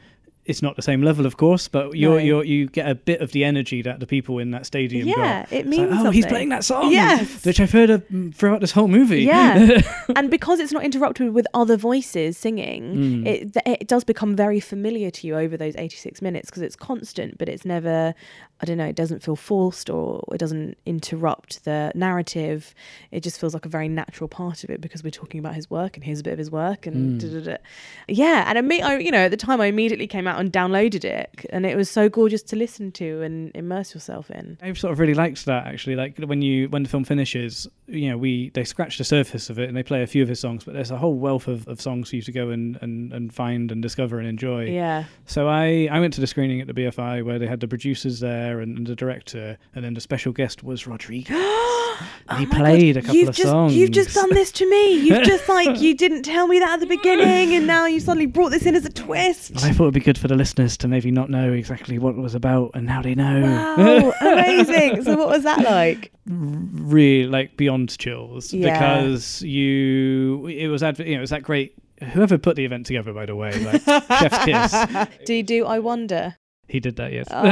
It's 0.49 0.63
not 0.63 0.77
the 0.77 0.83
same 0.83 1.03
level, 1.03 1.27
of 1.27 1.37
course, 1.37 1.69
but 1.69 1.95
you're, 1.97 2.19
No. 2.19 2.25
you're 2.25 2.45
you 2.45 2.67
get 2.69 2.89
a 2.89 2.95
bit 2.95 3.21
of 3.21 3.33
the 3.33 3.45
energy 3.45 3.83
that 3.83 4.01
the 4.01 4.07
people 4.07 4.39
in 4.39 4.51
that 4.53 4.65
stadium 4.67 5.07
Yeah, 5.07 5.15
got. 5.15 5.53
it 5.53 5.57
It's 5.57 5.69
like, 5.69 5.91
means 5.91 6.07
oh, 6.07 6.11
he's 6.11 6.27
playing 6.27 6.49
that 6.49 6.65
song, 6.65 6.91
Yes. 6.91 7.45
which 7.45 7.61
I've 7.61 7.71
heard 7.73 7.91
of, 7.91 8.09
mm, 8.09 8.35
throughout 8.35 8.61
this 8.61 8.73
whole 8.73 8.89
movie. 8.89 9.23
Yeah, 9.25 9.81
and 10.17 10.31
because 10.31 10.59
it's 10.59 10.73
not 10.73 10.85
interrupted 10.85 11.35
with 11.35 11.47
other 11.55 11.77
voices 11.77 12.37
Mm. 12.37 12.41
singing, 12.41 13.27
it 13.27 13.57
it 13.67 13.87
does 13.89 14.05
become 14.05 14.35
very 14.35 14.61
familiar 14.61 15.11
to 15.11 15.27
you 15.27 15.37
over 15.37 15.57
those 15.57 15.77
eighty 15.77 15.97
six 15.97 16.23
minutes 16.23 16.49
because 16.51 16.63
it's 16.63 16.77
constant, 16.77 17.37
but 17.39 17.49
it's 17.49 17.65
never. 17.65 18.15
I 18.61 18.65
don't 18.67 18.77
know. 18.77 18.87
It 18.87 18.97
doesn't 18.97 19.23
feel 19.23 19.37
forced 19.37 19.89
or 19.89 20.25
it 20.33 20.39
doesn't 20.39 20.77
interrupt 20.85 21.65
the 21.65 21.93
narrative. 21.95 22.75
It 23.13 23.23
just 23.23 23.39
feels 23.39 23.55
like 23.55 23.65
a 23.65 23.69
very 23.69 23.89
natural 23.89 24.27
part 24.27 24.65
of 24.65 24.71
it 24.71 24.81
because 24.81 25.05
we're 25.05 25.13
talking 25.13 25.39
about 25.39 25.55
his 25.55 25.71
work 25.71 25.95
and 25.97 26.03
here's 26.05 26.19
a 26.19 26.23
bit 26.25 26.33
of 26.33 26.41
his 26.41 26.51
work 26.51 26.85
and 26.85 27.21
Mm. 27.21 27.57
yeah. 28.09 28.45
And 28.49 28.59
I, 28.59 28.61
me- 28.63 28.83
I, 28.83 28.97
you 28.99 29.13
know, 29.13 29.19
at 29.19 29.31
the 29.31 29.37
time 29.37 29.61
I 29.61 29.67
immediately 29.67 30.09
came 30.09 30.27
out 30.27 30.38
and 30.39 30.53
downloaded 30.53 31.05
it, 31.05 31.47
and 31.51 31.67
it 31.67 31.77
was 31.77 31.91
so 31.91 32.09
gorgeous 32.09 32.43
to 32.45 32.57
listen 32.57 32.93
to 32.93 33.23
and 33.23 33.51
immerse 33.55 33.95
yourself 33.95 34.31
in. 34.31 34.59
I've 34.63 34.79
sort 34.79 34.93
of 34.93 34.99
really 34.99 35.15
liked 35.15 35.45
that 35.47 35.67
actually. 35.67 35.97
Like 35.97 36.19
when 36.19 36.43
you 36.43 36.69
when 36.69 36.83
the 36.83 36.89
film 36.89 37.05
finishes, 37.05 37.69
you 37.87 38.11
know, 38.11 38.17
we 38.17 38.51
they 38.51 38.65
scratch 38.65 38.99
the 38.99 39.05
surface 39.05 39.51
of 39.51 39.59
it 39.59 39.69
and 39.69 39.77
they 39.77 39.83
play 39.83 40.03
a 40.03 40.07
few 40.07 40.23
of 40.23 40.29
his 40.29 40.41
songs, 40.41 40.65
but 40.65 40.75
there's 40.75 40.91
a 40.91 40.99
whole 40.99 41.15
wealth 41.15 41.49
of, 41.49 41.67
of 41.69 41.81
songs 41.81 42.11
for 42.11 42.17
you 42.17 42.23
to 42.23 42.33
go 42.33 42.51
and, 42.51 42.79
and, 42.83 43.13
and 43.13 43.35
find 43.35 43.73
and 43.73 43.83
discover 43.83 44.19
and 44.19 44.29
enjoy. 44.29 44.67
Yeah. 44.67 45.05
So 45.27 45.49
I, 45.49 45.89
I 45.91 46.01
went 46.01 46.15
to 46.15 46.21
the 46.21 46.27
screening 46.27 46.61
at 46.61 46.67
the 46.67 46.75
BFI 46.75 47.25
where 47.25 47.39
they 47.39 47.47
had 47.47 47.61
the 47.61 47.69
producers 47.69 48.21
there 48.21 48.61
and, 48.61 48.79
and 48.79 48.87
the 48.87 48.97
director, 48.97 49.59
and 49.75 49.85
then 49.85 49.95
the 49.95 50.01
special 50.01 50.33
guest 50.33 50.63
was 50.63 50.87
Rodriguez. 50.87 51.31
and 51.99 52.09
oh 52.31 52.37
he 52.37 52.47
Oh 52.47 52.51
played 52.51 52.95
God, 52.95 53.05
a 53.05 53.07
couple 53.07 53.17
you've 53.17 53.29
of 53.31 53.35
just, 53.35 53.49
songs. 53.49 53.75
You've 53.75 53.91
just 53.91 54.15
done 54.15 54.31
this 54.31 54.53
to 54.53 54.69
me. 54.69 54.93
You've 54.93 55.25
just 55.25 55.49
like 55.49 55.81
you 55.81 55.95
didn't 55.95 56.23
tell 56.23 56.47
me 56.47 56.59
that 56.59 56.75
at 56.75 56.81
the 56.81 56.87
beginning, 56.87 57.55
and 57.55 57.67
now 57.67 57.87
you 57.87 58.01
suddenly 58.01 58.27
brought 58.27 58.51
this 58.51 58.67
in 58.67 58.75
as 58.75 58.85
a 58.85 58.91
twist. 58.93 59.53
I 59.65 59.73
thought 59.73 59.85
it'd 59.85 59.95
be 59.95 60.01
good 60.01 60.19
for 60.19 60.28
the 60.29 60.37
listeners 60.37 60.77
to 60.79 60.89
maybe 60.89 61.11
not 61.11 61.29
know 61.31 61.53
exactly 61.53 61.99
what 61.99 62.11
it 62.15 62.19
was 62.21 62.35
about, 62.37 62.71
and 62.75 62.87
now 62.87 63.03
they 63.03 63.15
know. 63.17 63.41
Wow, 63.43 64.13
amazing! 64.21 65.03
So 65.03 65.17
what 65.17 65.29
was 65.29 65.43
that 65.43 65.65
like? 65.65 66.13
really 66.27 67.27
like 67.29 67.57
beyond 67.57 67.97
chills 67.99 68.53
Yeah. 68.53 68.73
because 68.73 69.43
you 69.43 70.47
it 70.47 70.69
was 70.69 70.83
adv- 70.83 71.01
you 71.01 71.13
know 71.15 71.19
it 71.19 71.21
was 71.21 71.31
that 71.31 71.43
great 71.43 71.75
whoever 72.13 72.37
put 72.39 72.55
the 72.57 72.65
event 72.67 72.85
together 72.87 73.13
by 73.15 73.25
the 73.27 73.35
way 73.35 73.51
like 73.65 73.83
chef's 73.83 74.45
kiss 74.45 75.09
Do 75.27 75.35
you 75.35 75.43
do 75.43 75.65
I 75.65 75.79
wonder? 75.79 76.37
he 76.69 76.81
did 76.81 76.97
that 76.97 77.13
yes 77.15 77.27
Oh, 77.31 77.43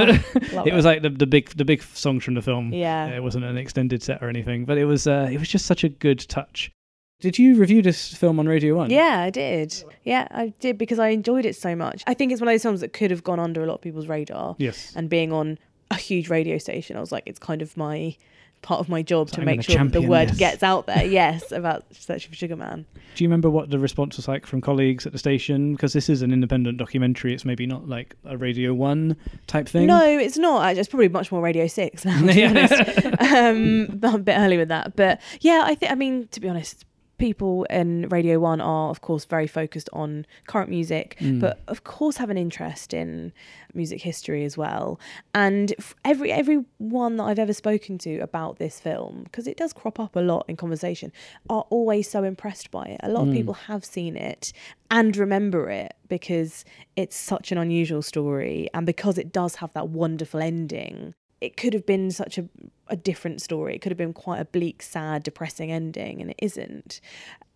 love 0.55 0.67
it 0.67 0.75
was 0.75 0.85
like 0.85 1.01
the, 1.01 1.09
the 1.09 1.27
big 1.27 1.49
the 1.57 1.65
big 1.65 1.83
songs 1.83 2.23
from 2.23 2.35
the 2.35 2.43
film 2.43 2.71
Yeah. 2.75 3.07
it 3.09 3.23
wasn't 3.23 3.47
an 3.47 3.57
extended 3.57 4.03
set 4.03 4.23
or 4.23 4.29
anything 4.29 4.67
but 4.67 4.77
it 4.77 4.85
was 4.85 5.07
uh 5.07 5.29
it 5.33 5.39
was 5.39 5.49
just 5.49 5.65
such 5.65 5.83
a 5.85 5.89
good 5.89 6.19
touch 6.29 6.71
did 7.21 7.39
you 7.39 7.57
review 7.57 7.81
this 7.83 8.15
film 8.15 8.39
on 8.39 8.47
radio 8.47 8.75
one 8.77 8.91
Yeah, 8.91 9.21
I 9.23 9.31
did. 9.31 9.75
Yeah, 10.05 10.29
I 10.31 10.53
did 10.61 10.77
because 10.79 10.99
I 10.99 11.09
enjoyed 11.09 11.45
it 11.47 11.57
so 11.57 11.75
much. 11.75 12.03
I 12.07 12.15
think 12.15 12.31
it's 12.33 12.41
one 12.41 12.49
of 12.49 12.53
those 12.55 12.63
films 12.63 12.81
that 12.81 12.93
could 12.93 13.11
have 13.11 13.25
gone 13.25 13.41
under 13.41 13.63
a 13.63 13.67
lot 13.67 13.75
of 13.75 13.81
people's 13.81 14.07
radar. 14.07 14.55
yes 14.59 14.93
And 14.97 15.09
being 15.09 15.33
on 15.33 15.59
a 15.91 15.95
huge 15.97 16.29
radio 16.29 16.59
station, 16.59 16.97
I 16.97 17.01
was 17.01 17.13
like, 17.13 17.23
it's 17.27 17.39
kind 17.39 17.63
of 17.63 17.77
my 17.77 18.17
part 18.63 18.81
of 18.81 18.89
my 18.89 19.01
job 19.03 19.29
to 19.31 19.41
I'm 19.41 19.45
make 19.45 19.63
sure 19.63 19.77
that 19.77 19.93
the 19.93 20.01
word 20.03 20.31
this. 20.31 20.39
gets 20.39 20.63
out 20.63 20.87
there. 20.87 21.05
Yes, 21.21 21.53
about 21.53 21.85
Searching 21.95 22.31
for 22.31 22.37
Sugar 22.37 22.57
Man. 22.57 22.85
do 23.15 23.23
you 23.23 23.29
remember 23.29 23.49
what 23.49 23.71
the 23.71 23.79
response 23.79 24.17
was 24.17 24.27
like 24.27 24.45
from 24.47 24.61
colleagues 24.61 25.07
at 25.07 25.13
the 25.13 25.19
station 25.19 25.73
because 25.73 25.93
this 25.93 26.09
is 26.09 26.21
an 26.23 26.33
independent 26.33 26.77
documentary 26.79 27.33
it's 27.33 27.45
maybe 27.45 27.67
not 27.67 27.87
like 27.89 28.17
a 28.25 28.37
radio 28.37 28.75
one 28.75 29.15
type 29.47 29.69
thing 29.69 29.87
No, 29.87 30.03
it's 30.05 30.37
not. 30.39 30.77
It's 30.77 30.89
probably 30.89 31.09
much 31.09 31.31
more 31.31 31.41
Radio 31.43 31.67
Six 31.69 32.05
now. 32.05 32.19
To 32.19 32.27
be 32.35 32.45
honest, 32.51 32.73
um, 33.21 34.01
I'm 34.03 34.15
a 34.15 34.19
bit 34.19 34.37
early 34.37 34.57
with 34.57 34.69
that. 34.69 34.97
But 34.97 35.21
yeah, 35.41 35.63
I 35.65 35.75
think. 35.77 35.93
I 35.93 35.95
mean, 35.95 36.27
to 36.33 36.41
be 36.41 36.49
honest, 36.49 36.85
people 37.19 37.65
in 37.71 38.09
Radio 38.09 38.39
One 38.39 38.61
are, 38.61 38.91
of 38.91 39.01
course, 39.01 39.25
very 39.25 39.47
focused 39.47 39.89
on 39.93 40.27
current 40.47 40.71
music, 40.71 41.17
Mm. 41.21 41.41
but 41.41 41.61
of 41.69 41.85
course 41.85 42.17
have 42.19 42.31
an 42.31 42.37
interest 42.37 42.93
in 42.93 43.33
music 43.75 44.03
history 44.03 44.45
as 44.45 44.57
well. 44.57 44.99
And 45.35 45.75
every 46.05 46.31
everyone 46.33 47.17
that 47.17 47.25
I've 47.25 47.39
ever 47.39 47.53
spoken 47.53 47.99
to 47.99 48.19
about 48.19 48.59
this 48.59 48.81
film, 48.81 49.23
because 49.25 49.47
it 49.47 49.57
does 49.57 49.73
crop 49.73 49.99
up 49.99 50.17
a 50.17 50.21
lot 50.21 50.45
in 50.49 50.57
conversation, 50.57 51.13
are 51.49 51.65
always 51.71 52.09
so 52.09 52.23
impressed 52.23 52.71
by 52.71 52.85
it. 52.85 53.01
A 53.03 53.09
lot 53.11 53.29
of 53.29 53.35
people 53.35 53.55
have 53.55 53.85
seen 53.85 54.17
it 54.17 54.53
and 54.91 55.17
remember 55.17 55.71
it 55.71 55.95
because 56.09 56.65
it's 56.97 57.17
such 57.17 57.51
an 57.53 57.59
unusual 57.59 58.03
story, 58.03 58.69
and 58.75 58.87
because 58.87 59.19
it 59.19 59.33
does 59.33 59.57
have 59.57 59.73
that 59.73 59.89
wonderful 59.89 60.41
ending 60.41 61.15
it 61.41 61.57
could 61.57 61.73
have 61.75 61.85
been 61.87 62.11
such 62.11 62.39
a, 62.39 62.49
a 62.89 62.97
different 62.97 63.43
story. 63.43 63.75
It 63.75 63.81
could 63.83 63.93
have 63.93 63.99
been 63.99 64.13
quite 64.13 64.41
a 64.41 64.45
bleak, 64.47 64.83
sad, 64.83 65.23
depressing 65.23 65.71
ending, 65.71 66.21
and 66.21 66.31
it 66.31 66.37
isn't. 66.43 67.01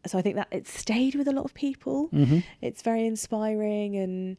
So 0.06 0.18
I 0.18 0.22
think 0.22 0.36
that 0.36 0.48
it 0.50 0.66
stayed 0.66 1.14
with 1.14 1.28
a 1.28 1.32
lot 1.32 1.44
of 1.44 1.54
people. 1.54 2.08
Mm-hmm. 2.12 2.38
It's 2.62 2.82
very 2.82 3.06
inspiring, 3.06 3.96
and 3.96 4.36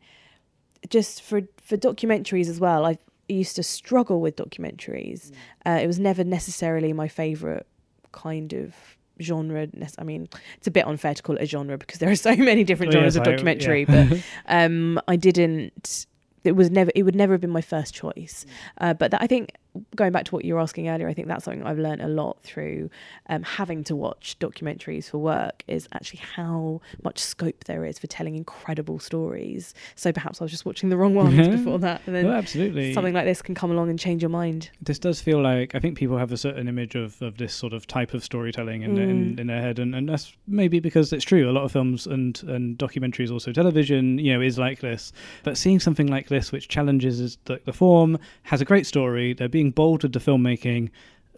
just 0.90 1.22
for 1.22 1.42
for 1.62 1.78
documentaries 1.78 2.48
as 2.50 2.60
well. 2.60 2.86
I 2.86 2.98
used 3.30 3.56
to 3.56 3.64
struggle 3.64 4.20
with 4.22 4.36
documentaries. 4.36 5.32
Uh, 5.66 5.80
it 5.82 5.88
was 5.88 6.00
never 6.00 6.24
necessarily 6.24 6.92
my 6.94 7.08
favorite 7.08 7.66
kind 8.12 8.54
of 8.54 8.74
genre. 9.22 9.68
I 9.98 10.04
mean, 10.04 10.28
it's 10.58 10.68
a 10.68 10.72
bit 10.72 10.86
unfair 10.88 11.14
to 11.14 11.24
call 11.24 11.38
it 11.38 11.44
a 11.44 11.46
genre 11.46 11.78
because 11.78 12.00
there 12.00 12.10
are 12.12 12.16
so 12.16 12.36
many 12.52 12.64
different 12.64 12.90
Oh, 12.92 12.98
genres 12.98 13.16
yes, 13.16 13.22
of 13.22 13.28
I- 13.28 13.32
documentary. 13.32 13.86
yeah. 13.88 14.06
but 14.10 14.20
um, 14.48 15.00
I 15.08 15.16
didn't. 15.16 16.08
It 16.44 16.54
was 16.54 16.70
never. 16.72 16.92
It 16.96 17.04
would 17.04 17.16
never 17.16 17.34
have 17.34 17.42
been 17.42 17.50
my 17.52 17.62
first 17.62 17.94
choice. 17.94 18.46
Uh, 18.80 18.94
but 18.94 19.12
that, 19.12 19.22
I 19.22 19.28
think 19.28 19.54
going 19.96 20.12
back 20.12 20.26
to 20.26 20.36
what 20.36 20.46
you 20.46 20.54
were 20.54 20.60
asking 20.60 20.90
earlier, 20.90 21.08
I 21.08 21.14
think 21.14 21.28
that's 21.28 21.46
something 21.46 21.64
I've 21.64 21.80
learned 21.80 22.02
a 22.02 22.08
lot 22.08 22.42
through 22.44 22.90
um, 23.30 23.44
having 23.44 23.84
to 23.86 23.96
watch 23.96 24.38
documentaries 24.40 25.10
for 25.10 25.18
work. 25.18 25.64
Is 25.68 25.88
actually 25.94 26.20
how 26.36 26.82
much 27.04 27.20
scope 27.20 27.64
there 27.66 27.86
is 27.86 27.98
for 28.00 28.08
telling 28.08 28.36
incredible 28.36 29.00
stories. 29.00 29.74
So 29.96 30.12
perhaps 30.12 30.42
I 30.42 30.44
was 30.46 30.52
just 30.52 30.66
watching 30.66 30.90
the 30.90 30.98
wrong 30.98 31.16
ones 31.16 31.48
before 31.48 31.80
that, 31.80 32.02
and 32.06 32.16
then 32.16 32.26
Well, 32.26 32.36
absolutely. 32.36 32.94
something 32.94 33.14
like 33.14 33.26
this 33.26 33.42
can 33.42 33.56
come 33.56 33.72
along 33.72 33.90
and 33.90 34.00
change 34.00 34.22
your 34.22 34.30
mind. 34.30 34.70
this 34.82 35.00
does 35.00 35.22
feel 35.22 35.42
like 35.42 35.76
I 35.76 35.80
think 35.80 35.98
people 35.98 36.18
have 36.18 36.32
a 36.32 36.38
certain 36.38 36.68
image 36.68 36.96
of, 36.96 37.22
of 37.22 37.38
this 37.38 37.54
sort 37.54 37.74
of 37.74 37.88
type 37.88 38.14
of 38.14 38.24
storytelling 38.24 38.82
in, 38.82 38.98
in, 38.98 39.40
in 39.40 39.48
their 39.48 39.62
head, 39.62 39.80
and, 39.80 39.96
and 39.96 40.10
that's 40.10 40.34
maybe 40.48 40.80
because 40.80 41.14
it's 41.14 41.26
true. 41.26 41.50
A 41.50 41.54
lot 41.54 41.64
of 41.64 41.72
films 41.72 42.08
and 42.08 42.42
and 42.48 42.78
documentaries, 42.78 43.32
also 43.32 43.52
television, 43.52 44.18
you 44.18 44.34
know, 44.34 44.42
is 44.42 44.58
like 44.58 44.80
this. 44.80 45.14
But 45.44 45.58
seeing 45.58 45.80
something 45.80 46.08
like 46.08 46.28
this, 46.28 46.52
which 46.52 46.68
challenges 46.68 47.38
the, 47.46 47.62
the 47.66 47.74
form, 47.74 48.18
has 48.44 48.62
a 48.62 48.66
great 48.66 48.86
story. 48.88 49.34
They're 49.34 49.48
being 49.50 49.61
bold 49.70 50.02
with 50.02 50.14
the 50.14 50.20
filmmaking. 50.20 50.90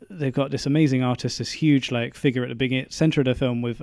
They've 0.09 0.33
got 0.33 0.51
this 0.51 0.65
amazing 0.65 1.03
artist, 1.03 1.39
this 1.39 1.51
huge 1.51 1.91
like 1.91 2.13
figure 2.15 2.43
at 2.43 2.49
the 2.49 2.55
beginning, 2.55 2.87
center 2.89 3.19
of 3.21 3.25
the 3.25 3.35
film 3.35 3.61
with. 3.61 3.81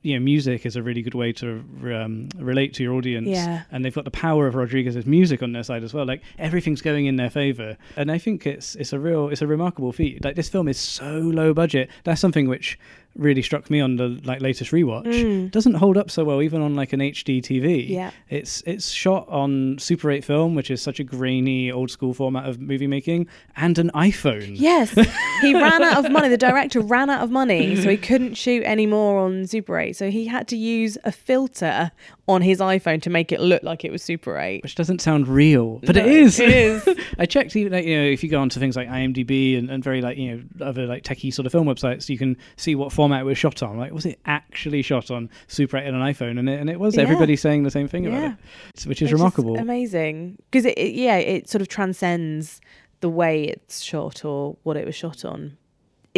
You 0.00 0.14
know, 0.14 0.20
music 0.24 0.64
is 0.64 0.76
a 0.76 0.82
really 0.82 1.02
good 1.02 1.14
way 1.16 1.32
to 1.32 1.64
um, 1.92 2.28
relate 2.36 2.72
to 2.74 2.84
your 2.84 2.94
audience, 2.94 3.26
Yeah. 3.26 3.64
and 3.72 3.84
they've 3.84 3.92
got 3.94 4.04
the 4.04 4.12
power 4.12 4.46
of 4.46 4.54
Rodriguez's 4.54 5.06
music 5.06 5.42
on 5.42 5.50
their 5.50 5.64
side 5.64 5.82
as 5.82 5.92
well. 5.92 6.06
Like 6.06 6.22
everything's 6.38 6.80
going 6.80 7.06
in 7.06 7.16
their 7.16 7.30
favor, 7.30 7.76
and 7.96 8.08
I 8.08 8.16
think 8.16 8.46
it's 8.46 8.76
it's 8.76 8.92
a 8.92 9.00
real 9.00 9.28
it's 9.28 9.42
a 9.42 9.46
remarkable 9.48 9.90
feat. 9.90 10.24
Like 10.24 10.36
this 10.36 10.48
film 10.48 10.68
is 10.68 10.78
so 10.78 11.18
low 11.18 11.52
budget. 11.52 11.90
That's 12.04 12.20
something 12.20 12.46
which 12.48 12.78
really 13.18 13.42
struck 13.42 13.68
me 13.68 13.80
on 13.80 13.96
the 13.96 14.20
like 14.24 14.40
latest 14.40 14.70
rewatch. 14.70 15.04
Mm. 15.04 15.50
Doesn't 15.50 15.74
hold 15.74 15.96
up 15.96 16.10
so 16.10 16.24
well 16.24 16.40
even 16.40 16.62
on 16.62 16.74
like 16.74 16.92
an 16.92 17.00
HD 17.00 17.42
TV. 17.42 17.88
Yeah. 17.88 18.12
it's 18.30 18.62
it's 18.66 18.90
shot 18.90 19.28
on 19.28 19.78
Super 19.78 20.10
8 20.10 20.24
film, 20.24 20.54
which 20.54 20.70
is 20.70 20.80
such 20.80 21.00
a 21.00 21.04
grainy 21.04 21.70
old 21.70 21.90
school 21.90 22.14
format 22.14 22.48
of 22.48 22.60
movie 22.60 22.86
making, 22.86 23.26
and 23.56 23.78
an 23.78 23.90
iPhone. 23.94 24.52
Yes, 24.54 24.90
he 25.40 25.54
ran 25.54 25.82
out 25.82 26.04
of 26.04 26.10
money. 26.10 26.28
The 26.28 26.38
director 26.38 26.80
ran 26.80 27.10
out 27.10 27.22
of 27.22 27.30
money, 27.30 27.76
so 27.76 27.90
he 27.90 27.96
couldn't 27.96 28.34
shoot 28.34 28.62
any 28.64 28.86
more 28.86 29.18
on 29.18 29.46
Super 29.46 29.78
8. 29.78 29.96
So 29.96 30.10
he 30.10 30.26
had 30.26 30.48
to 30.48 30.56
use 30.56 30.96
a 31.04 31.12
filter 31.12 31.90
on 32.28 32.42
his 32.42 32.58
iPhone 32.60 33.00
to 33.02 33.10
make 33.10 33.32
it 33.32 33.40
look 33.40 33.62
like 33.62 33.84
it 33.84 33.90
was 33.90 34.02
Super 34.02 34.38
8. 34.38 34.62
Which 34.62 34.74
doesn't 34.74 35.00
sound 35.00 35.26
real, 35.26 35.78
but 35.84 35.96
it 35.96 36.04
No, 36.04 36.12
is. 36.12 36.38
it 36.38 36.50
is. 36.50 36.88
I 37.18 37.26
checked 37.26 37.56
even 37.56 37.72
like, 37.72 37.84
you 37.86 37.96
know 37.96 38.04
if 38.06 38.22
you 38.22 38.28
go 38.28 38.40
onto 38.40 38.60
things 38.60 38.76
like 38.76 38.88
IMDb 38.88 39.58
and, 39.58 39.70
and 39.70 39.82
very 39.82 40.00
like 40.02 40.18
you 40.18 40.36
know 40.36 40.66
other 40.66 40.86
like 40.86 41.02
techie 41.04 41.32
sort 41.32 41.46
of 41.46 41.52
film 41.52 41.66
websites, 41.66 42.08
you 42.08 42.18
can 42.18 42.36
see 42.56 42.74
what 42.74 42.92
format 42.92 43.22
it 43.22 43.24
was 43.24 43.38
shot 43.38 43.62
on. 43.62 43.78
Like 43.78 43.92
was 43.92 44.06
it 44.06 44.20
actually 44.26 44.82
shot 44.82 45.10
on 45.10 45.30
Super 45.46 45.78
8 45.78 45.86
and 45.86 45.96
an 45.96 46.02
iPhone? 46.02 46.38
And 46.38 46.48
it, 46.48 46.60
and 46.60 46.68
it 46.70 46.78
was. 46.78 46.96
Yeah. 46.96 47.02
Everybody's 47.02 47.40
saying 47.40 47.62
the 47.62 47.70
same 47.70 47.88
thing 47.88 48.06
about 48.06 48.32
it, 48.32 48.86
which 48.86 49.00
is 49.02 49.10
It's 49.10 49.12
remarkable. 49.12 49.56
amazing 49.56 50.36
because 50.50 50.64
it, 50.66 50.76
it 50.78 50.94
yeah 50.94 51.16
it 51.16 51.48
sort 51.48 51.62
of 51.62 51.68
transcends 51.68 52.60
the 53.00 53.08
way 53.08 53.44
it's 53.44 53.80
shot 53.80 54.24
or 54.24 54.56
what 54.64 54.76
it 54.76 54.84
was 54.84 54.94
shot 54.94 55.24
on. 55.24 55.56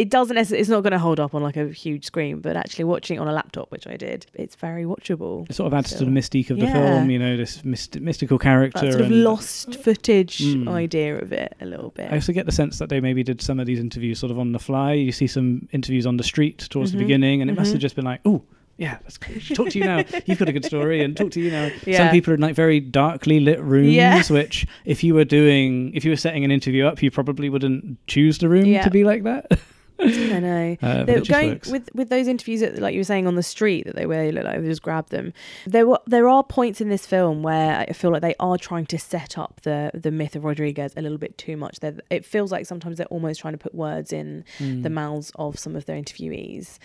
It 0.01 0.09
doesn't. 0.09 0.35
It's 0.35 0.67
not 0.69 0.81
going 0.81 0.93
to 0.93 0.99
hold 0.99 1.19
up 1.19 1.35
on 1.35 1.43
like 1.43 1.57
a 1.57 1.67
huge 1.69 2.05
screen, 2.05 2.39
but 2.39 2.55
actually 2.55 2.85
watching 2.85 3.17
it 3.17 3.19
on 3.19 3.27
a 3.27 3.31
laptop, 3.31 3.69
which 3.71 3.85
I 3.85 3.97
did, 3.97 4.25
it's 4.33 4.55
very 4.55 4.83
watchable. 4.83 5.47
It 5.47 5.53
sort 5.53 5.67
of 5.67 5.73
adds 5.77 5.91
to 5.95 6.05
the 6.05 6.09
mystique 6.11 6.49
of 6.49 6.57
the 6.57 6.65
yeah. 6.65 6.73
film, 6.73 7.11
you 7.11 7.19
know, 7.19 7.37
this 7.37 7.63
myst- 7.63 7.99
mystical 8.01 8.39
character. 8.39 8.81
That 8.87 8.93
sort 8.93 9.05
of 9.05 9.11
lost 9.11 9.75
footage 9.83 10.39
Mm. 10.41 10.67
idea 10.69 11.19
of 11.19 11.31
it 11.31 11.55
a 11.61 11.65
little 11.67 11.91
bit. 11.91 12.11
I 12.11 12.15
also 12.15 12.33
get 12.33 12.47
the 12.47 12.51
sense 12.51 12.79
that 12.79 12.89
they 12.89 12.99
maybe 12.99 13.21
did 13.21 13.41
some 13.41 13.59
of 13.59 13.67
these 13.67 13.79
interviews 13.79 14.17
sort 14.17 14.31
of 14.31 14.39
on 14.39 14.53
the 14.53 14.59
fly. 14.59 14.93
You 14.93 15.11
see 15.11 15.27
some 15.27 15.67
interviews 15.71 16.07
on 16.07 16.17
the 16.17 16.23
street 16.23 16.57
towards 16.71 16.91
the 16.93 16.97
Mhm. 16.97 17.01
beginning, 17.01 17.41
and 17.41 17.51
it 17.51 17.55
must 17.55 17.69
Mhm. 17.69 17.73
have 17.73 17.81
just 17.81 17.95
been 17.95 18.05
like, 18.05 18.21
"Oh, 18.25 18.41
yeah, 18.77 18.97
let's 19.03 19.19
talk 19.53 19.69
to 19.69 19.77
you 19.77 19.85
now. 19.85 19.97
You've 20.25 20.39
got 20.39 20.49
a 20.49 20.51
good 20.51 20.65
story, 20.65 21.03
and 21.03 21.15
talk 21.15 21.29
to 21.31 21.39
you 21.39 21.51
now." 21.51 21.69
Some 21.95 22.09
people 22.09 22.31
are 22.31 22.35
in 22.35 22.41
like 22.41 22.55
very 22.55 22.79
darkly 22.79 23.39
lit 23.39 23.59
rooms, 23.61 23.93
Yeah. 23.93 24.23
which 24.31 24.65
if 24.83 25.03
you 25.03 25.13
were 25.13 25.25
doing, 25.25 25.91
if 25.93 26.03
you 26.05 26.09
were 26.11 26.17
setting 26.17 26.43
an 26.43 26.49
interview 26.49 26.85
up, 26.85 27.03
you 27.03 27.11
probably 27.11 27.49
wouldn't 27.49 27.99
choose 28.07 28.39
the 28.39 28.49
room 28.49 28.65
Yeah. 28.65 28.83
to 28.83 28.89
be 28.89 29.03
like 29.03 29.21
that. 29.25 29.45
I 30.01 30.39
know. 30.39 30.77
Uh, 30.81 31.03
They- 31.05 31.15
just 31.19 31.29
going 31.29 31.49
works. 31.49 31.67
with 31.69 31.89
with 31.93 32.09
those 32.09 32.27
interviews, 32.27 32.61
that, 32.61 32.79
like 32.79 32.93
you 32.93 32.99
were 32.99 33.03
saying 33.05 33.27
on 33.27 33.35
the 33.35 33.43
street, 33.43 33.85
that 33.85 33.95
they 33.95 34.05
were 34.05 34.31
look 34.31 34.43
like 34.45 34.61
they 34.61 34.67
just 34.67 34.81
grabbed 34.81 35.09
them. 35.11 35.33
There 35.65 35.85
were 35.87 35.99
there 36.07 36.27
are 36.27 36.43
points 36.43 36.81
in 36.81 36.89
this 36.89 37.05
film 37.05 37.43
where 37.43 37.79
I 37.79 37.93
feel 37.93 38.11
like 38.11 38.21
they 38.21 38.35
are 38.39 38.57
trying 38.57 38.85
to 38.87 38.97
set 38.99 39.37
up 39.37 39.61
the 39.63 39.91
the 39.93 40.11
myth 40.11 40.35
of 40.35 40.43
Rodriguez 40.43 40.93
a 40.97 41.01
little 41.01 41.17
bit 41.17 41.37
too 41.37 41.55
much. 41.57 41.79
They're, 41.79 41.97
it 42.09 42.25
feels 42.25 42.51
like 42.51 42.65
sometimes 42.65 42.97
they're 42.97 43.05
almost 43.07 43.41
trying 43.41 43.53
to 43.53 43.57
put 43.59 43.75
words 43.75 44.11
in 44.11 44.43
Hmm. 44.57 44.81
the 44.81 44.89
mouths 44.89 45.31
of 45.35 45.57
some 45.59 45.75
of 45.75 45.85
their 45.85 45.95
interviewees 46.01 46.77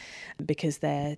because 0.44 0.79
they're 0.79 1.16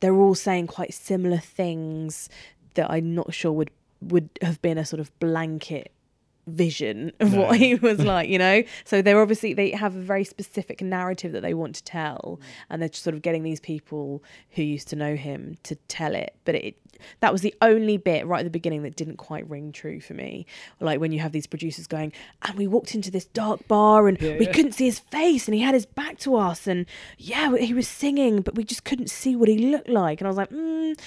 they're 0.00 0.14
all 0.14 0.34
saying 0.34 0.66
quite 0.68 0.92
similar 0.94 1.38
things 1.38 2.28
that 2.74 2.90
I'm 2.90 3.14
not 3.14 3.32
sure 3.34 3.52
would 3.52 3.70
would 4.00 4.28
have 4.42 4.60
been 4.62 4.78
a 4.78 4.84
sort 4.84 5.00
of 5.00 5.10
blanket 5.18 5.90
vision 6.48 7.12
of 7.20 7.32
No. 7.32 7.42
what 7.42 7.58
he 7.58 7.74
was 7.74 7.98
like, 8.04 8.28
you 8.28 8.38
know? 8.38 8.62
So 8.84 9.02
they're 9.02 9.20
obviously 9.20 9.54
they 9.54 9.70
have 9.70 9.94
a 9.96 10.00
very 10.00 10.24
specific 10.24 10.82
narrative 10.82 11.32
that 11.32 11.42
they 11.42 11.54
want 11.54 11.74
to 11.76 11.84
tell 11.84 12.40
and 12.68 12.80
they're 12.80 12.88
just 12.88 13.04
sort 13.04 13.14
of 13.14 13.22
getting 13.22 13.42
these 13.42 13.60
people 13.60 14.22
who 14.50 14.62
used 14.62 14.88
to 14.88 14.96
know 14.96 15.16
him 15.16 15.56
to 15.64 15.74
tell 15.88 16.14
it. 16.14 16.34
But 16.44 16.56
it 16.56 16.76
that 17.20 17.32
was 17.32 17.42
the 17.42 17.54
only 17.62 17.96
bit 17.96 18.26
right 18.26 18.40
at 18.40 18.44
the 18.44 18.50
beginning 18.50 18.82
that 18.82 18.96
didn't 18.96 19.16
quite 19.16 19.48
ring 19.48 19.72
true 19.72 20.00
for 20.00 20.14
me. 20.14 20.46
Like 20.80 21.00
when 21.00 21.12
you 21.12 21.20
have 21.20 21.32
these 21.32 21.46
producers 21.46 21.86
going, 21.86 22.12
and 22.42 22.56
we 22.56 22.66
walked 22.66 22.94
into 22.94 23.10
this 23.10 23.26
dark 23.26 23.66
bar 23.68 24.08
and 24.08 24.18
we 24.18 24.46
yeah. 24.46 24.52
couldn't 24.52 24.72
see 24.72 24.86
his 24.86 24.98
face 24.98 25.46
and 25.46 25.54
he 25.54 25.60
had 25.60 25.74
his 25.74 25.86
back 25.86 26.18
to 26.20 26.36
us 26.36 26.66
and 26.66 26.86
yeah, 27.16 27.56
he 27.56 27.74
was 27.74 27.88
singing, 27.88 28.40
but 28.40 28.54
we 28.54 28.64
just 28.64 28.84
couldn't 28.84 29.10
see 29.10 29.36
what 29.36 29.48
he 29.48 29.58
looked 29.58 29.88
like. 29.88 30.20
And 30.20 30.26
I 30.26 30.30
was 30.30 30.36
like, 30.36 30.50
mm, 30.50 30.98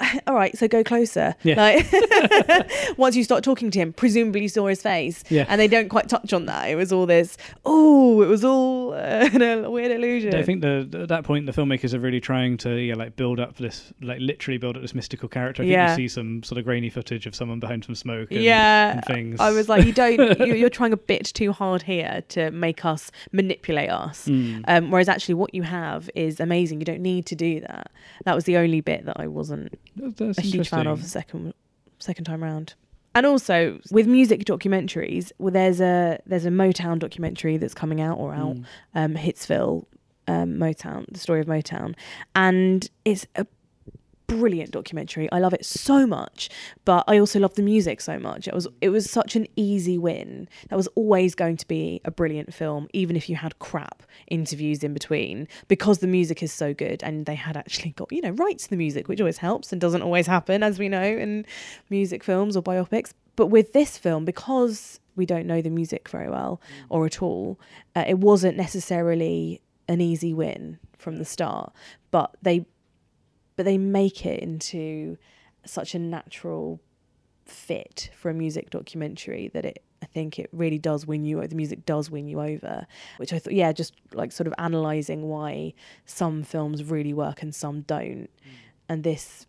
all 0.26 0.34
right, 0.34 0.56
so 0.56 0.68
go 0.68 0.82
closer. 0.84 1.34
Yeah. 1.42 1.56
Like 1.56 1.86
once 2.98 3.16
you 3.16 3.24
start 3.24 3.44
talking 3.44 3.70
to 3.70 3.78
him, 3.78 3.92
presumably 3.92 4.42
you 4.42 4.48
saw 4.48 4.66
his 4.66 4.82
face. 4.82 5.22
Yeah. 5.28 5.46
And 5.48 5.60
they 5.60 5.68
don't 5.68 5.88
quite 5.88 6.08
touch 6.08 6.32
on 6.32 6.46
that. 6.46 6.68
It 6.68 6.76
was 6.76 6.92
all 6.92 7.06
this, 7.06 7.36
oh, 7.64 8.22
it 8.22 8.28
was 8.28 8.44
all 8.44 8.92
uh, 8.94 9.28
a 9.32 9.70
weird 9.70 9.92
illusion. 9.92 10.34
I 10.34 10.42
think 10.42 10.62
the, 10.62 10.88
at 11.02 11.08
that 11.08 11.24
point 11.24 11.46
the 11.46 11.52
filmmakers 11.52 11.94
are 11.94 11.98
really 12.00 12.20
trying 12.20 12.56
to 12.58 12.70
yeah 12.76 12.94
like 12.94 13.16
build 13.16 13.40
up 13.40 13.56
this 13.56 13.92
like 14.00 14.18
literally 14.20 14.58
build 14.58 14.76
up 14.76 14.82
this 14.82 14.94
mystical 14.94 15.28
character. 15.28 15.62
I 15.62 15.66
think 15.66 15.72
Yeah. 15.72 15.90
you 15.90 15.96
see 15.96 16.08
some 16.08 16.42
sort 16.42 16.58
of 16.58 16.64
grainy 16.64 16.90
footage 16.90 17.26
of 17.26 17.34
someone 17.34 17.60
behind 17.60 17.84
some 17.84 17.94
smoke. 17.94 18.30
And, 18.30 18.42
yeah, 18.42 18.92
and 18.92 19.04
things. 19.04 19.40
I 19.40 19.50
was 19.50 19.68
like, 19.68 19.84
you 19.86 19.92
don't. 19.92 20.38
you- 20.40 20.54
You're 20.56 20.70
trying 20.70 20.92
a 20.92 20.96
bit 20.96 21.24
too 21.26 21.52
hard 21.52 21.82
here 21.82 22.22
to 22.30 22.50
make 22.50 22.84
us 22.84 23.10
manipulate 23.32 23.90
us. 23.90 24.26
Mm. 24.26 24.64
Um, 24.66 24.90
whereas 24.90 25.08
actually, 25.08 25.34
what 25.34 25.54
you 25.54 25.62
have 25.64 26.08
is 26.14 26.40
amazing. 26.40 26.80
You 26.80 26.84
don't 26.86 27.00
need 27.02 27.26
to 27.26 27.34
do 27.34 27.60
that. 27.60 27.90
That 28.24 28.34
was 28.34 28.44
the 28.44 28.56
only 28.56 28.80
bit 28.80 29.04
that 29.06 29.18
I 29.20 29.26
wasn't 29.26 29.78
That- 29.96 30.16
that's 30.16 30.38
a 30.38 30.42
huge 30.42 30.68
fan 30.68 30.86
of 30.86 31.02
the 31.02 31.08
second 31.08 31.54
second 31.98 32.24
time 32.24 32.42
round. 32.42 32.74
And 33.14 33.24
also 33.24 33.80
with 33.90 34.06
music 34.06 34.44
documentaries, 34.44 35.32
well, 35.38 35.50
there's 35.52 35.80
a 35.80 36.18
there's 36.26 36.44
a 36.44 36.50
Motown 36.50 36.98
documentary 36.98 37.56
that's 37.56 37.72
coming 37.74 38.00
out 38.00 38.18
or 38.18 38.34
out, 38.34 38.56
Mm. 38.56 38.64
um, 38.94 39.14
Hitsville, 39.14 39.86
um, 40.28 40.56
Motown, 40.56 41.06
the 41.10 41.18
story 41.18 41.40
of 41.40 41.46
Motown, 41.46 41.94
and 42.34 42.88
it's 43.06 43.26
a 43.36 43.46
brilliant 44.26 44.70
documentary. 44.70 45.30
I 45.32 45.38
love 45.38 45.54
it 45.54 45.64
so 45.64 46.06
much, 46.06 46.50
but 46.84 47.04
I 47.06 47.18
also 47.18 47.38
love 47.38 47.54
the 47.54 47.62
music 47.62 48.00
so 48.00 48.18
much. 48.18 48.48
It 48.48 48.54
was 48.54 48.66
it 48.80 48.90
was 48.90 49.10
such 49.10 49.36
an 49.36 49.46
easy 49.56 49.98
win. 49.98 50.48
That 50.68 50.76
was 50.76 50.88
always 50.88 51.34
going 51.34 51.56
to 51.58 51.68
be 51.68 52.00
a 52.04 52.10
brilliant 52.10 52.52
film, 52.52 52.88
even 52.92 53.16
if 53.16 53.28
you 53.28 53.36
had 53.36 53.58
crap 53.58 54.02
interviews 54.28 54.82
in 54.82 54.92
between, 54.92 55.48
because 55.68 55.98
the 55.98 56.06
music 56.06 56.42
is 56.42 56.52
so 56.52 56.74
good 56.74 57.02
and 57.02 57.26
they 57.26 57.34
had 57.34 57.56
actually 57.56 57.90
got 57.90 58.12
you 58.12 58.22
know 58.22 58.30
rights 58.30 58.64
to 58.64 58.70
the 58.70 58.76
music, 58.76 59.08
which 59.08 59.20
always 59.20 59.38
helps 59.38 59.72
and 59.72 59.80
doesn't 59.80 60.02
always 60.02 60.26
happen, 60.26 60.62
as 60.62 60.78
we 60.78 60.88
know 60.88 61.02
in 61.02 61.44
music 61.90 62.24
films 62.24 62.56
or 62.56 62.62
biopics. 62.62 63.12
But 63.36 63.46
with 63.46 63.72
this 63.72 63.98
film, 63.98 64.24
because 64.24 64.98
we 65.14 65.26
don't 65.26 65.46
know 65.46 65.60
the 65.60 65.70
music 65.70 66.08
very 66.08 66.28
well 66.28 66.60
or 66.88 67.06
at 67.06 67.22
all, 67.22 67.58
uh, 67.94 68.04
it 68.06 68.18
wasn't 68.18 68.56
necessarily 68.56 69.60
an 69.88 70.00
easy 70.00 70.32
win 70.34 70.78
from 70.98 71.16
the 71.16 71.24
start. 71.24 71.72
But 72.10 72.34
they 72.42 72.66
but 73.56 73.64
they 73.64 73.78
make 73.78 74.24
it 74.24 74.40
into 74.40 75.16
such 75.64 75.94
a 75.94 75.98
natural 75.98 76.80
fit 77.44 78.10
for 78.16 78.30
a 78.30 78.34
music 78.34 78.70
documentary 78.70 79.48
that 79.54 79.64
it 79.64 79.82
I 80.02 80.06
think 80.06 80.38
it 80.38 80.50
really 80.52 80.78
does 80.78 81.06
win 81.06 81.24
you 81.24 81.38
over. 81.38 81.46
the 81.46 81.54
music 81.56 81.86
does 81.86 82.10
win 82.10 82.26
you 82.28 82.40
over 82.40 82.86
which 83.18 83.32
I 83.32 83.38
thought 83.38 83.52
yeah 83.54 83.72
just 83.72 83.94
like 84.12 84.30
sort 84.32 84.46
of 84.46 84.54
analyzing 84.58 85.22
why 85.28 85.74
some 86.04 86.42
films 86.42 86.84
really 86.84 87.12
work 87.14 87.42
and 87.42 87.54
some 87.54 87.82
don't 87.82 88.28
and 88.88 89.04
this 89.04 89.46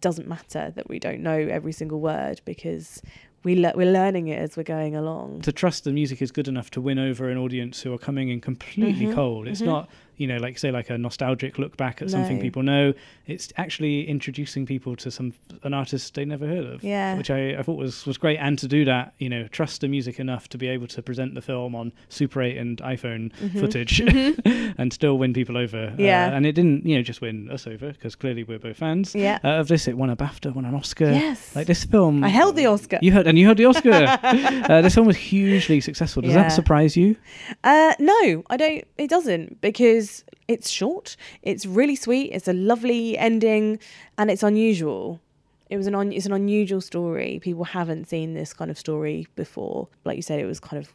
doesn't 0.00 0.26
matter 0.28 0.72
that 0.74 0.88
we 0.88 0.98
don't 0.98 1.20
know 1.20 1.36
every 1.36 1.72
single 1.72 2.00
word 2.00 2.40
because 2.44 3.02
we 3.42 3.54
le- 3.56 3.72
we're 3.74 3.90
learning 3.92 4.28
it 4.28 4.38
as 4.38 4.56
we're 4.56 4.62
going 4.62 4.94
along. 4.94 5.40
to 5.42 5.52
trust 5.52 5.84
the 5.84 5.92
music 5.92 6.20
is 6.22 6.30
good 6.30 6.46
enough 6.48 6.70
to 6.70 6.80
win 6.80 6.98
over 6.98 7.28
an 7.28 7.36
audience 7.38 7.80
who 7.82 7.92
are 7.92 7.98
coming 7.98 8.28
in 8.28 8.40
completely 8.40 9.06
Mhm, 9.06 9.14
cold. 9.14 9.46
It's 9.48 9.60
mhm. 9.62 9.66
not, 9.66 9.90
you 10.20 10.26
know, 10.26 10.36
like 10.36 10.58
say 10.58 10.70
like 10.70 10.90
a 10.90 10.98
nostalgic 10.98 11.58
look 11.58 11.78
back 11.78 12.02
at 12.02 12.10
something 12.10 12.38
people 12.40 12.62
know. 12.62 12.92
It's 13.26 13.50
actually 13.56 14.06
introducing 14.06 14.66
people 14.66 14.94
to 14.96 15.10
some 15.10 15.32
an 15.62 15.72
artist 15.72 16.14
they 16.14 16.26
never 16.26 16.46
heard 16.46 16.66
of. 16.66 16.84
Yeah. 16.84 17.16
Which 17.16 17.30
I, 17.30 17.56
I 17.58 17.62
thought 17.62 17.78
was 17.78 18.04
was 18.04 18.18
great 18.18 18.36
and 18.38 18.58
to 18.58 18.68
do 18.68 18.84
that, 18.84 19.14
you 19.18 19.30
know, 19.30 19.48
trust 19.48 19.80
the 19.80 19.88
music 19.88 20.20
enough 20.20 20.48
to 20.50 20.58
be 20.58 20.68
able 20.68 20.86
to 20.88 21.00
present 21.00 21.34
the 21.34 21.40
film 21.40 21.74
on 21.74 21.92
Super 22.10 22.42
8 22.42 22.58
and 22.58 22.78
iPhone 22.82 23.32
footage 23.60 24.00
and 24.78 24.92
still 24.92 25.16
win 25.16 25.32
people 25.32 25.56
over. 25.56 25.86
Mm-hmm. 25.86 26.00
Yeah. 26.00 26.26
Uh, 26.26 26.36
and 26.36 26.44
it 26.44 26.52
didn't, 26.52 26.84
you 26.84 26.96
know, 26.96 27.02
just 27.02 27.22
win 27.22 27.50
us 27.50 27.66
over 27.66 27.92
because 27.92 28.14
clearly 28.14 28.44
we're 28.44 28.58
both 28.58 28.76
fans. 28.76 29.14
Yeah. 29.14 29.38
Uh, 29.42 29.60
of 29.60 29.68
this 29.68 29.88
it 29.88 29.96
won 29.96 30.10
a 30.10 30.16
BAFTA, 30.16 30.54
won 30.54 30.66
an 30.66 30.74
Oscar. 30.74 31.10
Yes. 31.10 31.56
Like 31.56 31.66
this 31.66 31.84
film 31.84 32.22
I 32.24 32.28
held 32.28 32.56
the 32.56 32.66
Oscar. 32.66 32.98
you 33.00 33.12
heard, 33.12 33.26
and 33.26 33.38
you 33.38 33.46
heard 33.46 33.56
the 33.56 33.64
Oscar. 33.64 33.90
uh, 34.70 34.82
this 34.82 34.94
film 34.94 35.06
was 35.06 35.16
hugely 35.16 35.80
successful. 35.80 36.20
Does 36.20 36.32
Yeah. 36.32 36.42
that 36.42 36.52
surprise 36.52 36.94
you? 36.94 37.16
Uh, 37.64 37.94
no, 37.98 38.42
I 38.50 38.56
don't. 38.58 38.84
It 38.98 39.08
doesn't 39.08 39.60
because 39.62 40.09
it's 40.50 40.68
short. 40.68 41.16
It's 41.42 41.64
really 41.64 41.94
sweet. 41.94 42.32
It's 42.32 42.48
a 42.48 42.52
lovely 42.52 43.16
ending, 43.16 43.78
and 44.18 44.30
it's 44.30 44.42
unusual. 44.42 45.20
It 45.68 45.76
was 45.76 45.86
an 45.86 45.94
un- 45.94 46.12
it's 46.12 46.26
an 46.26 46.32
unusual 46.32 46.80
story. 46.80 47.38
People 47.40 47.64
haven't 47.64 48.08
seen 48.08 48.34
this 48.34 48.52
kind 48.52 48.70
of 48.70 48.76
story 48.76 49.28
before. 49.36 49.86
Like 50.04 50.16
you 50.16 50.22
said, 50.22 50.40
it 50.40 50.46
was 50.46 50.58
kind 50.58 50.82
of 50.82 50.92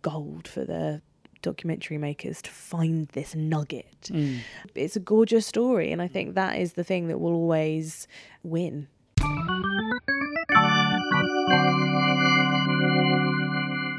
gold 0.00 0.48
for 0.48 0.64
the 0.64 1.02
documentary 1.42 1.98
makers 1.98 2.40
to 2.40 2.50
find 2.50 3.08
this 3.08 3.34
nugget. 3.34 4.00
Mm. 4.04 4.38
It's 4.74 4.96
a 4.96 5.00
gorgeous 5.00 5.46
story, 5.46 5.92
and 5.92 6.00
I 6.00 6.08
think 6.08 6.34
that 6.34 6.58
is 6.58 6.72
the 6.72 6.84
thing 6.84 7.08
that 7.08 7.20
will 7.20 7.34
always 7.34 8.08
win. 8.42 8.88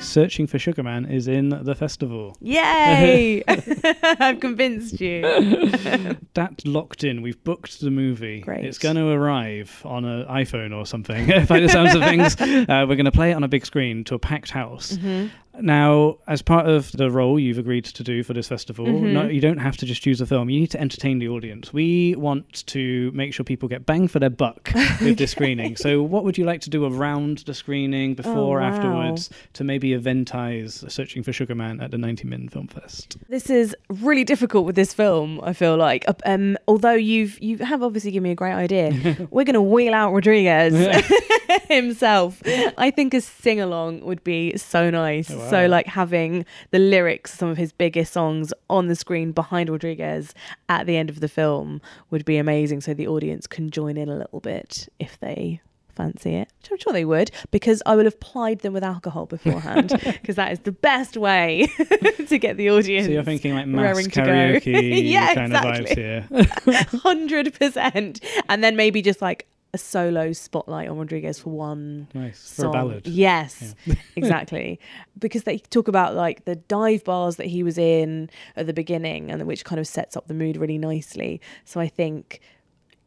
Searching 0.06 0.47
for 0.47 0.60
Sugar 0.60 0.84
Man 0.84 1.06
is 1.06 1.28
in 1.28 1.49
the 1.49 1.76
festival. 1.76 2.38
Yay! 2.39 3.43
I've 4.03 4.39
convinced 4.39 5.01
you. 5.01 5.24
That 6.36 6.66
locked 6.66 7.06
in. 7.06 7.22
We've 7.22 7.41
booked 7.45 7.80
the 7.80 7.89
movie. 7.89 8.41
Great. 8.41 8.66
It's 8.66 8.78
going 8.78 8.97
to 8.97 9.08
arrive 9.08 9.82
on 9.86 10.03
an 10.03 10.26
iPhone 10.26 10.76
or 10.76 10.86
something. 10.86 11.28
By 11.47 11.62
the 11.62 11.70
sounds 11.70 11.95
of 11.95 12.01
things, 12.03 12.39
uh, 12.39 12.86
we're 12.88 12.97
going 12.97 13.06
to 13.06 13.12
play 13.12 13.32
it 13.32 13.36
on 13.36 13.45
a 13.45 13.47
big 13.47 13.66
screen 13.66 14.03
to 14.06 14.16
a 14.16 14.20
packed 14.20 14.51
house. 14.51 14.97
Mm-hmm. 14.97 15.28
Now, 15.62 16.18
as 16.28 16.41
part 16.41 16.68
of 16.68 16.91
the 16.93 17.10
role 17.12 17.39
you've 17.39 17.58
agreed 17.58 17.86
to 17.86 18.03
do 18.03 18.24
for 18.24 18.34
this 18.34 18.47
festival, 18.47 18.86
Mm-hmm. 18.86 19.14
no, 19.14 19.24
you 19.28 19.41
don't 19.41 19.58
have 19.58 19.78
to 19.78 19.86
just 19.86 20.01
choose 20.01 20.22
a 20.22 20.26
film. 20.26 20.49
You 20.49 20.60
need 20.60 20.72
to 20.72 20.80
entertain 20.80 21.20
the 21.20 21.28
audience. 21.30 21.72
We 21.74 22.16
want 22.16 22.66
to 22.68 23.12
make 23.14 23.34
sure 23.34 23.43
people 23.43 23.68
get 23.70 23.86
bang 23.86 24.08
for 24.08 24.20
their 24.20 24.30
buck 24.30 24.72
with 25.01 25.18
this 25.18 25.32
screening. 25.32 25.76
So, 25.76 26.01
what 26.03 26.24
would 26.24 26.38
you 26.38 26.45
like 26.45 26.62
to 26.62 26.70
do 26.70 26.86
around 26.86 27.39
the 27.39 27.53
screening, 27.53 28.14
before, 28.16 28.60
Oh, 28.62 28.64
wow. 28.64 28.68
afterwards, 28.76 29.30
to 29.53 29.64
maybe 29.64 29.93
eventize 29.93 30.84
Searching 30.91 31.24
for 31.24 31.32
Sugar 31.34 31.56
Man 31.56 31.80
at 31.82 31.91
the 31.91 31.97
90 31.97 32.28
Min 32.28 32.49
Film 32.49 32.68
Fest? 32.68 33.18
This 33.30 33.49
is 33.49 33.76
really 33.89 34.24
difficult 34.24 34.66
with 34.66 34.76
this 34.76 34.93
film. 34.93 35.39
I 35.43 35.53
feel 35.53 35.78
like, 35.78 36.06
um, 36.26 36.58
although 36.68 36.93
you've 36.93 37.39
you 37.41 37.58
have 37.60 37.82
obviously 37.84 38.12
given 38.12 38.24
me 38.24 38.32
a 38.32 38.36
great 38.36 38.53
idea, 38.53 38.89
we're 39.32 39.43
going 39.45 39.53
to 39.56 39.62
wheel 39.62 39.93
out 39.93 40.14
Rodriguez 40.14 40.74
himself. 41.68 42.41
I 42.78 42.91
think 42.91 43.14
a 43.14 43.22
sing 43.22 43.60
along 43.60 44.01
would 44.01 44.24
be 44.24 44.58
so 44.58 44.89
nice. 44.89 45.30
Oh, 45.32 45.39
So 45.39 45.45
wow. 45.52 45.68
like 45.68 45.88
having 45.88 46.46
the 46.72 46.80
lyrics, 46.80 47.34
some 47.34 47.50
of 47.50 47.58
his 47.58 47.72
biggest 47.72 48.14
songs 48.14 48.54
on 48.70 48.88
the 48.88 48.96
screen 48.96 49.32
behind 49.32 49.70
Rodriguez 49.70 50.34
at 50.70 50.86
the 50.86 50.98
end 50.98 51.10
of 51.10 51.20
the 51.20 51.28
film 51.28 51.82
would 52.12 52.26
be 52.26 52.38
amazing. 52.38 52.82
So 52.82 52.93
the 52.93 53.08
audience 53.08 53.48
can 53.48 53.70
join 53.70 53.98
in 53.98 54.10
a 54.10 54.16
little 54.16 54.39
bit 54.39 54.88
if 55.00 55.20
they 55.20 55.62
fancy 55.96 56.36
it. 56.36 56.50
Which 56.62 56.72
I'm 56.72 56.78
sure 56.78 56.93
they 56.93 57.06
would 57.06 57.32
because 57.52 57.82
I 57.86 57.96
will 57.96 58.04
have 58.04 58.20
plied 58.20 58.60
them 58.60 58.74
with 58.74 58.84
alcohol 58.84 59.26
beforehand 59.26 59.89
because 60.04 60.36
that 60.36 60.52
is 60.52 60.60
the 60.60 60.72
best 60.72 61.18
way 61.18 61.68
to 62.28 62.38
get 62.38 62.58
the 62.58 62.70
audience. 62.70 63.08
So, 63.08 63.14
you're 63.14 63.24
thinking 63.24 63.56
like 63.56 63.68
mass 63.68 63.84
raring 63.84 64.10
to 64.12 64.22
go. 64.22 64.28
karaoke 64.28 65.04
Yeah, 65.10 65.34
kind 65.34 65.56
of 65.56 65.62
vibes 65.62 65.91
exactly. 65.91 66.74
here. 66.74 67.00
hundred 67.02 67.58
percent, 67.58 68.22
and 68.50 68.64
then 68.64 68.76
maybe 68.76 69.02
just 69.02 69.22
like 69.22 69.48
a 69.76 69.78
solo 69.78 70.32
spotlight 70.34 70.89
on 70.89 70.97
Rodriguez 70.97 71.38
for 71.38 71.51
one 71.51 72.07
nice. 72.13 72.39
For 72.55 72.61
song. 72.63 72.69
a 72.69 72.71
ballad. 72.71 73.07
Yes, 73.07 73.76
exactly. 74.15 74.80
Because 75.19 75.43
they 75.43 75.59
talk 75.59 75.88
about 75.88 76.15
like 76.15 76.45
the 76.45 76.55
dive 76.55 77.03
bars 77.03 77.36
that 77.36 77.47
he 77.47 77.61
was 77.61 77.78
in 77.78 78.30
at 78.55 78.65
the 78.65 78.73
beginning, 78.73 79.30
and 79.30 79.45
which 79.45 79.63
kind 79.63 79.80
of 79.80 79.86
sets 79.86 80.17
up 80.17 80.28
the 80.28 80.34
mood 80.34 80.57
really 80.57 80.78
nicely. 80.78 81.41
So 81.65 81.80
I 81.80 81.88
think 81.88 82.39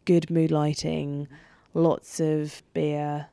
good 0.04 0.30
mood 0.30 0.50
lighting, 0.50 1.26
lots 1.74 2.20
of 2.20 2.62
beer. 2.74 3.28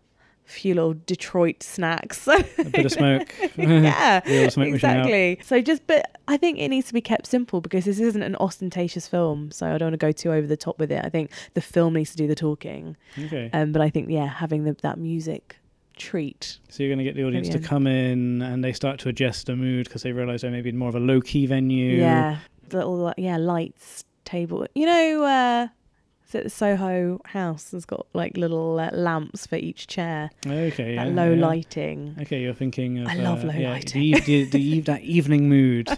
Few 0.45 0.75
little 0.75 0.93
Detroit 1.05 1.63
snacks. 1.63 2.27
A 2.27 2.43
bit 2.63 2.85
of 2.85 2.91
smoke. 2.91 3.33
yeah, 3.57 4.49
smoke 4.49 4.67
exactly. 4.67 5.39
So 5.43 5.61
just, 5.61 5.85
but 5.87 6.19
I 6.27 6.37
think 6.37 6.59
it 6.59 6.69
needs 6.69 6.87
to 6.87 6.93
be 6.93 7.01
kept 7.01 7.27
simple 7.27 7.61
because 7.61 7.85
this 7.85 7.99
isn't 7.99 8.21
an 8.21 8.35
ostentatious 8.37 9.07
film. 9.07 9.51
So 9.51 9.67
I 9.67 9.77
don't 9.77 9.87
want 9.87 9.93
to 9.99 10.05
go 10.05 10.11
too 10.11 10.31
over 10.31 10.45
the 10.45 10.57
top 10.57 10.79
with 10.79 10.91
it. 10.91 11.03
I 11.03 11.09
think 11.09 11.31
the 11.53 11.61
film 11.61 11.93
needs 11.93 12.11
to 12.11 12.17
do 12.17 12.27
the 12.27 12.35
talking. 12.35 12.95
Okay. 13.17 13.49
Um, 13.53 13.71
but 13.71 13.81
I 13.81 13.89
think 13.89 14.09
yeah, 14.09 14.27
having 14.27 14.63
the, 14.63 14.73
that 14.81 14.97
music 14.97 15.57
treat. 15.97 16.57
So 16.69 16.83
you're 16.83 16.89
going 16.89 16.99
to 16.99 17.03
get 17.03 17.15
the 17.15 17.25
audience 17.25 17.49
to 17.49 17.59
come 17.59 17.87
in 17.87 18.41
and 18.41 18.63
they 18.63 18.73
start 18.73 18.99
to 18.99 19.09
adjust 19.09 19.47
the 19.47 19.55
mood 19.55 19.87
because 19.87 20.03
they 20.03 20.11
realise 20.11 20.41
they're 20.41 20.51
maybe 20.51 20.69
in 20.69 20.77
more 20.77 20.89
of 20.89 20.95
a 20.95 20.99
low 20.99 21.21
key 21.21 21.45
venue. 21.45 21.99
Yeah, 21.99 22.37
little 22.71 23.13
yeah 23.17 23.37
lights 23.37 24.03
table. 24.25 24.67
You 24.75 24.85
know, 24.85 25.23
uh, 25.23 25.67
the 26.43 26.49
Soho 26.49 27.21
House 27.25 27.71
has 27.71 27.85
got 27.85 28.05
like 28.13 28.37
little 28.37 28.79
uh, 28.79 28.89
lamps 28.91 29.45
for 29.45 29.55
each 29.55 29.87
chair. 29.87 30.29
Okay. 30.45 30.95
yeah, 30.95 31.05
low 31.05 31.31
yeah. 31.31 31.45
lighting. 31.45 32.15
Okay, 32.21 32.41
you're 32.41 32.53
thinking 32.53 32.99
of. 32.99 33.07
I 33.07 33.15
love 33.15 33.43
uh, 33.43 33.47
low 33.47 33.53
yeah, 33.53 33.71
lighting. 33.71 34.13
The, 34.13 34.19
the, 34.19 34.43
the, 34.45 34.61
eve- 34.61 34.85
that 34.85 35.01
evening 35.01 35.49
mood. 35.49 35.87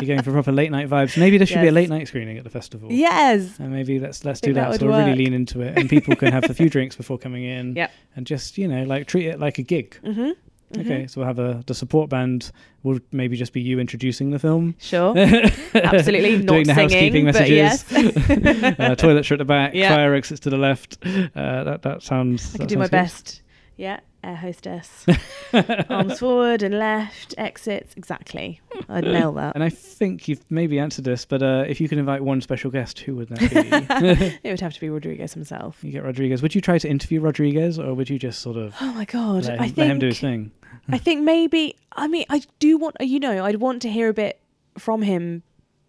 You're 0.00 0.08
going 0.08 0.22
for 0.22 0.32
proper 0.32 0.50
late 0.50 0.72
night 0.72 0.88
vibes. 0.88 1.16
Maybe 1.16 1.38
there 1.38 1.46
should 1.46 1.60
be 1.60 1.68
a 1.68 1.72
late 1.72 1.88
night 1.88 2.08
screening 2.08 2.36
at 2.36 2.44
the 2.44 2.50
festival. 2.50 2.90
Yes. 2.90 3.58
And 3.60 3.72
maybe 3.72 4.00
let's 4.00 4.24
let's 4.24 4.40
do 4.40 4.52
that 4.54 4.72
that. 4.72 4.80
so 4.80 4.86
we'll 4.88 4.98
really 4.98 5.14
lean 5.14 5.32
into 5.32 5.60
it, 5.60 5.78
and 5.78 5.88
people 5.88 6.16
can 6.16 6.32
have 6.32 6.50
a 6.50 6.54
few 6.54 6.68
drinks 6.74 6.96
before 6.96 7.16
coming 7.16 7.44
in. 7.44 7.76
Yep. 7.76 7.92
And 8.16 8.26
just 8.26 8.58
you 8.58 8.66
know 8.66 8.82
like 8.82 9.06
treat 9.06 9.26
it 9.26 9.38
like 9.38 9.58
a 9.58 9.62
gig. 9.62 9.98
Mm-hmm. 10.02 10.30
Okay, 10.78 11.06
so 11.06 11.20
we'll 11.20 11.26
have 11.28 11.38
a 11.38 11.62
the 11.66 11.74
support 11.74 12.10
band 12.10 12.50
will 12.82 12.98
maybe 13.12 13.36
just 13.36 13.52
be 13.52 13.60
you 13.60 13.78
introducing 13.78 14.30
the 14.30 14.38
film. 14.38 14.74
Sure. 14.78 15.16
Absolutely 15.74 16.38
not 16.38 16.46
Doing 16.46 16.66
the 16.66 16.74
singing, 16.74 16.90
housekeeping 16.90 17.24
but 17.26 17.34
messages. 17.34 17.84
yes. 17.90 18.78
uh, 18.80 18.94
toilets 18.96 19.30
are 19.30 19.34
at 19.34 19.38
the 19.38 19.44
back, 19.44 19.72
Yeah. 19.74 19.94
fire 19.94 20.14
exits 20.14 20.40
to 20.40 20.50
the 20.50 20.58
left. 20.58 20.98
Uh, 21.06 21.64
that 21.64 21.82
that 21.82 22.02
sounds. 22.02 22.54
I 22.54 22.58
can 22.58 22.66
do 22.66 22.76
my 22.78 22.84
good. 22.84 22.90
best. 22.92 23.40
Yeah, 23.76 23.98
air 24.22 24.36
hostess. 24.36 25.04
Arms 25.88 26.20
forward 26.20 26.62
and 26.62 26.78
left, 26.78 27.34
exits. 27.36 27.92
Exactly. 27.96 28.60
I'd 28.88 29.02
nail 29.02 29.32
that. 29.32 29.56
And 29.56 29.64
I 29.64 29.68
think 29.68 30.28
you've 30.28 30.44
maybe 30.48 30.78
answered 30.78 31.04
this, 31.04 31.24
but 31.24 31.42
uh, 31.42 31.64
if 31.66 31.80
you 31.80 31.88
could 31.88 31.98
invite 31.98 32.22
one 32.22 32.40
special 32.40 32.70
guest, 32.70 33.00
who 33.00 33.16
would 33.16 33.28
that 33.30 33.40
be? 33.40 34.38
It 34.44 34.50
would 34.50 34.60
have 34.60 34.74
to 34.74 34.80
be 34.80 34.90
Rodriguez 34.90 35.34
himself. 35.34 35.82
you 35.82 35.90
get 35.90 36.04
Rodriguez. 36.04 36.40
Would 36.40 36.54
you 36.54 36.60
try 36.60 36.78
to 36.78 36.88
interview 36.88 37.20
Rodriguez, 37.20 37.80
or 37.80 37.94
would 37.94 38.08
you 38.08 38.16
just 38.18 38.40
sort 38.40 38.56
of 38.56 38.76
Oh 38.80 38.92
my 38.92 39.06
god! 39.06 39.44
let 39.44 39.54
him, 39.58 39.62
I 39.62 39.72
let 39.76 39.90
him 39.90 39.98
do 39.98 40.06
his 40.06 40.20
thing? 40.20 40.52
I 40.88 40.98
think 40.98 41.22
maybe 41.22 41.76
I 41.92 42.06
mean 42.08 42.26
I 42.28 42.42
do 42.58 42.76
want 42.78 42.96
you 43.00 43.20
know 43.20 43.44
I'd 43.44 43.56
want 43.56 43.82
to 43.82 43.90
hear 43.90 44.08
a 44.08 44.14
bit 44.14 44.40
from 44.78 45.02
him, 45.02 45.42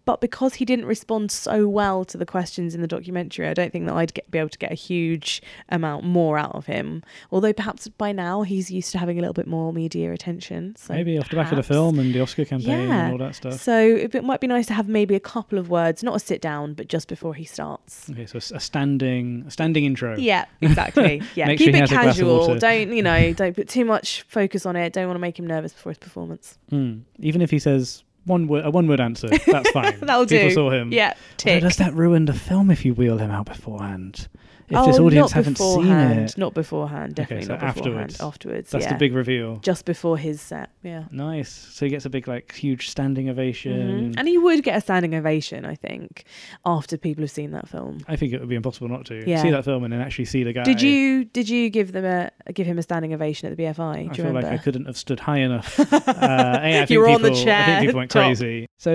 but 0.06 0.20
because 0.20 0.54
he 0.54 0.64
didn't 0.64 0.86
respond 0.86 1.30
so 1.32 1.68
well 1.68 2.04
to 2.06 2.16
the 2.16 2.24
questions 2.24 2.74
in 2.76 2.80
the 2.80 2.86
documentary, 2.86 3.48
I 3.48 3.54
don't 3.54 3.72
think 3.72 3.86
that 3.86 3.94
I'd 3.94 4.14
get, 4.14 4.30
be 4.30 4.38
able 4.38 4.48
to 4.50 4.58
get 4.58 4.70
a 4.70 4.76
huge 4.76 5.42
amount 5.68 6.04
more 6.04 6.38
out 6.38 6.54
of 6.54 6.66
him. 6.66 7.02
Although 7.32 7.52
perhaps 7.52 7.88
by 7.88 8.12
now 8.12 8.42
he's 8.42 8.70
used 8.70 8.92
to 8.92 8.98
having 8.98 9.18
a 9.18 9.20
little 9.20 9.34
bit 9.34 9.48
more 9.48 9.72
media 9.72 10.12
attention. 10.12 10.76
So 10.76 10.94
Maybe 10.94 11.18
off 11.18 11.28
the 11.28 11.34
back 11.36 11.50
of 11.50 11.56
the 11.56 11.64
film 11.64 11.98
and 11.98 12.14
the 12.14 12.20
Oscar 12.20 12.44
campaign 12.44 12.88
Yeah. 12.88 13.04
and 13.06 13.12
all 13.12 13.18
that 13.18 13.34
stuff. 13.34 13.60
So 13.60 13.76
it, 13.76 14.14
it 14.14 14.22
might 14.24 14.40
be 14.40 14.46
nice 14.46 14.66
to 14.68 14.74
have 14.74 14.88
maybe 14.88 15.16
a 15.16 15.20
couple 15.20 15.58
of 15.58 15.68
words, 15.68 16.04
not 16.04 16.14
a 16.14 16.20
sit 16.20 16.40
down, 16.40 16.74
but 16.74 16.86
just 16.86 17.08
before 17.08 17.34
he 17.34 17.44
starts. 17.44 18.08
Okay, 18.08 18.26
so 18.26 18.38
a 18.38 18.60
standing, 18.60 19.44
a 19.48 19.50
standing 19.50 19.84
intro. 19.84 20.16
Yeah, 20.16 20.46
exactly. 20.60 21.22
Yeah, 21.34 21.46
Make 21.48 21.58
sure 21.58 21.66
keep 21.66 21.74
it 21.74 21.80
has 21.80 21.90
a 21.90 21.94
glass 21.94 22.04
of 22.04 22.14
casual. 22.14 22.58
Don't 22.58 22.92
you 22.92 23.02
know? 23.02 23.32
Don't 23.34 23.54
put 23.54 23.68
too 23.68 23.84
much 23.84 24.22
focus 24.22 24.64
on 24.64 24.76
it. 24.76 24.92
Don't 24.92 25.06
want 25.08 25.16
to 25.16 25.20
make 25.20 25.38
him 25.38 25.46
nervous 25.46 25.72
before 25.72 25.90
his 25.90 25.98
performance. 25.98 26.56
Mm. 26.70 27.02
Even 27.18 27.42
if 27.42 27.50
he 27.50 27.58
says 27.58 28.04
one 28.26 28.46
word, 28.48 28.64
a 28.64 28.70
one-word 28.70 29.00
answer, 29.00 29.28
that's 29.28 29.70
fine. 29.70 29.98
That'll 30.00 30.26
People 30.26 30.48
do. 30.48 30.54
saw 30.54 30.70
him. 30.70 30.92
Yeah, 30.92 31.08
Although 31.14 31.16
tick. 31.36 31.62
does 31.62 31.76
that 31.76 31.94
ruin 31.94 32.24
the 32.26 32.34
film 32.34 32.70
if 32.70 32.84
you 32.84 32.92
wheel 32.94 33.18
him 33.18 33.30
out 33.30 33.46
beforehand? 33.46 34.28
If 34.68 34.76
oh, 34.76 34.86
this 34.86 34.98
audience 34.98 35.30
not 35.30 35.32
haven't 35.32 35.58
seen 35.58 35.76
beforehand. 35.82 36.30
it, 36.30 36.38
Not 36.38 36.52
beforehand. 36.52 37.14
Definitely 37.14 37.46
so 37.46 37.52
not 37.52 37.60
beforehand. 37.60 37.78
afterwards. 38.10 38.20
Afterwards. 38.20 38.70
that's 38.70 38.84
yeah. 38.84 38.92
the 38.94 38.98
big 38.98 39.14
reveal. 39.14 39.58
Just 39.58 39.84
before 39.84 40.18
his 40.18 40.40
set. 40.40 40.70
Yeah. 40.82 41.04
Nice. 41.12 41.48
So 41.50 41.86
he 41.86 41.90
gets 41.90 42.04
a 42.04 42.10
big, 42.10 42.26
like, 42.26 42.52
huge 42.52 42.90
standing 42.90 43.28
ovation. 43.28 44.10
Mhm. 44.10 44.14
And 44.18 44.26
he 44.26 44.38
would 44.38 44.64
get 44.64 44.76
a 44.76 44.80
standing 44.80 45.14
ovation, 45.14 45.64
I 45.64 45.76
think, 45.76 46.24
after 46.64 46.96
people 46.96 47.22
have 47.22 47.30
seen 47.30 47.52
that 47.52 47.68
film. 47.68 47.98
I 48.08 48.16
think 48.16 48.32
it 48.32 48.40
would 48.40 48.48
be 48.48 48.56
impossible 48.56 48.88
not 48.88 49.06
to 49.06 49.22
Yeah. 49.24 49.40
see 49.40 49.50
that 49.50 49.64
film 49.64 49.84
and 49.84 49.92
then 49.92 50.00
actually 50.00 50.24
see 50.24 50.42
the 50.42 50.52
guy. 50.52 50.64
Did 50.64 50.82
you 50.82 51.26
did 51.26 51.48
you 51.48 51.70
give 51.70 51.92
them 51.92 52.04
a 52.04 52.32
give 52.52 52.66
him 52.66 52.76
a 52.78 52.82
standing 52.82 53.14
ovation 53.14 53.48
at 53.48 53.56
the 53.56 53.62
BFI? 53.62 53.94
I 53.98 54.00
you 54.00 54.10
feel 54.14 54.24
remember? 54.24 54.48
like 54.50 54.58
I 54.60 54.60
couldn't 54.60 54.86
have 54.86 54.96
stood 54.96 55.20
high 55.20 55.38
enough. 55.38 55.78
uh, 55.92 55.96
yeah, 56.02 56.58
I 56.60 56.70
think 56.78 56.90
You 56.90 56.98
were 56.98 57.08
on 57.08 57.18
people, 57.18 57.30
the 57.36 57.40
I 57.40 57.44
chair, 57.44 57.66
think 57.66 57.80
people 57.86 57.98
went 57.98 58.10
top. 58.16 58.24
crazy. 58.24 58.66
So, 58.78 58.94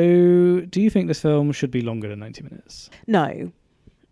do 0.69 0.81
you 0.81 0.89
think 0.89 1.07
this 1.07 1.21
film 1.21 1.51
should 1.51 1.71
be 1.71 1.81
longer 1.81 2.07
than 2.07 2.19
ninety 2.19 2.43
minutes? 2.43 2.89
No, 3.07 3.51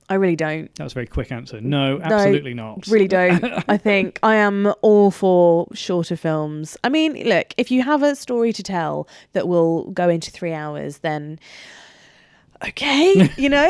I 0.09 0.15
really 0.15 0.35
don't. 0.35 0.73
That 0.75 0.83
was 0.83 0.93
a 0.93 0.95
very 0.95 1.07
quick 1.07 1.31
answer. 1.31 1.61
No, 1.61 1.99
absolutely 2.01 2.55
not. 2.55 2.87
Really 2.87 3.07
don't. 3.07 3.63
I 3.67 3.77
think 3.77 4.19
I 4.23 4.35
am 4.35 4.73
all 4.81 5.11
for 5.11 5.67
shorter 5.73 6.15
films. 6.15 6.75
I 6.83 6.89
mean, 6.89 7.13
look, 7.27 7.53
if 7.57 7.69
you 7.69 7.83
have 7.83 8.01
a 8.01 8.15
story 8.15 8.51
to 8.53 8.63
tell 8.63 9.07
that 9.33 9.47
will 9.47 9.91
go 9.91 10.09
into 10.09 10.31
three 10.31 10.53
hours, 10.53 10.99
then 10.99 11.39
okay, 12.67 13.29
you 13.37 13.49
know, 13.49 13.67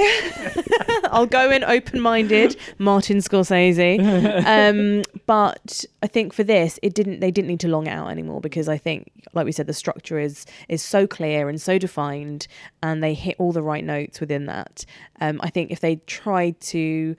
I'll 1.06 1.26
go 1.26 1.52
in 1.52 1.64
open 1.64 2.00
minded, 2.00 2.56
Martin 2.78 3.18
Scorsese. 3.18 4.00
Um, 4.46 5.04
but 5.26 5.86
I 6.02 6.08
think 6.08 6.34
for 6.34 6.44
this, 6.44 6.80
it 6.82 6.94
didn't. 6.94 7.20
They 7.20 7.32
didn't 7.32 7.48
need 7.48 7.60
to 7.62 7.68
long 7.68 7.88
it 7.88 7.92
out 7.92 8.10
anymore 8.10 8.42
because 8.42 8.68
I 8.68 8.78
think, 8.78 9.12
like 9.34 9.46
we 9.46 9.52
said, 9.52 9.68
the 9.68 9.74
structure 9.74 10.20
is 10.20 10.46
is 10.68 10.82
so 10.82 11.08
clear 11.08 11.50
and 11.50 11.62
so 11.62 11.78
defined, 11.78 12.48
and 12.82 13.04
they 13.04 13.14
hit 13.14 13.36
all 13.40 13.52
the 13.52 13.64
right 13.64 13.84
notes 13.84 14.20
within 14.20 14.46
that. 14.46 14.86
Um, 15.22 15.40
I 15.44 15.50
think 15.50 15.72
if 15.72 15.80
they 15.80 15.98
tried 16.08 16.60
to 16.62 17.16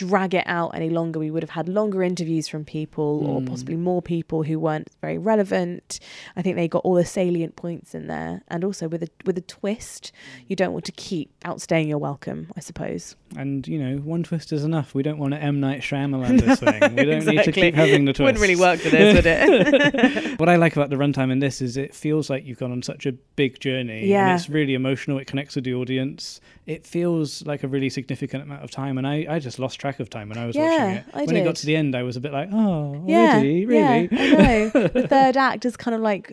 drag 0.00 0.34
it 0.34 0.44
out 0.46 0.70
any 0.74 0.88
longer, 0.88 1.18
we 1.18 1.30
would 1.30 1.42
have 1.42 1.50
had 1.50 1.68
longer 1.68 2.02
interviews 2.02 2.48
from 2.48 2.64
people 2.64 3.26
or 3.26 3.40
hmm. 3.40 3.46
possibly 3.46 3.76
more 3.76 4.00
people 4.00 4.42
who 4.42 4.58
weren't 4.58 4.88
very 5.02 5.18
relevant. 5.18 6.00
I 6.36 6.42
think 6.42 6.56
they 6.56 6.68
got 6.68 6.82
all 6.84 6.94
the 6.94 7.04
salient 7.04 7.56
points 7.56 7.94
in 7.94 8.06
there, 8.06 8.42
and 8.48 8.64
also 8.64 8.88
with 8.88 9.02
a 9.02 9.08
with 9.26 9.36
a 9.36 9.42
twist, 9.42 10.12
you 10.48 10.56
don't 10.56 10.72
want 10.72 10.86
to 10.86 10.92
keep 10.92 11.30
outstaying 11.44 11.86
your 11.86 11.98
welcome, 11.98 12.50
I 12.56 12.60
suppose. 12.60 13.14
And 13.36 13.68
you 13.68 13.78
know, 13.78 13.98
one 13.98 14.22
twist 14.22 14.52
is 14.52 14.64
enough. 14.64 14.94
We 14.94 15.02
don't 15.02 15.18
want 15.18 15.34
to 15.34 15.42
M 15.42 15.60
Night 15.60 15.82
Shyamalan 15.82 16.40
this 16.44 16.60
thing. 16.60 16.96
We 16.96 17.04
don't 17.04 17.26
need 17.26 17.44
to 17.44 17.52
keep 17.52 17.74
having 17.74 18.06
the 18.06 18.12
twist. 18.12 18.24
Wouldn't 18.24 18.40
really 18.40 18.56
work 18.56 18.80
for 18.80 18.88
this, 18.88 19.14
would 19.14 19.26
it? 19.26 20.40
what 20.40 20.48
I 20.48 20.56
like 20.56 20.76
about 20.76 20.90
the 20.90 20.96
runtime 20.96 21.30
in 21.30 21.40
this 21.40 21.60
is 21.60 21.76
it 21.76 21.94
feels 21.94 22.30
like 22.30 22.46
you've 22.46 22.58
gone 22.58 22.72
on 22.72 22.82
such 22.82 23.06
a 23.06 23.12
big 23.12 23.60
journey. 23.60 24.06
Yeah. 24.06 24.30
And 24.30 24.40
it's 24.40 24.48
really 24.48 24.74
emotional. 24.74 25.18
It 25.18 25.26
connects 25.26 25.56
with 25.56 25.64
the 25.64 25.74
audience. 25.74 26.40
It 26.66 26.86
feels 26.86 27.44
like 27.46 27.62
a 27.64 27.68
really 27.68 27.90
significant 27.90 28.44
amount 28.44 28.62
of 28.62 28.70
time. 28.70 28.98
And 28.98 29.06
I, 29.06 29.26
I 29.28 29.38
just 29.38 29.58
lost 29.58 29.80
track 29.80 29.89
of 29.98 30.10
time 30.10 30.28
when 30.28 30.38
I 30.38 30.46
was 30.46 30.54
watching 30.54 30.96
it. 30.96 31.04
I 31.12 31.24
when 31.24 31.36
it 31.36 31.44
got 31.44 31.56
to 31.56 31.66
the 31.66 31.74
end, 31.74 31.96
I 31.96 32.04
was 32.04 32.16
a 32.16 32.20
bit 32.20 32.32
like, 32.32 32.50
oh, 32.52 33.02
yeah. 33.06 33.40
Really? 33.40 33.64
yeah, 33.68 33.90
I 33.90 34.70
know. 34.72 34.88
The 34.88 35.08
third 35.08 35.36
act 35.36 35.64
is 35.64 35.76
kind 35.76 35.94
of 35.94 36.00
like 36.00 36.32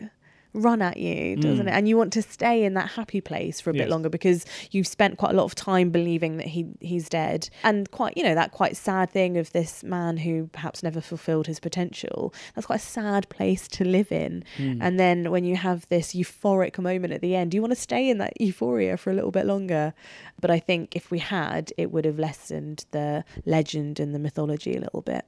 run 0.54 0.80
at 0.82 0.96
you, 0.96 1.36
doesn't 1.36 1.66
Mm. 1.66 1.68
it? 1.68 1.72
And 1.74 1.88
you 1.88 1.96
want 1.96 2.12
to 2.14 2.22
stay 2.22 2.64
in 2.64 2.74
that 2.74 2.90
happy 2.92 3.20
place 3.20 3.60
for 3.60 3.70
a 3.70 3.74
Yes. 3.74 3.84
bit 3.84 3.90
longer 3.90 4.08
because 4.08 4.44
you've 4.70 4.86
spent 4.86 5.18
quite 5.18 5.32
a 5.32 5.36
lot 5.36 5.44
of 5.44 5.54
time 5.54 5.90
believing 5.90 6.36
that 6.38 6.46
he 6.48 6.66
he's 6.80 7.08
dead, 7.08 7.48
and 7.62 7.90
quite 7.90 8.16
you 8.16 8.22
know 8.22 8.34
that 8.34 8.50
quite 8.52 8.76
sad 8.76 9.10
thing 9.10 9.36
of 9.36 9.52
this 9.52 9.82
man 9.84 10.16
who 10.18 10.48
perhaps 10.52 10.82
never 10.82 11.00
fulfilled 11.00 11.46
his 11.46 11.60
potential. 11.60 12.32
That's 12.54 12.66
quite 12.66 12.80
a 12.80 12.82
sad 12.82 13.28
place 13.28 13.68
to 13.68 13.84
live 13.84 14.10
in. 14.10 14.42
Mm. 14.56 14.78
And 14.80 14.98
then 14.98 15.30
when 15.30 15.44
you 15.44 15.56
have 15.56 15.86
this 15.88 16.14
euphoric 16.14 16.78
moment 16.78 17.12
at 17.12 17.20
the 17.20 17.34
end, 17.34 17.54
you 17.54 17.60
want 17.60 17.72
to 17.74 17.80
stay 17.80 18.08
in 18.08 18.18
that 18.18 18.40
euphoria 18.40 18.96
for 18.96 19.10
a 19.10 19.14
little 19.14 19.30
bit 19.30 19.46
longer. 19.46 19.92
But 20.40 20.50
I 20.50 20.58
think 20.58 20.96
if 20.96 21.10
we 21.10 21.18
had, 21.18 21.72
it 21.76 21.90
would 21.92 22.04
have 22.04 22.18
lessened 22.18 22.84
the 22.90 23.24
legend 23.44 24.00
and 24.00 24.14
the 24.14 24.18
mythology 24.18 24.74
a 24.76 24.80
little 24.80 25.02
bit. 25.02 25.24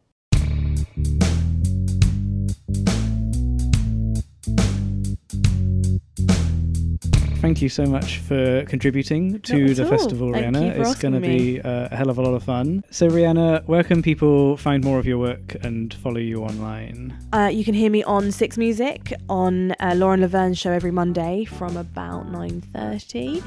Thank 7.40 7.62
you 7.62 7.70
so 7.70 7.86
much 7.86 8.18
for 8.18 8.66
contributing 8.66 9.40
to 9.40 9.72
the 9.72 9.84
all. 9.84 9.88
festival, 9.88 10.30
Thank 10.30 10.54
Rhianna. 10.54 10.78
It's 10.78 11.00
going 11.00 11.14
to 11.14 11.20
be 11.20 11.58
uh, 11.58 11.88
a 11.90 11.96
hell 11.96 12.10
of 12.10 12.18
a 12.18 12.22
lot 12.22 12.34
of 12.34 12.42
fun. 12.42 12.84
So, 12.90 13.08
Rhianna, 13.08 13.66
where 13.66 13.82
can 13.82 14.02
people 14.02 14.58
find 14.58 14.84
more 14.84 14.98
of 14.98 15.06
your 15.06 15.16
work 15.16 15.56
and 15.62 15.92
follow 15.94 16.18
you 16.18 16.42
online? 16.42 17.16
Uh, 17.32 17.48
you 17.50 17.64
can 17.64 17.72
hear 17.72 17.90
me 17.90 18.02
on 18.04 18.30
Six 18.30 18.58
Music 18.58 19.14
on 19.30 19.72
uh, 19.80 19.94
Lauren 19.96 20.20
Laverne's 20.20 20.58
show 20.58 20.70
every 20.70 20.90
Monday 20.90 21.46
from 21.46 21.78
about 21.78 22.30
nine 22.30 22.60
thirty, 22.60 23.42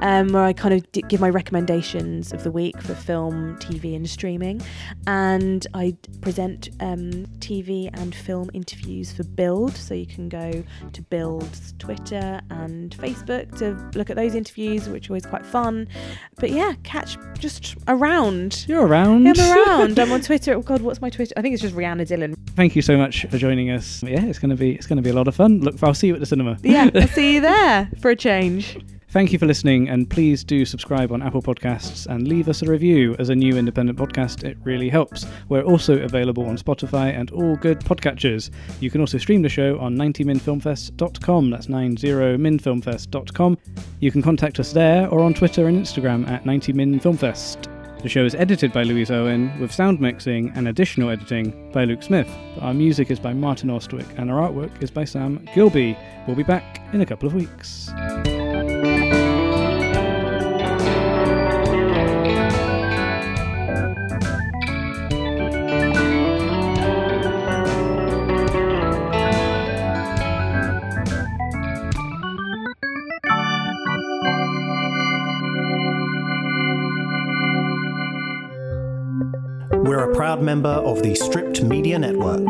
um, 0.00 0.28
where 0.28 0.44
I 0.44 0.52
kind 0.52 0.74
of 0.74 0.92
d- 0.92 1.02
give 1.08 1.20
my 1.22 1.30
recommendations 1.30 2.34
of 2.34 2.42
the 2.44 2.50
week 2.50 2.78
for 2.82 2.94
film, 2.94 3.56
TV, 3.60 3.96
and 3.96 4.08
streaming, 4.08 4.60
and 5.06 5.66
I 5.72 5.96
present 6.20 6.68
um, 6.80 7.24
TV 7.38 7.88
and 7.94 8.14
film 8.14 8.50
interviews 8.52 9.10
for 9.10 9.24
Build. 9.24 9.74
So 9.74 9.94
you 9.94 10.06
can 10.06 10.28
go 10.28 10.62
to 10.92 11.02
Build's 11.02 11.72
Twitter 11.78 12.42
and 12.50 12.94
Facebook 12.94 13.37
to 13.44 13.90
look 13.94 14.10
at 14.10 14.16
those 14.16 14.34
interviews, 14.34 14.88
which 14.88 15.08
are 15.08 15.12
always 15.12 15.26
quite 15.26 15.44
fun. 15.44 15.88
But 16.36 16.50
yeah, 16.50 16.74
catch 16.82 17.16
just 17.38 17.76
around. 17.88 18.64
You're 18.68 18.86
around. 18.86 19.26
I'm 19.26 19.38
around. 19.68 19.98
I'm 19.98 20.12
on 20.12 20.20
Twitter. 20.20 20.54
Oh 20.54 20.62
God, 20.62 20.82
what's 20.82 21.00
my 21.00 21.10
Twitter? 21.10 21.34
I 21.36 21.42
think 21.42 21.54
it's 21.54 21.62
just 21.62 21.74
Rhianna 21.74 22.06
Dillon. 22.06 22.34
Thank 22.56 22.76
you 22.76 22.82
so 22.82 22.96
much 22.96 23.26
for 23.26 23.38
joining 23.38 23.70
us. 23.70 24.02
Yeah, 24.02 24.24
it's 24.24 24.38
going 24.38 24.50
to 24.50 24.56
be 24.56 24.74
it's 24.74 24.86
to 24.86 25.02
be 25.02 25.10
a 25.10 25.14
lot 25.14 25.28
of 25.28 25.34
fun. 25.34 25.60
Look, 25.60 25.82
I'll 25.82 25.94
see 25.94 26.08
you 26.08 26.14
at 26.14 26.20
the 26.20 26.26
cinema. 26.26 26.58
Yeah, 26.62 26.90
I'll 26.94 27.08
see 27.08 27.34
you 27.34 27.40
there 27.40 27.90
for 28.00 28.10
a 28.10 28.16
change. 28.16 28.78
Thank 29.10 29.32
you 29.32 29.38
for 29.38 29.46
listening, 29.46 29.88
and 29.88 30.10
please 30.10 30.44
do 30.44 30.66
subscribe 30.66 31.12
on 31.12 31.22
Apple 31.22 31.40
Podcasts 31.40 32.06
and 32.06 32.28
leave 32.28 32.46
us 32.46 32.60
a 32.60 32.66
review. 32.66 33.16
As 33.18 33.30
a 33.30 33.34
new 33.34 33.56
independent 33.56 33.98
podcast, 33.98 34.44
it 34.44 34.58
really 34.64 34.90
helps. 34.90 35.24
We're 35.48 35.62
also 35.62 35.98
available 36.02 36.44
on 36.44 36.58
Spotify 36.58 37.18
and 37.18 37.30
all 37.30 37.56
good 37.56 37.80
podcatchers. 37.80 38.50
You 38.80 38.90
can 38.90 39.00
also 39.00 39.16
stream 39.16 39.40
the 39.40 39.48
show 39.48 39.78
on 39.78 39.96
90minfilmfest.com. 39.96 41.48
That's 41.48 41.68
90minfilmfest.com. 41.68 43.58
You 44.00 44.12
can 44.12 44.20
contact 44.20 44.60
us 44.60 44.74
there 44.74 45.08
or 45.08 45.20
on 45.20 45.32
Twitter 45.32 45.68
and 45.68 45.78
Instagram 45.78 46.28
at 46.28 46.44
90minfilmfest. 46.44 48.02
The 48.02 48.10
show 48.10 48.26
is 48.26 48.34
edited 48.34 48.74
by 48.74 48.82
Louise 48.82 49.10
Owen, 49.10 49.58
with 49.58 49.72
sound 49.72 50.00
mixing 50.00 50.50
and 50.50 50.68
additional 50.68 51.08
editing 51.08 51.72
by 51.72 51.84
Luke 51.84 52.02
Smith. 52.02 52.28
Our 52.60 52.74
music 52.74 53.10
is 53.10 53.18
by 53.18 53.32
Martin 53.32 53.70
Ostwick, 53.70 54.06
and 54.18 54.30
our 54.30 54.48
artwork 54.48 54.82
is 54.82 54.90
by 54.90 55.04
Sam 55.04 55.48
Gilby. 55.54 55.96
We'll 56.26 56.36
be 56.36 56.42
back 56.42 56.82
in 56.92 57.00
a 57.00 57.06
couple 57.06 57.26
of 57.26 57.34
weeks. 57.34 57.88
We're 79.88 80.12
a 80.12 80.14
proud 80.14 80.42
member 80.42 80.68
of 80.68 81.02
the 81.02 81.14
Stripped 81.14 81.62
Media 81.62 81.98
Network. 81.98 82.46